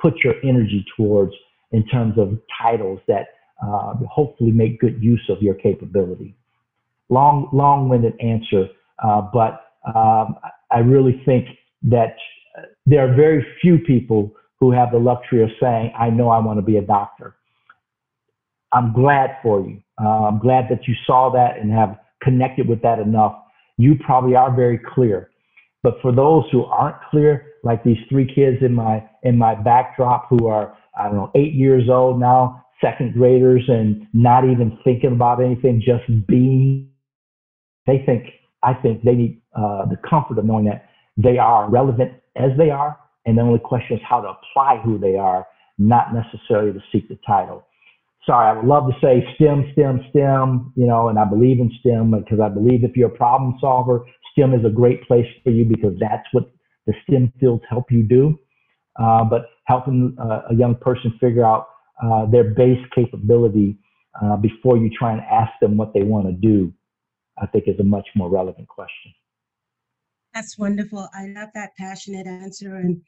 put 0.00 0.14
your 0.24 0.34
energy 0.42 0.84
towards 0.96 1.32
in 1.72 1.86
terms 1.86 2.18
of 2.18 2.38
titles 2.60 3.00
that 3.06 3.28
uh, 3.62 3.94
hopefully 4.10 4.50
make 4.50 4.80
good 4.80 5.02
use 5.02 5.22
of 5.28 5.42
your 5.42 5.54
capability. 5.54 6.34
Long, 7.08 7.48
long-winded 7.52 8.14
answer, 8.20 8.68
uh, 9.02 9.22
but 9.32 9.66
um, 9.94 10.36
I 10.70 10.78
really 10.78 11.20
think 11.24 11.46
that 11.82 12.16
there 12.86 13.08
are 13.08 13.14
very 13.14 13.44
few 13.60 13.78
people 13.78 14.32
who 14.58 14.70
have 14.72 14.92
the 14.92 14.98
luxury 14.98 15.42
of 15.42 15.50
saying, 15.60 15.92
"I 15.98 16.10
know 16.10 16.28
I 16.28 16.38
want 16.38 16.58
to 16.58 16.62
be 16.62 16.76
a 16.76 16.82
doctor." 16.82 17.34
I'm 18.72 18.92
glad 18.92 19.36
for 19.42 19.60
you. 19.60 19.82
Uh, 20.00 20.26
I'm 20.26 20.38
glad 20.38 20.68
that 20.70 20.86
you 20.86 20.94
saw 21.06 21.30
that 21.32 21.58
and 21.58 21.72
have 21.72 21.98
connected 22.22 22.68
with 22.68 22.82
that 22.82 22.98
enough. 22.98 23.36
You 23.76 23.96
probably 23.96 24.36
are 24.36 24.54
very 24.54 24.78
clear. 24.78 25.29
But 25.82 25.94
for 26.02 26.12
those 26.12 26.44
who 26.52 26.64
aren't 26.64 26.96
clear, 27.10 27.46
like 27.62 27.84
these 27.84 27.98
three 28.08 28.26
kids 28.26 28.58
in 28.62 28.74
my 28.74 29.02
in 29.22 29.36
my 29.36 29.54
backdrop 29.54 30.26
who 30.28 30.46
are 30.46 30.76
I 30.98 31.04
don't 31.04 31.16
know 31.16 31.30
eight 31.34 31.54
years 31.54 31.88
old 31.88 32.20
now, 32.20 32.64
second 32.80 33.14
graders, 33.14 33.64
and 33.68 34.06
not 34.12 34.44
even 34.44 34.78
thinking 34.84 35.12
about 35.12 35.42
anything, 35.42 35.82
just 35.84 36.04
being. 36.26 36.90
They 37.86 38.02
think 38.04 38.24
I 38.62 38.74
think 38.74 39.02
they 39.04 39.14
need 39.14 39.42
uh, 39.56 39.86
the 39.86 39.96
comfort 40.08 40.38
of 40.38 40.44
knowing 40.44 40.66
that 40.66 40.86
they 41.16 41.38
are 41.38 41.68
relevant 41.70 42.12
as 42.36 42.50
they 42.58 42.70
are, 42.70 42.98
and 43.24 43.38
the 43.38 43.42
only 43.42 43.58
question 43.58 43.96
is 43.96 44.02
how 44.08 44.20
to 44.20 44.28
apply 44.28 44.80
who 44.84 44.98
they 44.98 45.16
are, 45.16 45.46
not 45.78 46.08
necessarily 46.12 46.72
to 46.72 46.80
seek 46.92 47.08
the 47.08 47.18
title 47.26 47.64
sorry, 48.26 48.50
I 48.50 48.60
would 48.60 48.68
love 48.68 48.84
to 48.86 48.94
say 49.00 49.26
STEM, 49.34 49.70
STEM, 49.72 50.04
STEM, 50.10 50.72
you 50.76 50.86
know, 50.86 51.08
and 51.08 51.18
I 51.18 51.24
believe 51.24 51.58
in 51.58 51.70
STEM 51.80 52.12
because 52.12 52.40
I 52.40 52.48
believe 52.48 52.84
if 52.84 52.96
you're 52.96 53.12
a 53.12 53.16
problem 53.16 53.56
solver, 53.60 54.04
STEM 54.32 54.54
is 54.54 54.64
a 54.64 54.70
great 54.70 55.02
place 55.06 55.26
for 55.44 55.50
you 55.50 55.64
because 55.64 55.94
that's 55.98 56.26
what 56.32 56.50
the 56.86 56.94
STEM 57.04 57.32
fields 57.40 57.62
help 57.68 57.90
you 57.90 58.02
do. 58.02 58.38
Uh, 58.98 59.24
but 59.24 59.46
helping 59.64 60.16
uh, 60.20 60.42
a 60.50 60.54
young 60.54 60.74
person 60.74 61.16
figure 61.20 61.44
out 61.44 61.68
uh, 62.02 62.26
their 62.26 62.44
base 62.44 62.84
capability 62.94 63.78
uh, 64.22 64.36
before 64.36 64.76
you 64.76 64.90
try 64.98 65.12
and 65.12 65.20
ask 65.30 65.52
them 65.60 65.76
what 65.76 65.94
they 65.94 66.02
want 66.02 66.26
to 66.26 66.32
do, 66.32 66.72
I 67.40 67.46
think 67.46 67.64
is 67.66 67.78
a 67.78 67.84
much 67.84 68.08
more 68.16 68.28
relevant 68.28 68.68
question. 68.68 69.12
That's 70.34 70.58
wonderful. 70.58 71.08
I 71.14 71.26
love 71.28 71.50
that 71.54 71.70
passionate 71.78 72.26
answer. 72.26 72.76
And 72.76 73.02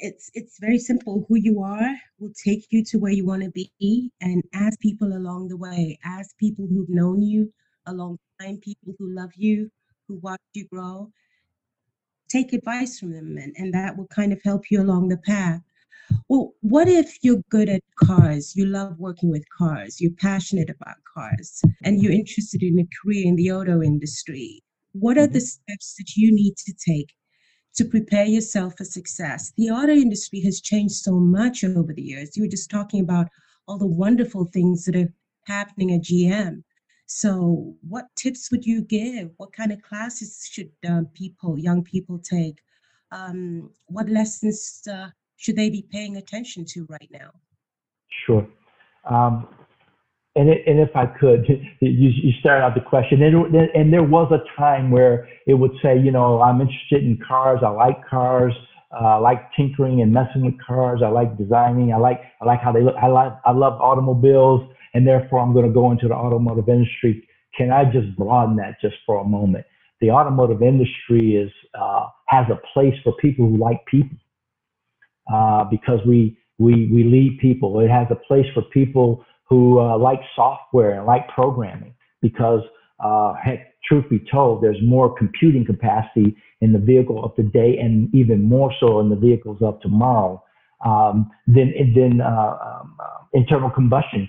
it's 0.00 0.30
it's 0.34 0.58
very 0.58 0.78
simple 0.78 1.24
who 1.28 1.36
you 1.36 1.62
are 1.62 1.94
will 2.18 2.32
take 2.44 2.66
you 2.70 2.82
to 2.84 2.98
where 2.98 3.12
you 3.12 3.24
want 3.26 3.42
to 3.42 3.50
be 3.50 4.10
and 4.20 4.42
ask 4.54 4.80
people 4.80 5.12
along 5.12 5.48
the 5.48 5.56
way 5.56 5.98
ask 6.04 6.36
people 6.38 6.66
who've 6.66 6.88
known 6.88 7.20
you 7.22 7.52
a 7.86 7.92
long 7.92 8.18
time 8.40 8.58
people 8.62 8.94
who 8.98 9.14
love 9.14 9.30
you 9.36 9.70
who 10.10 10.18
watch 10.22 10.40
you 10.54 10.66
grow 10.66 11.08
take 12.28 12.52
advice 12.52 12.98
from 12.98 13.12
them 13.12 13.36
and, 13.38 13.54
and 13.56 13.72
that 13.72 13.96
will 13.96 14.08
kind 14.08 14.32
of 14.32 14.40
help 14.44 14.70
you 14.70 14.82
along 14.82 15.08
the 15.08 15.18
path 15.18 15.60
well 16.28 16.52
what 16.62 16.88
if 16.88 17.16
you're 17.22 17.42
good 17.48 17.68
at 17.68 17.82
cars 17.94 18.56
you 18.56 18.66
love 18.66 18.98
working 18.98 19.30
with 19.30 19.44
cars 19.56 20.00
you're 20.00 20.10
passionate 20.18 20.68
about 20.68 20.96
cars 21.14 21.62
and 21.84 22.02
you're 22.02 22.12
interested 22.12 22.60
in 22.60 22.78
a 22.80 22.88
career 23.00 23.24
in 23.24 23.36
the 23.36 23.52
auto 23.52 23.80
industry 23.80 24.60
what 24.92 25.16
are 25.16 25.28
the 25.28 25.38
mm-hmm. 25.38 25.70
steps 25.70 25.94
that 25.96 26.16
you 26.16 26.34
need 26.34 26.56
to 26.56 26.74
take 26.84 27.14
to 27.76 27.84
prepare 27.84 28.24
yourself 28.24 28.76
for 28.76 28.84
success. 28.84 29.52
The 29.56 29.70
auto 29.70 29.92
industry 29.92 30.40
has 30.40 30.60
changed 30.60 30.96
so 30.96 31.12
much 31.20 31.62
over 31.62 31.92
the 31.94 32.02
years. 32.02 32.36
You 32.36 32.42
were 32.42 32.48
just 32.48 32.68
talking 32.68 33.00
about 33.00 33.28
all 33.68 33.78
the 33.78 33.86
wonderful 33.86 34.46
things 34.46 34.84
that 34.86 34.96
are 34.96 35.12
happening 35.46 35.92
at 35.92 36.02
GM. 36.02 36.64
So, 37.12 37.74
what 37.88 38.04
tips 38.14 38.52
would 38.52 38.64
you 38.64 38.82
give? 38.82 39.32
What 39.36 39.52
kind 39.52 39.72
of 39.72 39.82
classes 39.82 40.48
should 40.48 40.70
um, 40.88 41.06
people, 41.12 41.58
young 41.58 41.82
people, 41.82 42.20
take? 42.20 42.60
Um, 43.10 43.70
what 43.86 44.08
lessons 44.08 44.82
uh, 44.88 45.08
should 45.36 45.56
they 45.56 45.70
be 45.70 45.84
paying 45.90 46.18
attention 46.18 46.64
to 46.66 46.86
right 46.88 47.08
now? 47.10 47.32
Sure. 48.24 48.46
Um, 49.10 49.48
and, 50.36 50.50
it, 50.50 50.58
and 50.68 50.78
if 50.78 50.94
I 50.94 51.06
could, 51.06 51.46
you, 51.80 52.10
you 52.10 52.30
started 52.38 52.62
out 52.62 52.76
the 52.76 52.80
question, 52.80 53.20
and, 53.24 53.56
and 53.56 53.92
there 53.92 54.04
was 54.04 54.30
a 54.30 54.44
time 54.56 54.92
where 54.92 55.28
it 55.48 55.54
would 55.54 55.72
say, 55.82 55.98
you 55.98 56.12
know, 56.12 56.40
I'm 56.40 56.60
interested 56.60 57.02
in 57.02 57.18
cars, 57.26 57.58
I 57.66 57.70
like 57.70 58.06
cars, 58.08 58.52
uh, 58.92 59.04
I 59.04 59.16
like 59.16 59.50
tinkering 59.56 60.00
and 60.00 60.12
messing 60.12 60.44
with 60.44 60.64
cars, 60.64 61.00
I 61.04 61.08
like 61.08 61.36
designing, 61.36 61.92
I 61.92 61.96
like 61.96 62.20
I 62.40 62.44
like 62.44 62.60
how 62.60 62.70
they 62.70 62.82
look, 62.82 62.94
I 63.02 63.08
like 63.08 63.32
I 63.44 63.50
love 63.50 63.80
automobiles, 63.80 64.68
and 64.94 65.06
therefore 65.06 65.40
I'm 65.40 65.52
going 65.52 65.66
to 65.66 65.72
go 65.72 65.90
into 65.90 66.08
the 66.08 66.14
automotive 66.14 66.68
industry. 66.68 67.26
Can 67.56 67.70
I 67.70 67.84
just 67.84 68.16
broaden 68.16 68.56
that 68.56 68.80
just 68.80 68.96
for 69.06 69.20
a 69.20 69.24
moment? 69.24 69.64
The 70.00 70.10
automotive 70.10 70.62
industry 70.62 71.36
is 71.36 71.50
uh, 71.74 72.06
has 72.28 72.46
a 72.50 72.60
place 72.72 72.94
for 73.04 73.12
people 73.20 73.48
who 73.48 73.58
like 73.58 73.84
people 73.86 74.16
uh, 75.32 75.64
because 75.64 76.00
we 76.06 76.38
we 76.58 76.88
we 76.92 77.04
lead 77.04 77.38
people. 77.40 77.80
It 77.80 77.90
has 77.90 78.06
a 78.10 78.14
place 78.14 78.46
for 78.54 78.62
people 78.62 79.24
who 79.48 79.80
uh, 79.80 79.98
like 79.98 80.20
software 80.34 80.92
and 80.92 81.06
like 81.06 81.28
programming 81.28 81.94
because 82.22 82.62
uh, 83.00 83.34
heck, 83.34 83.74
truth 83.84 84.04
be 84.08 84.20
told, 84.30 84.62
there's 84.62 84.78
more 84.82 85.14
computing 85.16 85.64
capacity 85.64 86.36
in 86.60 86.72
the 86.72 86.78
vehicle 86.78 87.24
of 87.24 87.34
today 87.34 87.78
and 87.78 88.14
even 88.14 88.44
more 88.44 88.72
so 88.78 89.00
in 89.00 89.08
the 89.08 89.16
vehicles 89.16 89.58
of 89.62 89.80
tomorrow 89.80 90.42
um, 90.84 91.30
than, 91.46 91.72
than 91.94 92.20
uh, 92.20 92.56
um, 92.80 92.96
uh, 93.00 93.24
internal 93.32 93.70
combustion 93.70 94.28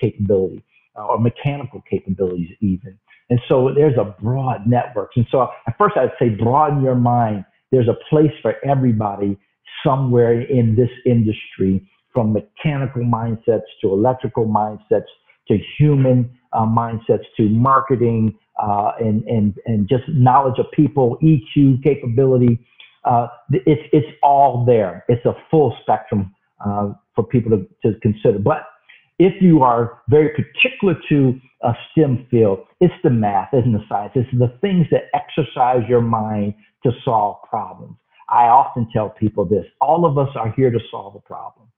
capability 0.00 0.62
uh, 0.96 1.06
or 1.06 1.18
mechanical 1.18 1.82
capabilities 1.88 2.48
even. 2.60 2.98
And 3.30 3.40
so 3.48 3.70
there's 3.74 3.96
a 3.96 4.14
broad 4.20 4.66
network. 4.66 5.10
And 5.16 5.26
so 5.30 5.48
at 5.66 5.78
first 5.78 5.96
I'd 5.96 6.10
say 6.18 6.30
broaden 6.30 6.82
your 6.82 6.96
mind. 6.96 7.44
There's 7.70 7.88
a 7.88 7.96
place 8.08 8.32
for 8.42 8.54
everybody 8.64 9.38
somewhere 9.84 10.40
in 10.40 10.74
this 10.74 10.90
industry 11.06 11.88
from 12.12 12.32
mechanical 12.32 13.02
mindsets 13.02 13.62
to 13.80 13.92
electrical 13.92 14.46
mindsets 14.46 15.06
to 15.48 15.58
human 15.78 16.30
uh, 16.52 16.66
mindsets 16.66 17.24
to 17.36 17.48
marketing 17.48 18.36
uh, 18.60 18.92
and, 18.98 19.22
and, 19.24 19.54
and 19.66 19.88
just 19.88 20.02
knowledge 20.08 20.58
of 20.58 20.66
people, 20.72 21.16
EQ 21.22 21.82
capability. 21.82 22.58
Uh, 23.04 23.28
it's, 23.50 23.82
it's 23.92 24.08
all 24.22 24.64
there. 24.64 25.04
It's 25.08 25.24
a 25.24 25.34
full 25.50 25.76
spectrum 25.82 26.34
uh, 26.64 26.92
for 27.14 27.24
people 27.24 27.50
to, 27.52 27.90
to 27.90 27.98
consider. 28.00 28.38
But 28.38 28.66
if 29.20 29.42
you 29.42 29.62
are 29.62 30.00
very 30.08 30.30
particular 30.30 30.94
to 31.10 31.38
a 31.62 31.74
STEM 31.90 32.26
field, 32.30 32.60
it's 32.80 32.94
the 33.04 33.10
math, 33.10 33.52
isn't 33.52 33.72
the 33.72 33.84
science. 33.86 34.12
It's 34.14 34.30
the 34.32 34.56
things 34.62 34.86
that 34.90 35.10
exercise 35.14 35.82
your 35.86 36.00
mind 36.00 36.54
to 36.84 36.90
solve 37.04 37.36
problems. 37.48 37.96
I 38.30 38.44
often 38.44 38.88
tell 38.90 39.10
people 39.10 39.44
this 39.44 39.66
all 39.78 40.06
of 40.06 40.16
us 40.16 40.34
are 40.36 40.50
here 40.52 40.70
to 40.70 40.78
solve 40.90 41.16
a 41.16 41.20
problem 41.20 41.68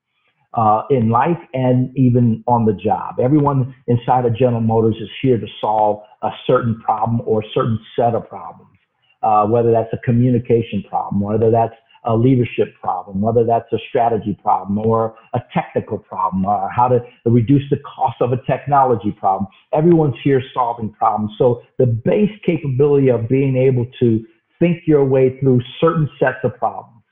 uh, 0.54 0.82
in 0.90 1.10
life 1.10 1.38
and 1.52 1.90
even 1.96 2.44
on 2.46 2.64
the 2.64 2.74
job. 2.74 3.16
Everyone 3.20 3.74
inside 3.88 4.24
of 4.24 4.36
General 4.36 4.60
Motors 4.60 4.94
is 5.00 5.08
here 5.20 5.38
to 5.38 5.46
solve 5.60 6.04
a 6.22 6.30
certain 6.46 6.80
problem 6.80 7.22
or 7.26 7.40
a 7.40 7.46
certain 7.52 7.80
set 7.96 8.14
of 8.14 8.28
problems, 8.28 8.78
uh, 9.24 9.46
whether 9.46 9.72
that's 9.72 9.92
a 9.92 9.98
communication 10.04 10.84
problem, 10.88 11.20
whether 11.20 11.50
that's 11.50 11.74
a 12.04 12.16
leadership 12.16 12.74
problem, 12.80 13.20
whether 13.20 13.44
that's 13.44 13.72
a 13.72 13.78
strategy 13.88 14.36
problem 14.42 14.78
or 14.78 15.16
a 15.34 15.40
technical 15.54 15.98
problem, 15.98 16.44
or 16.44 16.68
how 16.74 16.88
to 16.88 17.00
reduce 17.26 17.62
the 17.70 17.78
cost 17.78 18.16
of 18.20 18.32
a 18.32 18.42
technology 18.46 19.12
problem. 19.12 19.46
Everyone's 19.72 20.16
here 20.24 20.42
solving 20.52 20.92
problems. 20.92 21.32
So 21.38 21.62
the 21.78 21.86
base 21.86 22.32
capability 22.44 23.08
of 23.08 23.28
being 23.28 23.56
able 23.56 23.86
to 24.00 24.24
think 24.58 24.78
your 24.86 25.04
way 25.04 25.38
through 25.40 25.60
certain 25.80 26.08
sets 26.18 26.38
of 26.44 26.56
problems 26.56 27.02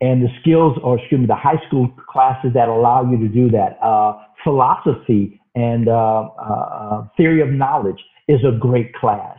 and 0.00 0.22
the 0.22 0.28
skills, 0.40 0.78
or 0.82 0.98
excuse 0.98 1.20
me, 1.20 1.26
the 1.26 1.34
high 1.34 1.60
school 1.66 1.88
classes 2.08 2.52
that 2.54 2.68
allow 2.68 3.08
you 3.08 3.18
to 3.18 3.28
do 3.28 3.50
that. 3.50 3.78
Uh, 3.82 4.14
philosophy 4.42 5.40
and 5.54 5.88
uh, 5.88 6.28
uh, 6.40 7.06
theory 7.16 7.42
of 7.42 7.50
knowledge 7.50 8.02
is 8.28 8.40
a 8.44 8.56
great 8.58 8.94
class 8.94 9.36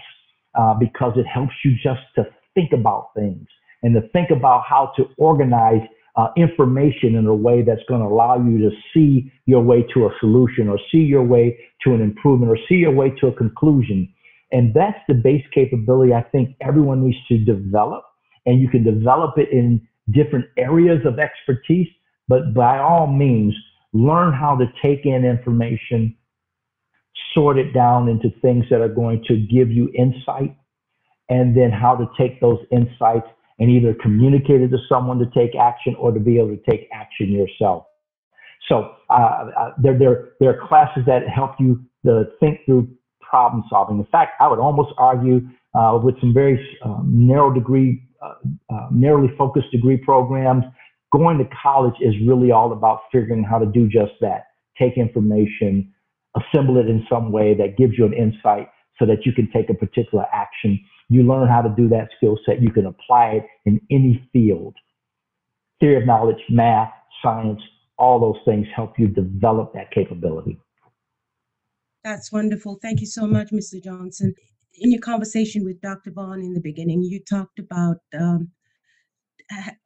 uh, 0.59 0.73
because 0.75 1.13
it 1.15 1.25
helps 1.25 1.53
you 1.65 1.71
just 1.81 2.01
to 2.15 2.25
think 2.53 2.71
about 2.73 3.09
things 3.15 3.47
and 3.83 3.93
to 3.95 4.01
think 4.09 4.29
about 4.29 4.63
how 4.67 4.91
to 4.97 5.05
organize 5.17 5.81
uh, 6.15 6.27
information 6.35 7.15
in 7.15 7.25
a 7.25 7.33
way 7.33 7.61
that's 7.61 7.81
going 7.87 8.01
to 8.01 8.07
allow 8.07 8.37
you 8.37 8.57
to 8.59 8.69
see 8.93 9.31
your 9.45 9.61
way 9.61 9.83
to 9.93 10.05
a 10.05 10.09
solution 10.19 10.67
or 10.67 10.77
see 10.91 10.99
your 10.99 11.23
way 11.23 11.57
to 11.83 11.93
an 11.93 12.01
improvement 12.01 12.51
or 12.51 12.57
see 12.67 12.75
your 12.75 12.91
way 12.91 13.09
to 13.21 13.27
a 13.27 13.33
conclusion. 13.33 14.11
And 14.51 14.73
that's 14.73 14.99
the 15.07 15.13
base 15.13 15.45
capability 15.53 16.13
I 16.13 16.23
think 16.23 16.55
everyone 16.59 17.05
needs 17.05 17.17
to 17.29 17.37
develop. 17.37 18.03
And 18.45 18.59
you 18.59 18.67
can 18.69 18.83
develop 18.83 19.37
it 19.37 19.49
in 19.51 19.87
different 20.11 20.45
areas 20.57 20.99
of 21.05 21.19
expertise, 21.19 21.87
but 22.27 22.53
by 22.53 22.79
all 22.79 23.07
means, 23.07 23.55
learn 23.93 24.33
how 24.33 24.57
to 24.57 24.65
take 24.81 25.05
in 25.05 25.23
information, 25.23 26.15
sort 27.33 27.57
it 27.57 27.71
down 27.73 28.09
into 28.09 28.29
things 28.41 28.65
that 28.69 28.81
are 28.81 28.89
going 28.89 29.23
to 29.27 29.37
give 29.37 29.71
you 29.71 29.89
insight, 29.95 30.55
and 31.31 31.55
then 31.55 31.71
how 31.71 31.95
to 31.95 32.05
take 32.19 32.41
those 32.41 32.59
insights 32.71 33.27
and 33.57 33.71
either 33.71 33.95
communicate 34.01 34.61
it 34.61 34.67
to 34.67 34.77
someone 34.89 35.17
to 35.17 35.25
take 35.33 35.55
action 35.55 35.95
or 35.97 36.11
to 36.11 36.19
be 36.19 36.37
able 36.37 36.49
to 36.49 36.61
take 36.69 36.89
action 36.93 37.31
yourself. 37.31 37.85
So 38.67 38.95
uh, 39.09 39.13
uh, 39.57 39.69
there, 39.81 39.97
there, 39.97 40.33
there 40.41 40.49
are 40.49 40.67
classes 40.67 41.03
that 41.07 41.21
help 41.33 41.51
you 41.57 41.81
to 42.05 42.25
think 42.41 42.59
through 42.65 42.89
problem 43.21 43.63
solving. 43.69 43.97
In 43.97 44.05
fact, 44.11 44.33
I 44.41 44.47
would 44.49 44.59
almost 44.59 44.89
argue 44.97 45.39
uh, 45.73 45.97
with 46.03 46.19
some 46.19 46.33
very 46.33 46.59
um, 46.83 47.05
narrow 47.07 47.53
degree 47.53 48.03
uh, 48.21 48.33
uh, 48.69 48.87
narrowly 48.91 49.29
focused 49.37 49.71
degree 49.71 49.97
programs. 49.97 50.65
Going 51.13 51.37
to 51.37 51.45
college 51.63 51.95
is 52.01 52.13
really 52.27 52.51
all 52.51 52.73
about 52.73 52.99
figuring 53.11 53.43
how 53.43 53.57
to 53.57 53.65
do 53.65 53.87
just 53.87 54.11
that. 54.19 54.47
Take 54.77 54.97
information, 54.97 55.93
assemble 56.35 56.77
it 56.77 56.87
in 56.87 57.05
some 57.09 57.31
way 57.31 57.55
that 57.55 57.77
gives 57.77 57.93
you 57.97 58.05
an 58.05 58.13
insight 58.13 58.67
so 58.99 59.05
that 59.05 59.25
you 59.25 59.33
can 59.33 59.49
take 59.51 59.69
a 59.69 59.73
particular 59.73 60.25
action. 60.33 60.79
You 61.11 61.23
learn 61.23 61.47
how 61.47 61.61
to 61.61 61.69
do 61.75 61.87
that 61.89 62.09
skill 62.17 62.39
set. 62.45 62.61
You 62.61 62.71
can 62.71 62.85
apply 62.85 63.31
it 63.31 63.45
in 63.65 63.81
any 63.91 64.27
field. 64.31 64.75
Theory 65.79 65.97
of 65.97 66.05
knowledge, 66.05 66.41
math, 66.49 66.91
science, 67.21 67.61
all 67.97 68.19
those 68.19 68.41
things 68.45 68.65
help 68.75 68.97
you 68.97 69.07
develop 69.07 69.73
that 69.73 69.91
capability. 69.91 70.59
That's 72.03 72.31
wonderful. 72.31 72.79
Thank 72.81 73.01
you 73.01 73.07
so 73.07 73.27
much, 73.27 73.49
Mr. 73.51 73.83
Johnson 73.83 74.33
in 74.75 74.91
your 74.91 75.01
conversation 75.01 75.63
with 75.63 75.81
Dr. 75.81 76.11
Vaughn 76.11 76.41
in 76.41 76.53
the 76.53 76.61
beginning, 76.61 77.03
you 77.03 77.19
talked 77.19 77.59
about 77.59 77.97
um, 78.17 78.49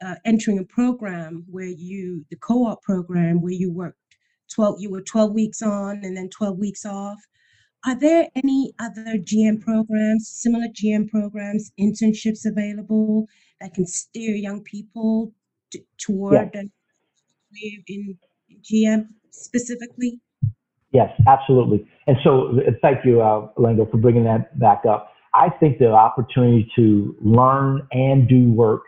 uh, 0.04 0.16
entering 0.26 0.60
a 0.60 0.64
program 0.64 1.46
where 1.50 1.66
you, 1.66 2.26
the 2.30 2.38
co-op 2.38 2.82
program, 2.84 3.42
where 3.42 3.54
you 3.54 3.72
worked 3.72 4.00
12, 4.54 4.76
you 4.80 4.92
were 4.92 5.02
12 5.02 5.34
weeks 5.34 5.62
on 5.62 6.02
and 6.04 6.16
then 6.16 6.30
12 6.30 6.58
weeks 6.58 6.86
off. 6.86 7.20
Are 7.88 7.96
there 7.96 8.28
any 8.36 8.74
other 8.80 9.18
GM 9.18 9.62
programs, 9.62 10.28
similar 10.28 10.68
GM 10.68 11.10
programs, 11.10 11.72
internships 11.80 12.46
available 12.46 13.28
that 13.62 13.76
can 13.76 13.86
steer 13.86 14.36
young 14.36 14.64
people 14.64 15.34
to, 15.72 15.80
toward 15.98 16.50
yeah. 16.54 16.64
in 17.88 18.18
GM 18.64 19.08
specifically? 19.30 20.20
Yes, 20.92 21.10
absolutely. 21.28 21.88
And 22.08 22.18
so, 22.24 22.60
thank 22.82 23.06
you, 23.06 23.22
uh, 23.22 23.50
Lango, 23.58 23.90
for 23.92 23.98
bringing 23.98 24.24
that 24.24 24.58
back 24.60 24.84
up. 24.90 25.12
I 25.36 25.50
think 25.50 25.78
the 25.78 25.92
opportunity 25.92 26.72
to 26.78 27.16
learn 27.22 27.88
and 27.92 28.28
do 28.28 28.50
work 28.52 28.84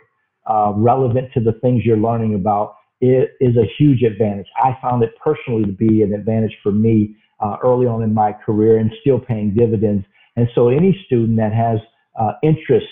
uh, 0.50 0.72
relevant 0.76 1.34
to 1.34 1.42
the 1.42 1.52
things 1.62 1.84
you're 1.86 1.98
learning 1.98 2.34
about 2.34 2.76
is, 3.02 3.28
a 3.42 3.68
huge 3.78 4.02
advantage. 4.02 4.48
I 4.64 4.78
found 4.82 5.04
it 5.04 5.12
personally 5.24 5.66
to 5.66 5.72
be 5.72 6.02
an 6.02 6.14
advantage 6.14 6.56
for 6.64 6.72
me 6.72 7.16
uh, 7.40 7.58
early 7.64 7.86
on 7.86 8.02
in 8.04 8.14
my 8.14 8.32
career 8.34 8.78
and 8.78 8.92
still 9.02 9.20
paying 9.20 9.54
dividends. 9.54 10.06
And 10.36 10.48
so, 10.54 10.70
any 10.70 10.98
student 11.06 11.38
that 11.38 11.54
has 11.54 11.80
uh, 12.20 12.34
interest, 12.44 12.88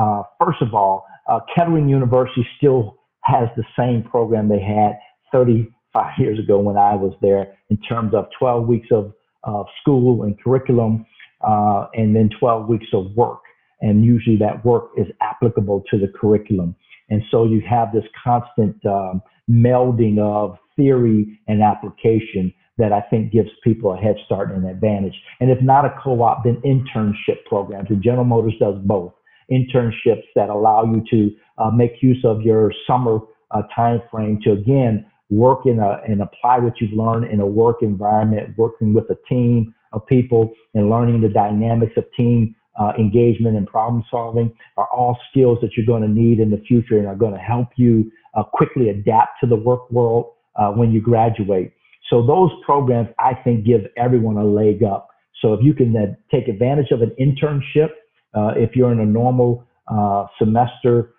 uh, 0.00 0.22
first 0.42 0.62
of 0.62 0.74
all, 0.74 1.06
uh, 1.28 1.40
Kettering 1.54 1.88
University 1.88 2.46
still 2.56 2.98
has 3.24 3.48
the 3.56 3.64
same 3.78 4.02
program 4.02 4.48
they 4.48 4.60
had 4.60 4.98
35 5.32 6.12
years 6.18 6.38
ago 6.38 6.58
when 6.58 6.76
I 6.76 6.94
was 6.94 7.14
there 7.22 7.54
in 7.70 7.78
terms 7.78 8.14
of 8.14 8.26
12 8.38 8.66
weeks 8.66 8.88
of, 8.90 9.12
of 9.44 9.66
school 9.80 10.24
and 10.24 10.40
curriculum 10.42 11.06
uh, 11.46 11.86
and 11.94 12.14
then 12.14 12.30
12 12.38 12.68
weeks 12.68 12.86
of 12.92 13.12
work. 13.14 13.40
And 13.80 14.04
usually 14.04 14.36
that 14.36 14.64
work 14.64 14.90
is 14.96 15.06
applicable 15.20 15.84
to 15.90 15.98
the 15.98 16.08
curriculum. 16.08 16.74
And 17.10 17.22
so 17.30 17.44
you 17.44 17.62
have 17.68 17.92
this 17.92 18.04
constant 18.22 18.76
um, 18.86 19.22
melding 19.50 20.18
of 20.18 20.56
theory 20.76 21.38
and 21.48 21.62
application 21.62 22.52
that 22.82 22.92
I 22.92 23.00
think 23.00 23.30
gives 23.30 23.48
people 23.62 23.92
a 23.92 23.96
head 23.96 24.16
start 24.26 24.50
and 24.50 24.64
an 24.64 24.68
advantage. 24.68 25.14
And 25.38 25.52
if 25.52 25.62
not 25.62 25.84
a 25.84 25.94
co-op, 26.02 26.42
then 26.42 26.56
internship 26.64 27.44
programs. 27.46 27.90
And 27.90 28.02
General 28.02 28.24
Motors 28.24 28.54
does 28.58 28.74
both. 28.82 29.12
Internships 29.52 30.24
that 30.34 30.48
allow 30.48 30.82
you 30.82 31.04
to 31.10 31.36
uh, 31.58 31.70
make 31.70 32.02
use 32.02 32.20
of 32.24 32.42
your 32.42 32.72
summer 32.84 33.20
uh, 33.52 33.62
time 33.72 34.02
frame 34.10 34.40
to 34.42 34.50
again 34.50 35.06
work 35.30 35.60
in 35.64 35.78
a 35.78 36.00
and 36.08 36.22
apply 36.22 36.58
what 36.58 36.80
you've 36.80 36.92
learned 36.92 37.32
in 37.32 37.38
a 37.38 37.46
work 37.46 37.76
environment, 37.82 38.52
working 38.58 38.92
with 38.92 39.04
a 39.10 39.16
team 39.28 39.72
of 39.92 40.04
people 40.06 40.52
and 40.74 40.90
learning 40.90 41.20
the 41.20 41.28
dynamics 41.28 41.92
of 41.96 42.04
team 42.16 42.52
uh, 42.80 42.92
engagement 42.98 43.56
and 43.56 43.68
problem 43.68 44.02
solving 44.10 44.52
are 44.76 44.88
all 44.92 45.16
skills 45.30 45.58
that 45.62 45.76
you're 45.76 45.86
going 45.86 46.02
to 46.02 46.08
need 46.08 46.40
in 46.40 46.50
the 46.50 46.60
future 46.66 46.98
and 46.98 47.06
are 47.06 47.14
going 47.14 47.32
to 47.32 47.38
help 47.38 47.68
you 47.76 48.10
uh, 48.34 48.42
quickly 48.42 48.88
adapt 48.88 49.38
to 49.40 49.46
the 49.46 49.54
work 49.54 49.88
world 49.92 50.32
uh, 50.56 50.70
when 50.72 50.90
you 50.90 51.00
graduate. 51.00 51.72
So 52.12 52.24
those 52.24 52.50
programs, 52.64 53.08
I 53.18 53.34
think, 53.34 53.64
give 53.64 53.80
everyone 53.96 54.36
a 54.36 54.44
leg 54.44 54.84
up. 54.84 55.08
So 55.40 55.54
if 55.54 55.60
you 55.64 55.74
can 55.74 55.96
uh, 55.96 56.14
take 56.30 56.46
advantage 56.46 56.92
of 56.92 57.02
an 57.02 57.10
internship, 57.18 57.88
uh, 58.34 58.52
if 58.56 58.76
you're 58.76 58.92
in 58.92 59.00
a 59.00 59.06
normal 59.06 59.66
uh, 59.88 60.26
semester 60.38 61.14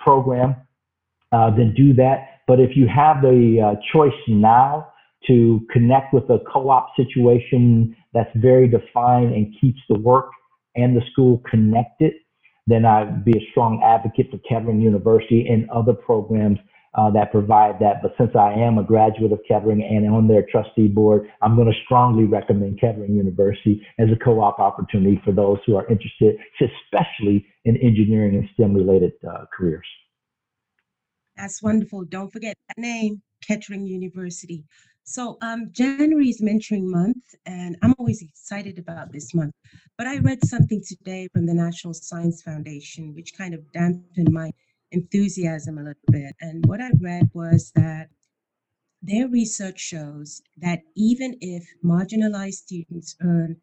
program, 0.00 0.56
then 1.30 1.74
do 1.76 1.92
that 1.92 2.34
but 2.46 2.60
if 2.60 2.76
you 2.76 2.86
have 2.86 3.22
the 3.22 3.60
uh, 3.60 3.80
choice 3.92 4.12
now 4.28 4.92
to 5.26 5.66
connect 5.72 6.12
with 6.12 6.24
a 6.24 6.38
co-op 6.52 6.88
situation 6.96 7.96
that's 8.12 8.30
very 8.36 8.68
defined 8.68 9.34
and 9.34 9.54
keeps 9.60 9.80
the 9.88 9.98
work 9.98 10.28
and 10.76 10.96
the 10.96 11.00
school 11.12 11.42
connected, 11.48 12.12
then 12.66 12.84
I'd 12.84 13.24
be 13.24 13.32
a 13.32 13.50
strong 13.50 13.82
advocate 13.82 14.30
for 14.30 14.38
Kettering 14.48 14.80
University 14.80 15.46
and 15.48 15.68
other 15.70 15.94
programs 15.94 16.58
uh, 16.94 17.10
that 17.10 17.32
provide 17.32 17.78
that. 17.80 18.02
But 18.02 18.14
since 18.18 18.30
I 18.34 18.52
am 18.52 18.78
a 18.78 18.84
graduate 18.84 19.32
of 19.32 19.40
Kettering 19.46 19.82
and 19.82 20.08
on 20.12 20.28
their 20.28 20.46
trustee 20.50 20.88
board, 20.88 21.28
I'm 21.42 21.56
going 21.56 21.68
to 21.68 21.78
strongly 21.84 22.24
recommend 22.24 22.80
Kettering 22.80 23.14
University 23.14 23.84
as 23.98 24.08
a 24.10 24.24
co-op 24.24 24.58
opportunity 24.58 25.20
for 25.24 25.32
those 25.32 25.58
who 25.66 25.76
are 25.76 25.86
interested, 25.88 26.36
especially 26.60 27.46
in 27.64 27.76
engineering 27.78 28.36
and 28.36 28.48
STEM 28.54 28.74
related 28.74 29.12
uh, 29.28 29.44
careers. 29.56 29.86
That's 31.36 31.62
wonderful. 31.62 32.04
Don't 32.04 32.32
forget 32.32 32.56
that 32.68 32.80
name, 32.80 33.22
Kettering 33.46 33.86
University. 33.86 34.64
So 35.06 35.36
um, 35.42 35.68
January 35.72 36.28
is 36.28 36.40
mentoring 36.40 36.84
month, 36.84 37.34
and 37.44 37.76
I'm 37.82 37.94
always 37.98 38.22
excited 38.22 38.78
about 38.78 39.12
this 39.12 39.34
month. 39.34 39.52
But 39.98 40.06
I 40.06 40.18
read 40.18 40.42
something 40.46 40.82
today 40.86 41.28
from 41.32 41.44
the 41.44 41.52
National 41.52 41.92
Science 41.92 42.40
Foundation, 42.40 43.14
which 43.14 43.36
kind 43.36 43.52
of 43.52 43.70
dampened 43.72 44.32
my 44.32 44.50
enthusiasm 44.94 45.78
a 45.78 45.82
little 45.82 46.10
bit. 46.10 46.34
And 46.40 46.64
what 46.66 46.80
I 46.80 46.90
read 47.00 47.28
was 47.34 47.72
that 47.74 48.08
their 49.02 49.28
research 49.28 49.80
shows 49.80 50.40
that 50.56 50.80
even 50.96 51.36
if 51.40 51.64
marginalized 51.84 52.54
students 52.54 53.16
earn 53.22 53.56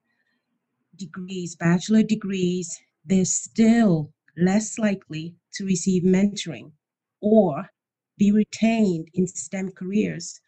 degrees, 0.95 1.55
bachelor 1.55 2.03
degrees, 2.03 2.79
they're 3.03 3.25
still 3.25 4.13
less 4.38 4.77
likely 4.77 5.36
to 5.53 5.65
receive 5.65 6.03
mentoring 6.03 6.71
or 7.21 7.69
be 8.17 8.32
retained 8.32 9.07
in 9.13 9.25
STEM 9.25 9.71
careers. 9.71 10.39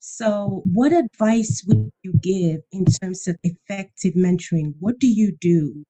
So, 0.00 0.62
what 0.64 0.92
advice 0.92 1.62
would 1.66 1.90
you 2.02 2.14
give 2.20 2.60
in 2.72 2.86
terms 2.86 3.28
of 3.28 3.36
effective 3.44 4.14
mentoring? 4.14 4.74
What 4.80 4.98
do 4.98 5.06
you 5.06 5.36
do 5.40 5.84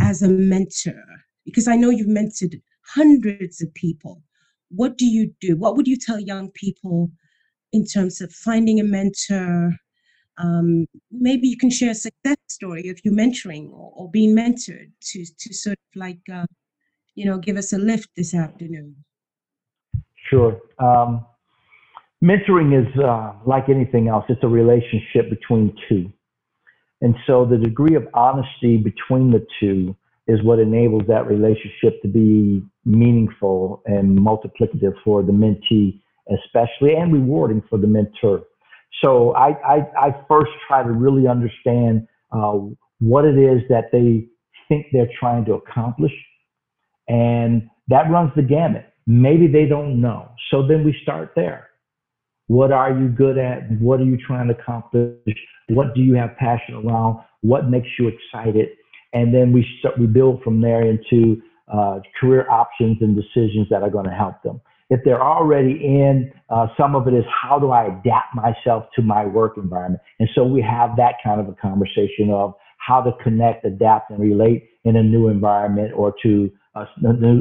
as 0.00 0.22
a 0.22 0.28
mentor? 0.28 1.02
Because 1.44 1.66
I 1.68 1.76
know 1.76 1.90
you've 1.90 2.06
mentored 2.06 2.60
hundreds 2.94 3.60
of 3.62 3.72
people. 3.74 4.22
What 4.70 4.96
do 4.96 5.06
you 5.06 5.32
do? 5.40 5.56
What 5.56 5.76
would 5.76 5.86
you 5.86 5.96
tell 5.96 6.20
young 6.20 6.50
people 6.52 7.10
in 7.72 7.84
terms 7.84 8.20
of 8.20 8.32
finding 8.32 8.80
a 8.80 8.84
mentor? 8.84 9.76
Um, 10.38 10.86
maybe 11.10 11.48
you 11.48 11.56
can 11.56 11.70
share 11.70 11.90
a 11.90 11.94
success 11.94 12.36
story 12.48 12.88
of 12.88 12.98
you 13.04 13.12
mentoring 13.12 13.70
or, 13.70 13.92
or 13.96 14.10
being 14.10 14.34
mentored 14.34 14.90
to 15.12 15.24
to 15.38 15.54
sort 15.54 15.78
of 15.78 16.00
like 16.00 16.20
uh, 16.32 16.46
you 17.14 17.26
know 17.26 17.38
give 17.38 17.56
us 17.56 17.72
a 17.72 17.78
lift 17.78 18.08
this 18.16 18.34
afternoon. 18.34 18.96
Sure. 20.30 20.60
Um, 20.78 21.26
mentoring 22.22 22.70
is 22.80 23.00
uh, 23.00 23.32
like 23.44 23.68
anything 23.68 24.08
else; 24.08 24.24
it's 24.28 24.42
a 24.42 24.48
relationship 24.48 25.28
between 25.28 25.74
two, 25.88 26.12
and 27.02 27.14
so 27.26 27.44
the 27.44 27.58
degree 27.58 27.96
of 27.96 28.06
honesty 28.14 28.76
between 28.78 29.32
the 29.32 29.44
two 29.58 29.96
is 30.30 30.42
what 30.44 30.58
enables 30.58 31.02
that 31.08 31.26
relationship 31.26 32.00
to 32.02 32.08
be 32.08 32.62
meaningful 32.84 33.82
and 33.86 34.18
multiplicative 34.18 34.94
for 35.04 35.22
the 35.22 35.32
mentee, 35.32 36.00
especially, 36.30 36.94
and 36.94 37.12
rewarding 37.12 37.62
for 37.68 37.78
the 37.78 37.86
mentor. 37.86 38.42
So 39.02 39.34
I, 39.34 39.48
I, 39.74 39.76
I 39.98 40.24
first 40.28 40.52
try 40.68 40.82
to 40.82 40.90
really 40.90 41.26
understand 41.26 42.06
uh, 42.32 42.58
what 43.00 43.24
it 43.24 43.38
is 43.38 43.62
that 43.68 43.90
they 43.92 44.26
think 44.68 44.86
they're 44.92 45.10
trying 45.18 45.44
to 45.46 45.54
accomplish. 45.54 46.12
And 47.08 47.68
that 47.88 48.10
runs 48.10 48.30
the 48.36 48.42
gamut. 48.42 48.86
Maybe 49.06 49.46
they 49.48 49.66
don't 49.66 50.00
know. 50.00 50.28
So 50.50 50.66
then 50.66 50.84
we 50.84 50.94
start 51.02 51.32
there. 51.34 51.70
What 52.46 52.72
are 52.72 52.92
you 52.96 53.08
good 53.08 53.38
at? 53.38 53.70
What 53.80 54.00
are 54.00 54.04
you 54.04 54.18
trying 54.26 54.48
to 54.48 54.54
accomplish? 54.54 55.36
What 55.68 55.94
do 55.94 56.02
you 56.02 56.14
have 56.14 56.36
passion 56.36 56.74
around? 56.74 57.20
What 57.42 57.68
makes 57.68 57.88
you 57.98 58.08
excited? 58.08 58.68
And 59.12 59.34
then 59.34 59.52
we 59.52 59.66
start, 59.78 59.98
we 59.98 60.06
build 60.06 60.42
from 60.42 60.60
there 60.60 60.82
into 60.82 61.40
uh, 61.72 62.00
career 62.20 62.48
options 62.50 62.98
and 63.00 63.16
decisions 63.16 63.68
that 63.70 63.82
are 63.82 63.90
going 63.90 64.06
to 64.06 64.14
help 64.14 64.42
them. 64.42 64.60
If 64.88 65.00
they're 65.04 65.22
already 65.22 65.72
in, 65.72 66.32
uh, 66.48 66.66
some 66.76 66.96
of 66.96 67.06
it 67.06 67.14
is 67.14 67.24
how 67.30 67.58
do 67.60 67.70
I 67.70 67.84
adapt 67.84 68.34
myself 68.34 68.86
to 68.96 69.02
my 69.02 69.24
work 69.24 69.56
environment? 69.56 70.02
And 70.18 70.28
so 70.34 70.44
we 70.44 70.60
have 70.62 70.96
that 70.96 71.14
kind 71.22 71.40
of 71.40 71.48
a 71.48 71.54
conversation 71.54 72.30
of 72.30 72.54
how 72.78 73.00
to 73.02 73.12
connect, 73.22 73.64
adapt, 73.64 74.10
and 74.10 74.18
relate 74.18 74.68
in 74.84 74.96
a 74.96 75.02
new 75.02 75.28
environment 75.28 75.92
or 75.94 76.12
to 76.24 76.50
a, 76.74 76.82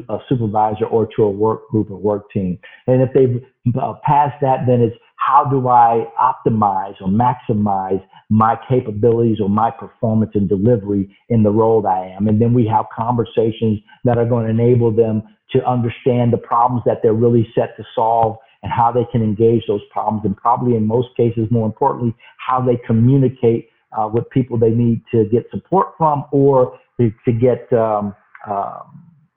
a 0.10 0.18
supervisor 0.28 0.86
or 0.86 1.08
to 1.16 1.24
a 1.24 1.30
work 1.30 1.68
group 1.70 1.90
or 1.90 1.98
work 1.98 2.30
team. 2.32 2.60
And 2.88 3.02
if 3.02 3.10
they've 3.14 3.44
uh, 3.82 3.94
passed 4.04 4.42
that, 4.42 4.66
then 4.68 4.82
it's 4.82 4.96
how 5.26 5.44
do 5.44 5.68
I 5.68 6.06
optimize 6.20 6.96
or 7.02 7.08
maximize 7.08 8.04
my 8.30 8.56
capabilities 8.70 9.38
or 9.42 9.50
my 9.50 9.70
performance 9.70 10.32
and 10.34 10.48
delivery 10.48 11.16
in 11.28 11.44
the 11.44 11.52
role 11.52 11.82
that 11.82 11.90
I 11.90 12.16
am? 12.16 12.28
And 12.28 12.42
then 12.42 12.54
we 12.54 12.66
have 12.68 12.86
conversations 12.96 13.80
that 14.06 14.18
are 14.18 14.26
going 14.26 14.46
to 14.46 14.52
enable 14.52 14.92
them 14.92 15.24
to 15.52 15.66
understand 15.68 16.32
the 16.32 16.38
problems 16.38 16.84
that 16.86 17.00
they're 17.04 17.14
really 17.14 17.48
set 17.54 17.76
to 17.78 17.84
solve 17.94 18.38
and 18.64 18.72
how 18.72 18.92
they 18.92 19.06
can 19.12 19.22
engage 19.22 19.64
those 19.68 19.82
problems. 19.92 20.24
And 20.26 20.36
probably 20.38 20.76
in 20.76 20.86
most 20.86 21.10
cases, 21.18 21.48
more 21.52 21.66
importantly, 21.66 22.16
how 22.38 22.62
they 22.62 22.78
communicate 22.88 23.70
uh, 23.98 24.08
with 24.08 24.30
people 24.30 24.58
they 24.58 24.70
need 24.70 25.02
to 25.12 25.26
get 25.26 25.46
support 25.52 25.94
from 25.98 26.26
or 26.32 26.80
to, 27.00 27.12
to 27.26 27.32
get 27.32 27.72
um, 27.74 28.16
uh, 28.48 28.80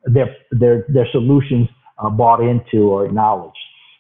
their, 0.05 0.37
their, 0.53 0.85
their 0.89 1.07
solutions 1.11 1.69
uh, 1.99 2.11
bought 2.11 2.41
into 2.41 2.89
or 2.91 3.07
acknowledged. 3.07 3.57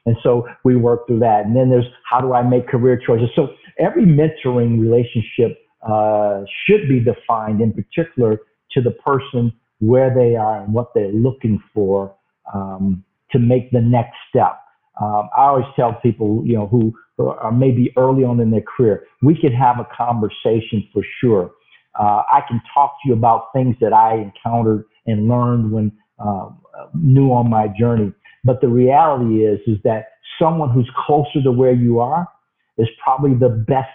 And 0.06 0.16
so 0.22 0.48
we 0.64 0.76
work 0.76 1.06
through 1.06 1.20
that. 1.20 1.44
And 1.46 1.56
then 1.56 1.70
there's 1.70 1.86
how 2.08 2.20
do 2.20 2.32
I 2.32 2.42
make 2.42 2.68
career 2.68 3.00
choices? 3.04 3.28
So 3.36 3.48
every 3.78 4.04
mentoring 4.04 4.80
relationship 4.80 5.58
uh, 5.88 6.42
should 6.64 6.88
be 6.88 7.00
defined 7.00 7.60
in 7.60 7.72
particular 7.72 8.38
to 8.72 8.80
the 8.80 8.90
person 8.90 9.52
where 9.78 10.14
they 10.14 10.36
are 10.36 10.62
and 10.62 10.72
what 10.72 10.92
they're 10.94 11.12
looking 11.12 11.62
for 11.74 12.14
um, 12.54 13.04
to 13.30 13.38
make 13.38 13.70
the 13.70 13.80
next 13.80 14.16
step. 14.28 14.58
Um, 15.00 15.28
I 15.36 15.46
always 15.46 15.64
tell 15.74 15.94
people, 15.94 16.42
you 16.44 16.54
know, 16.54 16.66
who 16.66 16.92
are 17.18 17.52
maybe 17.52 17.92
early 17.96 18.24
on 18.24 18.40
in 18.40 18.50
their 18.50 18.62
career, 18.62 19.04
we 19.22 19.34
could 19.40 19.54
have 19.54 19.78
a 19.78 19.86
conversation 19.96 20.86
for 20.92 21.02
sure. 21.20 21.50
Uh, 21.98 22.22
I 22.32 22.42
can 22.48 22.60
talk 22.72 22.94
to 23.02 23.08
you 23.08 23.14
about 23.14 23.52
things 23.54 23.76
that 23.80 23.92
I 23.92 24.16
encountered 24.16 24.84
and 25.06 25.28
learned 25.28 25.72
when 25.72 25.92
uh, 26.18 26.50
new 26.94 27.32
on 27.32 27.50
my 27.50 27.68
journey. 27.78 28.12
But 28.44 28.60
the 28.60 28.68
reality 28.68 29.44
is, 29.44 29.60
is 29.66 29.78
that 29.84 30.06
someone 30.40 30.70
who's 30.70 30.90
closer 31.06 31.42
to 31.44 31.52
where 31.52 31.72
you 31.72 32.00
are 32.00 32.26
is 32.78 32.88
probably 33.02 33.34
the 33.34 33.48
best 33.48 33.90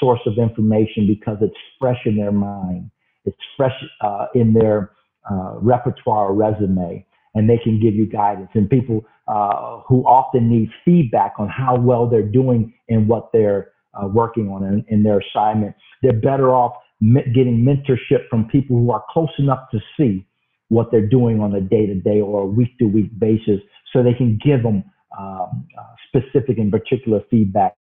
source 0.00 0.20
of 0.26 0.38
information 0.38 1.06
because 1.06 1.38
it's 1.40 1.56
fresh 1.78 2.00
in 2.04 2.16
their 2.16 2.32
mind. 2.32 2.90
It's 3.24 3.36
fresh 3.56 3.72
uh, 4.00 4.26
in 4.34 4.52
their 4.52 4.92
uh, 5.30 5.54
repertoire 5.60 6.28
or 6.28 6.34
resume, 6.34 7.04
and 7.34 7.48
they 7.48 7.58
can 7.58 7.80
give 7.80 7.94
you 7.94 8.06
guidance. 8.06 8.50
And 8.54 8.68
people 8.68 9.04
uh, 9.26 9.80
who 9.86 10.02
often 10.04 10.48
need 10.48 10.70
feedback 10.84 11.34
on 11.38 11.48
how 11.48 11.76
well 11.78 12.08
they're 12.08 12.22
doing 12.22 12.72
in 12.88 13.06
what 13.06 13.30
they're 13.32 13.72
uh, 13.94 14.06
working 14.06 14.48
on 14.48 14.64
in, 14.64 14.84
in, 14.88 15.02
their 15.02 15.20
assignment, 15.20 15.74
they're 16.02 16.12
better 16.12 16.50
off 16.54 16.72
getting 17.00 17.64
mentorship 17.64 18.28
from 18.30 18.48
people 18.48 18.76
who 18.76 18.90
are 18.90 19.04
close 19.10 19.30
enough 19.38 19.68
to 19.70 19.78
see 19.96 20.26
what 20.68 20.90
they're 20.90 21.06
doing 21.06 21.40
on 21.40 21.54
a 21.54 21.60
day 21.60 21.86
to 21.86 21.94
day 21.94 22.20
or 22.20 22.42
a 22.42 22.46
week 22.46 22.76
to 22.78 22.84
week 22.86 23.10
basis 23.18 23.60
so 23.92 24.02
they 24.02 24.14
can 24.14 24.38
give 24.44 24.62
them 24.62 24.84
um, 25.18 25.66
uh, 25.78 25.82
specific 26.08 26.58
and 26.58 26.70
particular 26.70 27.20
feedback. 27.30 27.74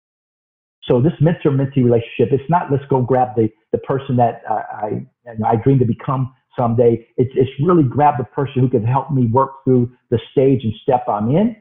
So 0.84 1.00
this 1.00 1.12
mentor-mentee 1.20 1.82
relationship, 1.82 2.32
it's 2.32 2.48
not 2.50 2.70
let's 2.70 2.84
go 2.90 3.00
grab 3.00 3.28
the, 3.36 3.48
the 3.72 3.78
person 3.78 4.16
that 4.16 4.42
uh, 4.48 4.62
I, 4.70 5.06
I 5.46 5.56
dream 5.56 5.78
to 5.78 5.86
become 5.86 6.34
someday. 6.58 7.06
It's, 7.16 7.32
it's 7.34 7.50
really 7.64 7.84
grab 7.84 8.14
the 8.18 8.24
person 8.24 8.60
who 8.60 8.68
can 8.68 8.84
help 8.84 9.10
me 9.10 9.26
work 9.26 9.64
through 9.64 9.90
the 10.10 10.18
stage 10.32 10.60
and 10.62 10.74
step 10.82 11.04
I'm 11.08 11.30
in. 11.30 11.56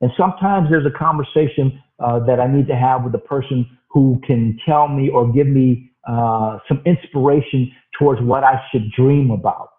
And 0.00 0.10
sometimes 0.16 0.68
there's 0.70 0.86
a 0.86 0.96
conversation 0.96 1.82
uh, 1.98 2.20
that 2.26 2.40
I 2.40 2.46
need 2.46 2.66
to 2.68 2.76
have 2.76 3.02
with 3.02 3.12
the 3.12 3.18
person 3.18 3.66
who 3.88 4.20
can 4.24 4.58
tell 4.64 4.88
me 4.88 5.10
or 5.10 5.30
give 5.30 5.46
me 5.46 5.90
uh, 6.08 6.58
some 6.68 6.80
inspiration 6.86 7.70
towards 7.98 8.22
what 8.22 8.44
I 8.44 8.62
should 8.70 8.90
dream 8.92 9.30
about. 9.30 9.70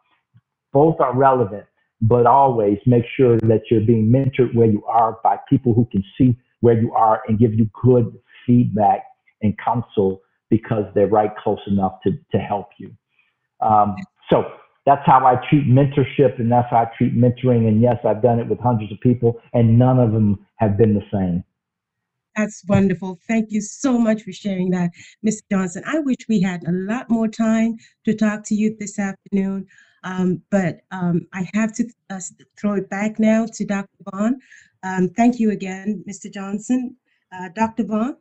Both 0.73 0.99
are 0.99 1.15
relevant, 1.15 1.65
but 2.01 2.25
always 2.25 2.77
make 2.85 3.03
sure 3.15 3.37
that 3.37 3.61
you're 3.69 3.81
being 3.81 4.11
mentored 4.11 4.53
where 4.55 4.67
you 4.67 4.83
are 4.85 5.19
by 5.23 5.37
people 5.49 5.73
who 5.73 5.87
can 5.91 6.03
see 6.17 6.35
where 6.61 6.79
you 6.79 6.91
are 6.93 7.21
and 7.27 7.37
give 7.39 7.53
you 7.53 7.69
good 7.83 8.17
feedback 8.45 9.03
and 9.41 9.57
counsel 9.63 10.21
because 10.49 10.85
they're 10.95 11.07
right 11.07 11.31
close 11.37 11.59
enough 11.67 11.99
to, 12.03 12.11
to 12.31 12.37
help 12.37 12.69
you. 12.77 12.91
Um, 13.61 13.95
so 14.29 14.43
that's 14.85 15.01
how 15.05 15.25
I 15.25 15.35
treat 15.49 15.67
mentorship 15.67 16.39
and 16.39 16.51
that's 16.51 16.69
how 16.69 16.77
I 16.77 16.91
treat 16.97 17.15
mentoring. 17.15 17.67
And 17.67 17.81
yes, 17.81 17.97
I've 18.05 18.21
done 18.21 18.39
it 18.39 18.47
with 18.47 18.59
hundreds 18.59 18.91
of 18.91 18.99
people 18.99 19.39
and 19.53 19.77
none 19.77 19.99
of 19.99 20.11
them 20.11 20.45
have 20.55 20.77
been 20.77 20.93
the 20.93 21.03
same. 21.11 21.43
That's 22.35 22.63
wonderful. 22.67 23.19
Thank 23.27 23.51
you 23.51 23.61
so 23.61 23.97
much 23.97 24.23
for 24.23 24.31
sharing 24.31 24.69
that, 24.71 24.91
Ms. 25.21 25.43
Johnson. 25.51 25.83
I 25.85 25.99
wish 25.99 26.15
we 26.29 26.41
had 26.41 26.63
a 26.63 26.71
lot 26.71 27.09
more 27.09 27.27
time 27.27 27.75
to 28.05 28.15
talk 28.15 28.43
to 28.45 28.55
you 28.55 28.75
this 28.79 28.97
afternoon. 28.97 29.67
Um, 30.03 30.41
but 30.49 30.81
um, 30.91 31.27
I 31.33 31.47
have 31.53 31.73
to 31.75 31.87
uh, 32.09 32.19
throw 32.59 32.73
it 32.73 32.89
back 32.89 33.19
now 33.19 33.45
to 33.45 33.65
Dr. 33.65 33.89
Vaughn. 34.11 34.39
Um, 34.83 35.09
thank 35.09 35.39
you 35.39 35.51
again, 35.51 36.03
Mr. 36.09 36.31
Johnson. 36.31 36.95
Uh, 37.31 37.49
Dr. 37.55 37.83
Vaughn? 37.83 38.17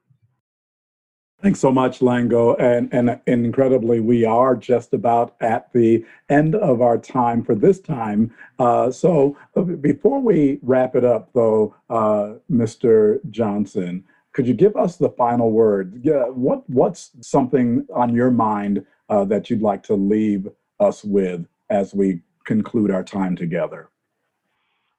Thanks 1.43 1.59
so 1.59 1.73
much, 1.73 2.01
Lango. 2.01 2.55
And, 2.61 2.93
and, 2.93 3.19
and 3.27 3.47
incredibly, 3.47 3.99
we 3.99 4.27
are 4.27 4.55
just 4.55 4.93
about 4.93 5.37
at 5.41 5.73
the 5.73 6.05
end 6.29 6.55
of 6.55 6.83
our 6.83 6.99
time 6.99 7.43
for 7.43 7.55
this 7.55 7.81
time. 7.81 8.35
Uh, 8.59 8.91
so 8.91 9.39
uh, 9.57 9.63
before 9.63 10.21
we 10.21 10.59
wrap 10.61 10.95
it 10.95 11.05
up, 11.05 11.31
though, 11.33 11.75
uh, 11.89 12.35
Mr. 12.51 13.21
Johnson, 13.31 14.05
could 14.35 14.47
you 14.47 14.53
give 14.53 14.77
us 14.77 14.97
the 14.97 15.09
final 15.09 15.51
word? 15.51 15.99
Yeah, 16.05 16.25
what, 16.25 16.69
what's 16.69 17.13
something 17.23 17.87
on 17.95 18.15
your 18.15 18.31
mind 18.31 18.85
uh, 19.09 19.25
that 19.25 19.49
you'd 19.49 19.63
like 19.63 19.83
to 19.85 19.95
leave 19.95 20.47
us 20.79 21.03
with 21.03 21.47
as 21.71 21.95
we 21.95 22.21
conclude 22.45 22.91
our 22.91 23.05
time 23.05 23.37
together? 23.37 23.89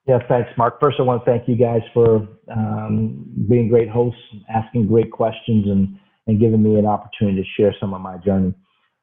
Yeah, 0.08 0.20
thanks, 0.28 0.50
Mark. 0.58 0.80
First, 0.80 0.98
I 1.00 1.04
want 1.04 1.24
to 1.24 1.32
thank 1.32 1.48
you 1.48 1.56
guys 1.56 1.82
for 1.94 2.28
um, 2.52 3.26
being 3.48 3.70
great 3.70 3.90
hosts, 3.90 4.20
asking 4.54 4.88
great 4.88 5.12
questions, 5.12 5.68
and 5.68 5.98
and 6.28 6.40
giving 6.40 6.62
me 6.62 6.78
an 6.78 6.86
opportunity 6.86 7.42
to 7.42 7.48
share 7.62 7.76
some 7.80 7.94
of 7.94 8.02
my 8.02 8.18
journey. 8.18 8.54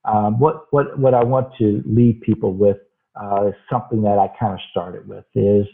Um, 0.04 0.38
what 0.38 0.66
what 0.70 0.98
what 0.98 1.14
I 1.14 1.22
want 1.22 1.48
to 1.58 1.82
leave 1.86 2.20
people 2.22 2.54
with 2.54 2.78
uh, 3.20 3.48
is 3.48 3.54
something 3.70 4.02
that 4.02 4.18
I 4.18 4.28
kind 4.38 4.54
of 4.54 4.60
started 4.70 5.06
with 5.06 5.24
is 5.34 5.66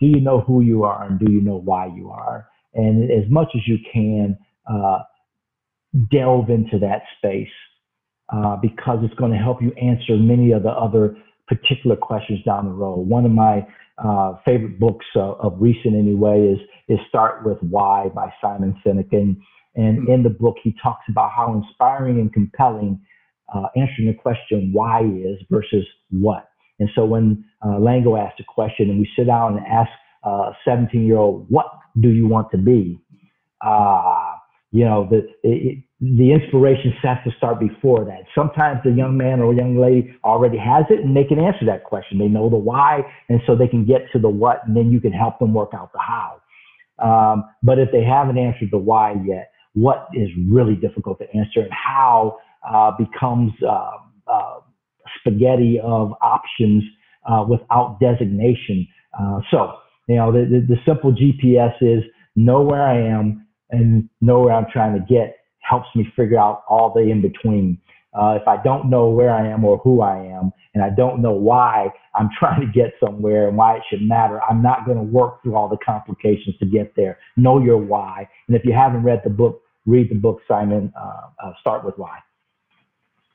do 0.00 0.06
you 0.06 0.20
know 0.20 0.40
who 0.40 0.60
you 0.60 0.84
are 0.84 1.04
and 1.04 1.18
do 1.18 1.30
you 1.30 1.40
know 1.40 1.56
why 1.56 1.86
you 1.86 2.10
are? 2.10 2.46
And 2.74 3.10
as 3.10 3.28
much 3.30 3.48
as 3.54 3.62
you 3.66 3.78
can, 3.92 4.38
uh, 4.70 5.00
delve 6.10 6.50
into 6.50 6.78
that 6.78 7.02
space 7.16 7.48
uh, 8.32 8.56
because 8.56 8.98
it's 9.02 9.14
going 9.14 9.32
to 9.32 9.38
help 9.38 9.62
you 9.62 9.72
answer 9.72 10.16
many 10.16 10.52
of 10.52 10.62
the 10.62 10.70
other 10.70 11.16
particular 11.48 11.96
questions 11.96 12.40
down 12.44 12.66
the 12.66 12.72
road. 12.72 13.08
One 13.08 13.24
of 13.24 13.32
my 13.32 13.66
uh, 13.98 14.34
favorite 14.44 14.78
books 14.78 15.06
uh, 15.16 15.32
of 15.32 15.54
recent 15.58 15.94
anyway 15.94 16.54
is 16.54 16.58
is 16.88 16.98
Start 17.08 17.44
with 17.44 17.58
Why 17.60 18.08
by 18.14 18.32
Simon 18.40 18.80
Sinek. 18.84 19.12
And 19.12 19.36
and 19.74 20.04
hmm. 20.04 20.10
in 20.10 20.22
the 20.22 20.30
book, 20.30 20.56
he 20.62 20.74
talks 20.82 21.04
about 21.08 21.30
how 21.34 21.54
inspiring 21.54 22.20
and 22.20 22.32
compelling 22.32 23.00
uh, 23.54 23.66
answering 23.76 24.08
the 24.08 24.14
question 24.14 24.70
why 24.72 25.02
is 25.02 25.38
versus 25.50 25.86
what. 26.10 26.48
And 26.80 26.88
so 26.94 27.04
when 27.04 27.44
uh, 27.62 27.78
Lango 27.78 28.18
asked 28.18 28.40
a 28.40 28.44
question 28.44 28.90
and 28.90 29.00
we 29.00 29.08
sit 29.16 29.26
down 29.26 29.56
and 29.56 29.66
ask 29.66 29.90
a 30.24 30.52
17 30.64 31.06
year 31.06 31.16
old, 31.16 31.46
what 31.48 31.66
do 32.00 32.10
you 32.10 32.28
want 32.28 32.50
to 32.52 32.58
be? 32.58 33.00
Uh, 33.64 34.27
you 34.70 34.84
know, 34.84 35.08
the, 35.10 35.26
it, 35.42 35.82
the 36.00 36.32
inspiration 36.32 36.92
has 37.02 37.18
to 37.24 37.30
start 37.36 37.58
before 37.58 38.04
that. 38.04 38.22
Sometimes 38.34 38.80
the 38.84 38.90
young 38.90 39.16
man 39.16 39.40
or 39.40 39.52
young 39.52 39.80
lady 39.80 40.14
already 40.24 40.58
has 40.58 40.84
it 40.90 41.00
and 41.00 41.16
they 41.16 41.24
can 41.24 41.38
answer 41.38 41.64
that 41.66 41.84
question. 41.84 42.18
They 42.18 42.28
know 42.28 42.48
the 42.48 42.56
why, 42.56 43.00
and 43.28 43.40
so 43.46 43.56
they 43.56 43.66
can 43.66 43.84
get 43.84 44.02
to 44.12 44.18
the 44.18 44.28
what, 44.28 44.66
and 44.66 44.76
then 44.76 44.92
you 44.92 45.00
can 45.00 45.12
help 45.12 45.38
them 45.38 45.54
work 45.54 45.70
out 45.74 45.92
the 45.92 45.98
how. 45.98 46.40
Um, 46.98 47.44
but 47.62 47.78
if 47.78 47.90
they 47.92 48.04
haven't 48.04 48.38
answered 48.38 48.68
the 48.70 48.78
why 48.78 49.14
yet, 49.24 49.50
what 49.74 50.08
is 50.14 50.28
really 50.48 50.74
difficult 50.74 51.18
to 51.20 51.26
answer 51.34 51.60
and 51.60 51.72
how 51.72 52.38
uh, 52.68 52.92
becomes 52.98 53.52
uh, 53.66 53.90
uh, 54.26 54.60
spaghetti 55.20 55.80
of 55.82 56.12
options 56.20 56.82
uh, 57.30 57.44
without 57.48 57.98
designation. 58.00 58.86
Uh, 59.18 59.40
so, 59.50 59.74
you 60.08 60.16
know, 60.16 60.32
the, 60.32 60.40
the, 60.40 60.74
the, 60.74 60.76
simple 60.86 61.12
GPS 61.12 61.74
is 61.80 62.02
know 62.34 62.62
where 62.62 62.82
I 62.82 62.98
am 62.98 63.46
and 63.70 64.08
know 64.20 64.40
where 64.40 64.54
I'm 64.54 64.66
trying 64.72 64.94
to 64.94 65.04
get 65.08 65.36
helps 65.60 65.88
me 65.94 66.06
figure 66.16 66.38
out 66.38 66.62
all 66.68 66.92
the 66.94 67.00
in 67.00 67.20
between. 67.20 67.78
Uh, 68.18 68.38
if 68.40 68.48
I 68.48 68.60
don't 68.62 68.88
know 68.88 69.08
where 69.08 69.30
I 69.30 69.46
am 69.46 69.64
or 69.64 69.78
who 69.78 70.00
I 70.00 70.16
am, 70.18 70.50
and 70.74 70.82
I 70.82 70.90
don't 70.90 71.20
know 71.20 71.32
why 71.32 71.88
I'm 72.14 72.30
trying 72.38 72.60
to 72.60 72.66
get 72.66 72.94
somewhere 73.04 73.48
and 73.48 73.56
why 73.56 73.76
it 73.76 73.82
should 73.90 74.02
matter, 74.02 74.40
I'm 74.48 74.62
not 74.62 74.86
going 74.86 74.96
to 74.96 75.02
work 75.02 75.42
through 75.42 75.56
all 75.56 75.68
the 75.68 75.78
complications 75.84 76.56
to 76.58 76.66
get 76.66 76.94
there. 76.96 77.18
Know 77.36 77.60
your 77.62 77.78
why. 77.78 78.28
And 78.46 78.56
if 78.56 78.64
you 78.64 78.72
haven't 78.72 79.02
read 79.02 79.20
the 79.24 79.30
book, 79.30 79.62
read 79.86 80.10
the 80.10 80.14
book, 80.14 80.40
Simon. 80.48 80.92
Uh, 80.98 81.28
uh, 81.44 81.52
start 81.60 81.84
with 81.84 81.96
why. 81.96 82.18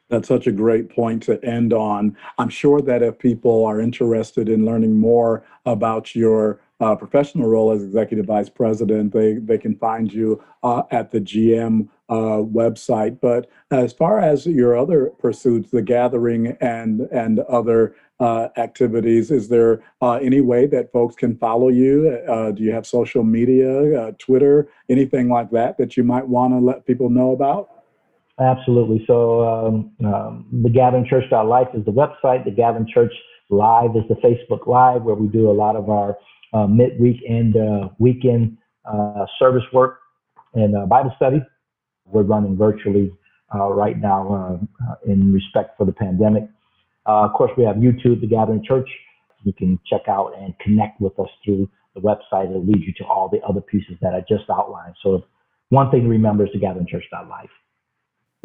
That's 0.09 0.27
such 0.27 0.47
a 0.47 0.51
great 0.51 0.89
point 0.89 1.23
to 1.23 1.43
end 1.43 1.73
on. 1.73 2.15
I'm 2.37 2.49
sure 2.49 2.81
that 2.81 3.01
if 3.01 3.17
people 3.17 3.65
are 3.65 3.79
interested 3.79 4.49
in 4.49 4.65
learning 4.65 4.97
more 4.97 5.43
about 5.65 6.13
your 6.15 6.59
uh, 6.79 6.95
professional 6.95 7.47
role 7.47 7.71
as 7.71 7.81
executive 7.81 8.25
vice 8.25 8.49
president, 8.49 9.13
they, 9.13 9.35
they 9.35 9.57
can 9.57 9.75
find 9.77 10.11
you 10.11 10.43
uh, 10.63 10.83
at 10.91 11.11
the 11.11 11.21
GM 11.21 11.87
uh, 12.09 12.43
website. 12.43 13.19
But 13.21 13.49
as 13.71 13.93
far 13.93 14.19
as 14.19 14.45
your 14.45 14.77
other 14.77 15.11
pursuits, 15.17 15.71
the 15.71 15.81
gathering 15.81 16.57
and 16.59 17.01
and 17.11 17.39
other 17.39 17.95
uh, 18.19 18.49
activities, 18.57 19.31
is 19.31 19.47
there 19.47 19.81
uh, 20.01 20.15
any 20.15 20.41
way 20.41 20.67
that 20.67 20.91
folks 20.91 21.15
can 21.15 21.37
follow 21.37 21.69
you? 21.69 22.09
Uh, 22.29 22.51
do 22.51 22.61
you 22.61 22.71
have 22.71 22.85
social 22.85 23.23
media, 23.23 24.13
Twitter, 24.19 24.67
anything 24.89 25.29
like 25.29 25.49
that 25.51 25.77
that 25.77 25.95
you 25.95 26.03
might 26.03 26.27
want 26.27 26.53
to 26.53 26.59
let 26.59 26.85
people 26.85 27.09
know 27.09 27.31
about? 27.31 27.82
Absolutely. 28.39 29.03
So 29.05 29.43
um, 29.43 29.91
um, 30.05 30.47
the 30.63 30.69
Gathering 30.69 31.05
Church 31.07 31.25
Life 31.31 31.67
is 31.73 31.85
the 31.85 31.91
website. 31.91 32.45
The 32.45 32.51
Gathering 32.51 32.87
Church 32.91 33.13
Live 33.49 33.91
is 33.95 34.03
the 34.09 34.15
Facebook 34.15 34.65
Live, 34.65 35.03
where 35.03 35.15
we 35.15 35.27
do 35.27 35.51
a 35.51 35.53
lot 35.53 35.75
of 35.75 35.89
our 35.89 36.17
uh, 36.53 36.65
midweek 36.65 37.21
and 37.27 37.55
uh, 37.55 37.89
weekend 37.99 38.57
uh, 38.85 39.25
service 39.37 39.63
work 39.71 39.99
and 40.55 40.75
uh, 40.75 40.85
Bible 40.85 41.13
study. 41.15 41.41
We're 42.05 42.23
running 42.23 42.57
virtually 42.57 43.11
uh, 43.53 43.69
right 43.69 43.99
now 43.99 44.59
uh, 44.81 44.95
in 45.05 45.31
respect 45.31 45.77
for 45.77 45.85
the 45.85 45.93
pandemic. 45.93 46.43
of 47.05 47.33
course, 47.33 47.51
we 47.55 47.63
have 47.65 47.75
YouTube, 47.75 48.21
The 48.21 48.27
Gathering 48.27 48.63
Church. 48.67 48.89
You 49.43 49.53
can 49.53 49.79
check 49.87 50.07
out 50.07 50.33
and 50.39 50.57
connect 50.59 50.99
with 50.99 51.17
us 51.19 51.29
through 51.45 51.69
the 51.93 52.01
website. 52.01 52.49
It'll 52.49 52.65
lead 52.65 52.81
you 52.81 52.93
to 52.97 53.03
all 53.05 53.29
the 53.29 53.41
other 53.47 53.61
pieces 53.61 53.95
that 54.01 54.15
I 54.15 54.21
just 54.21 54.49
outlined. 54.49 54.95
So 55.03 55.23
one 55.69 55.91
thing 55.91 56.03
to 56.03 56.09
remember 56.09 56.45
is 56.45 56.51
the 56.53 56.59
Gathering. 56.59 56.87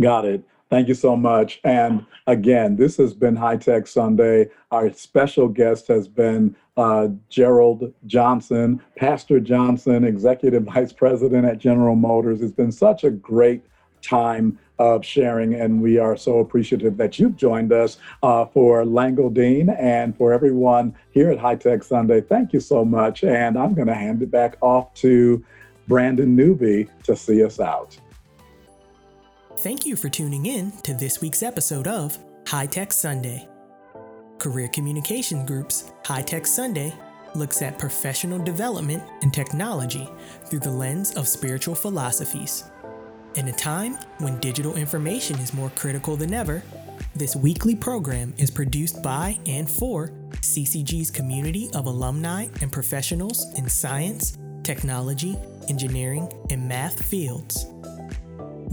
Got 0.00 0.24
it. 0.24 0.44
Thank 0.70 0.88
you 0.88 0.94
so 0.94 1.16
much. 1.16 1.60
And 1.64 2.04
again, 2.26 2.76
this 2.76 2.98
has 2.98 3.14
been 3.14 3.34
High 3.34 3.56
Tech 3.56 3.86
Sunday. 3.86 4.48
Our 4.70 4.92
special 4.92 5.48
guest 5.48 5.88
has 5.88 6.06
been 6.06 6.54
uh, 6.76 7.08
Gerald 7.30 7.92
Johnson, 8.06 8.80
Pastor 8.96 9.40
Johnson, 9.40 10.04
Executive 10.04 10.62
Vice 10.74 10.92
President 10.92 11.46
at 11.46 11.58
General 11.58 11.96
Motors. 11.96 12.42
It's 12.42 12.52
been 12.52 12.72
such 12.72 13.04
a 13.04 13.10
great 13.10 13.64
time 14.02 14.58
of 14.78 15.04
sharing, 15.04 15.54
and 15.54 15.82
we 15.82 15.98
are 15.98 16.16
so 16.16 16.38
appreciative 16.38 16.96
that 16.98 17.18
you've 17.18 17.34
joined 17.34 17.72
us 17.72 17.98
uh, 18.22 18.44
for 18.44 18.84
Lango 18.84 19.32
Deen 19.32 19.70
and 19.70 20.16
for 20.16 20.32
everyone 20.32 20.94
here 21.10 21.30
at 21.30 21.38
High 21.38 21.56
Tech 21.56 21.82
Sunday. 21.82 22.20
Thank 22.20 22.52
you 22.52 22.60
so 22.60 22.84
much. 22.84 23.24
And 23.24 23.58
I'm 23.58 23.74
going 23.74 23.88
to 23.88 23.94
hand 23.94 24.22
it 24.22 24.30
back 24.30 24.56
off 24.60 24.94
to 24.94 25.44
Brandon 25.88 26.36
Newby 26.36 26.88
to 27.04 27.16
see 27.16 27.42
us 27.42 27.58
out. 27.58 27.98
Thank 29.62 29.84
you 29.84 29.96
for 29.96 30.08
tuning 30.08 30.46
in 30.46 30.70
to 30.82 30.94
this 30.94 31.20
week's 31.20 31.42
episode 31.42 31.88
of 31.88 32.16
High 32.46 32.66
Tech 32.66 32.92
Sunday. 32.92 33.48
Career 34.38 34.68
Communication 34.68 35.44
Group's 35.44 35.90
High 36.04 36.22
Tech 36.22 36.46
Sunday 36.46 36.94
looks 37.34 37.60
at 37.60 37.76
professional 37.76 38.38
development 38.38 39.02
and 39.22 39.34
technology 39.34 40.08
through 40.44 40.60
the 40.60 40.70
lens 40.70 41.12
of 41.16 41.26
spiritual 41.26 41.74
philosophies. 41.74 42.70
In 43.34 43.48
a 43.48 43.52
time 43.52 43.98
when 44.18 44.38
digital 44.38 44.76
information 44.76 45.36
is 45.40 45.52
more 45.52 45.70
critical 45.70 46.14
than 46.14 46.32
ever, 46.32 46.62
this 47.16 47.34
weekly 47.34 47.74
program 47.74 48.34
is 48.38 48.52
produced 48.52 49.02
by 49.02 49.36
and 49.46 49.68
for 49.68 50.12
CCG's 50.34 51.10
community 51.10 51.68
of 51.74 51.86
alumni 51.86 52.46
and 52.60 52.70
professionals 52.70 53.44
in 53.54 53.68
science, 53.68 54.38
technology, 54.62 55.36
engineering, 55.68 56.32
and 56.48 56.68
math 56.68 57.02
fields. 57.02 57.66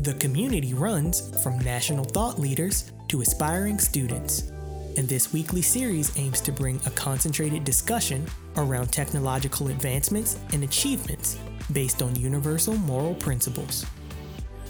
The 0.06 0.14
community 0.14 0.76
runs 0.76 1.32
from 1.42 1.58
national 1.58 2.06
thought 2.06 2.38
leaders 2.38 2.92
to 3.08 3.22
aspiring 3.22 3.80
students, 3.80 4.52
and 4.98 5.10
this 5.10 5.34
weekly 5.34 5.64
series 5.64 6.16
aims 6.16 6.42
to 6.42 6.52
bring 6.52 6.80
a 6.86 6.92
concentrated 6.92 7.64
discussion 7.64 8.24
around 8.56 8.94
technological 8.94 9.70
advancements 9.70 10.38
and 10.54 10.64
achievements 10.64 11.40
based 11.74 12.04
on 12.04 12.16
universal 12.16 12.76
moral 12.76 13.16
principles. 13.16 13.84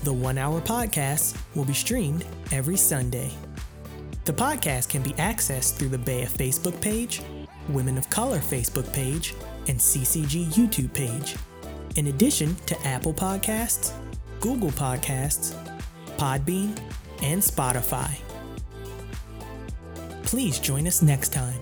The 0.06 0.14
one 0.14 0.38
hour 0.38 0.62
podcast 0.62 1.38
will 1.54 1.66
be 1.66 1.74
streamed 1.74 2.26
every 2.54 2.78
Sunday. 2.78 3.30
The 4.24 4.32
podcast 4.32 4.88
can 4.88 5.04
be 5.04 5.12
accessed 5.16 5.76
through 5.76 5.90
the 5.90 5.98
BEYA 5.98 6.30
Facebook 6.30 6.80
page, 6.80 7.22
Women 7.68 7.98
of 7.98 8.10
Color 8.10 8.40
Facebook 8.40 8.90
page, 8.94 9.34
and 9.68 9.78
CCG 9.78 10.46
YouTube 10.54 10.94
page, 10.94 11.36
in 11.98 12.08
addition 12.08 12.56
to 12.68 12.88
Apple 12.88 13.14
Podcasts, 13.14 13.92
Google 14.46 14.70
Podcasts, 14.70 15.56
Podbean, 16.18 16.78
and 17.24 17.42
Spotify. 17.42 18.12
Please 20.22 20.60
join 20.60 20.86
us 20.86 21.02
next 21.02 21.34
time 21.34 21.60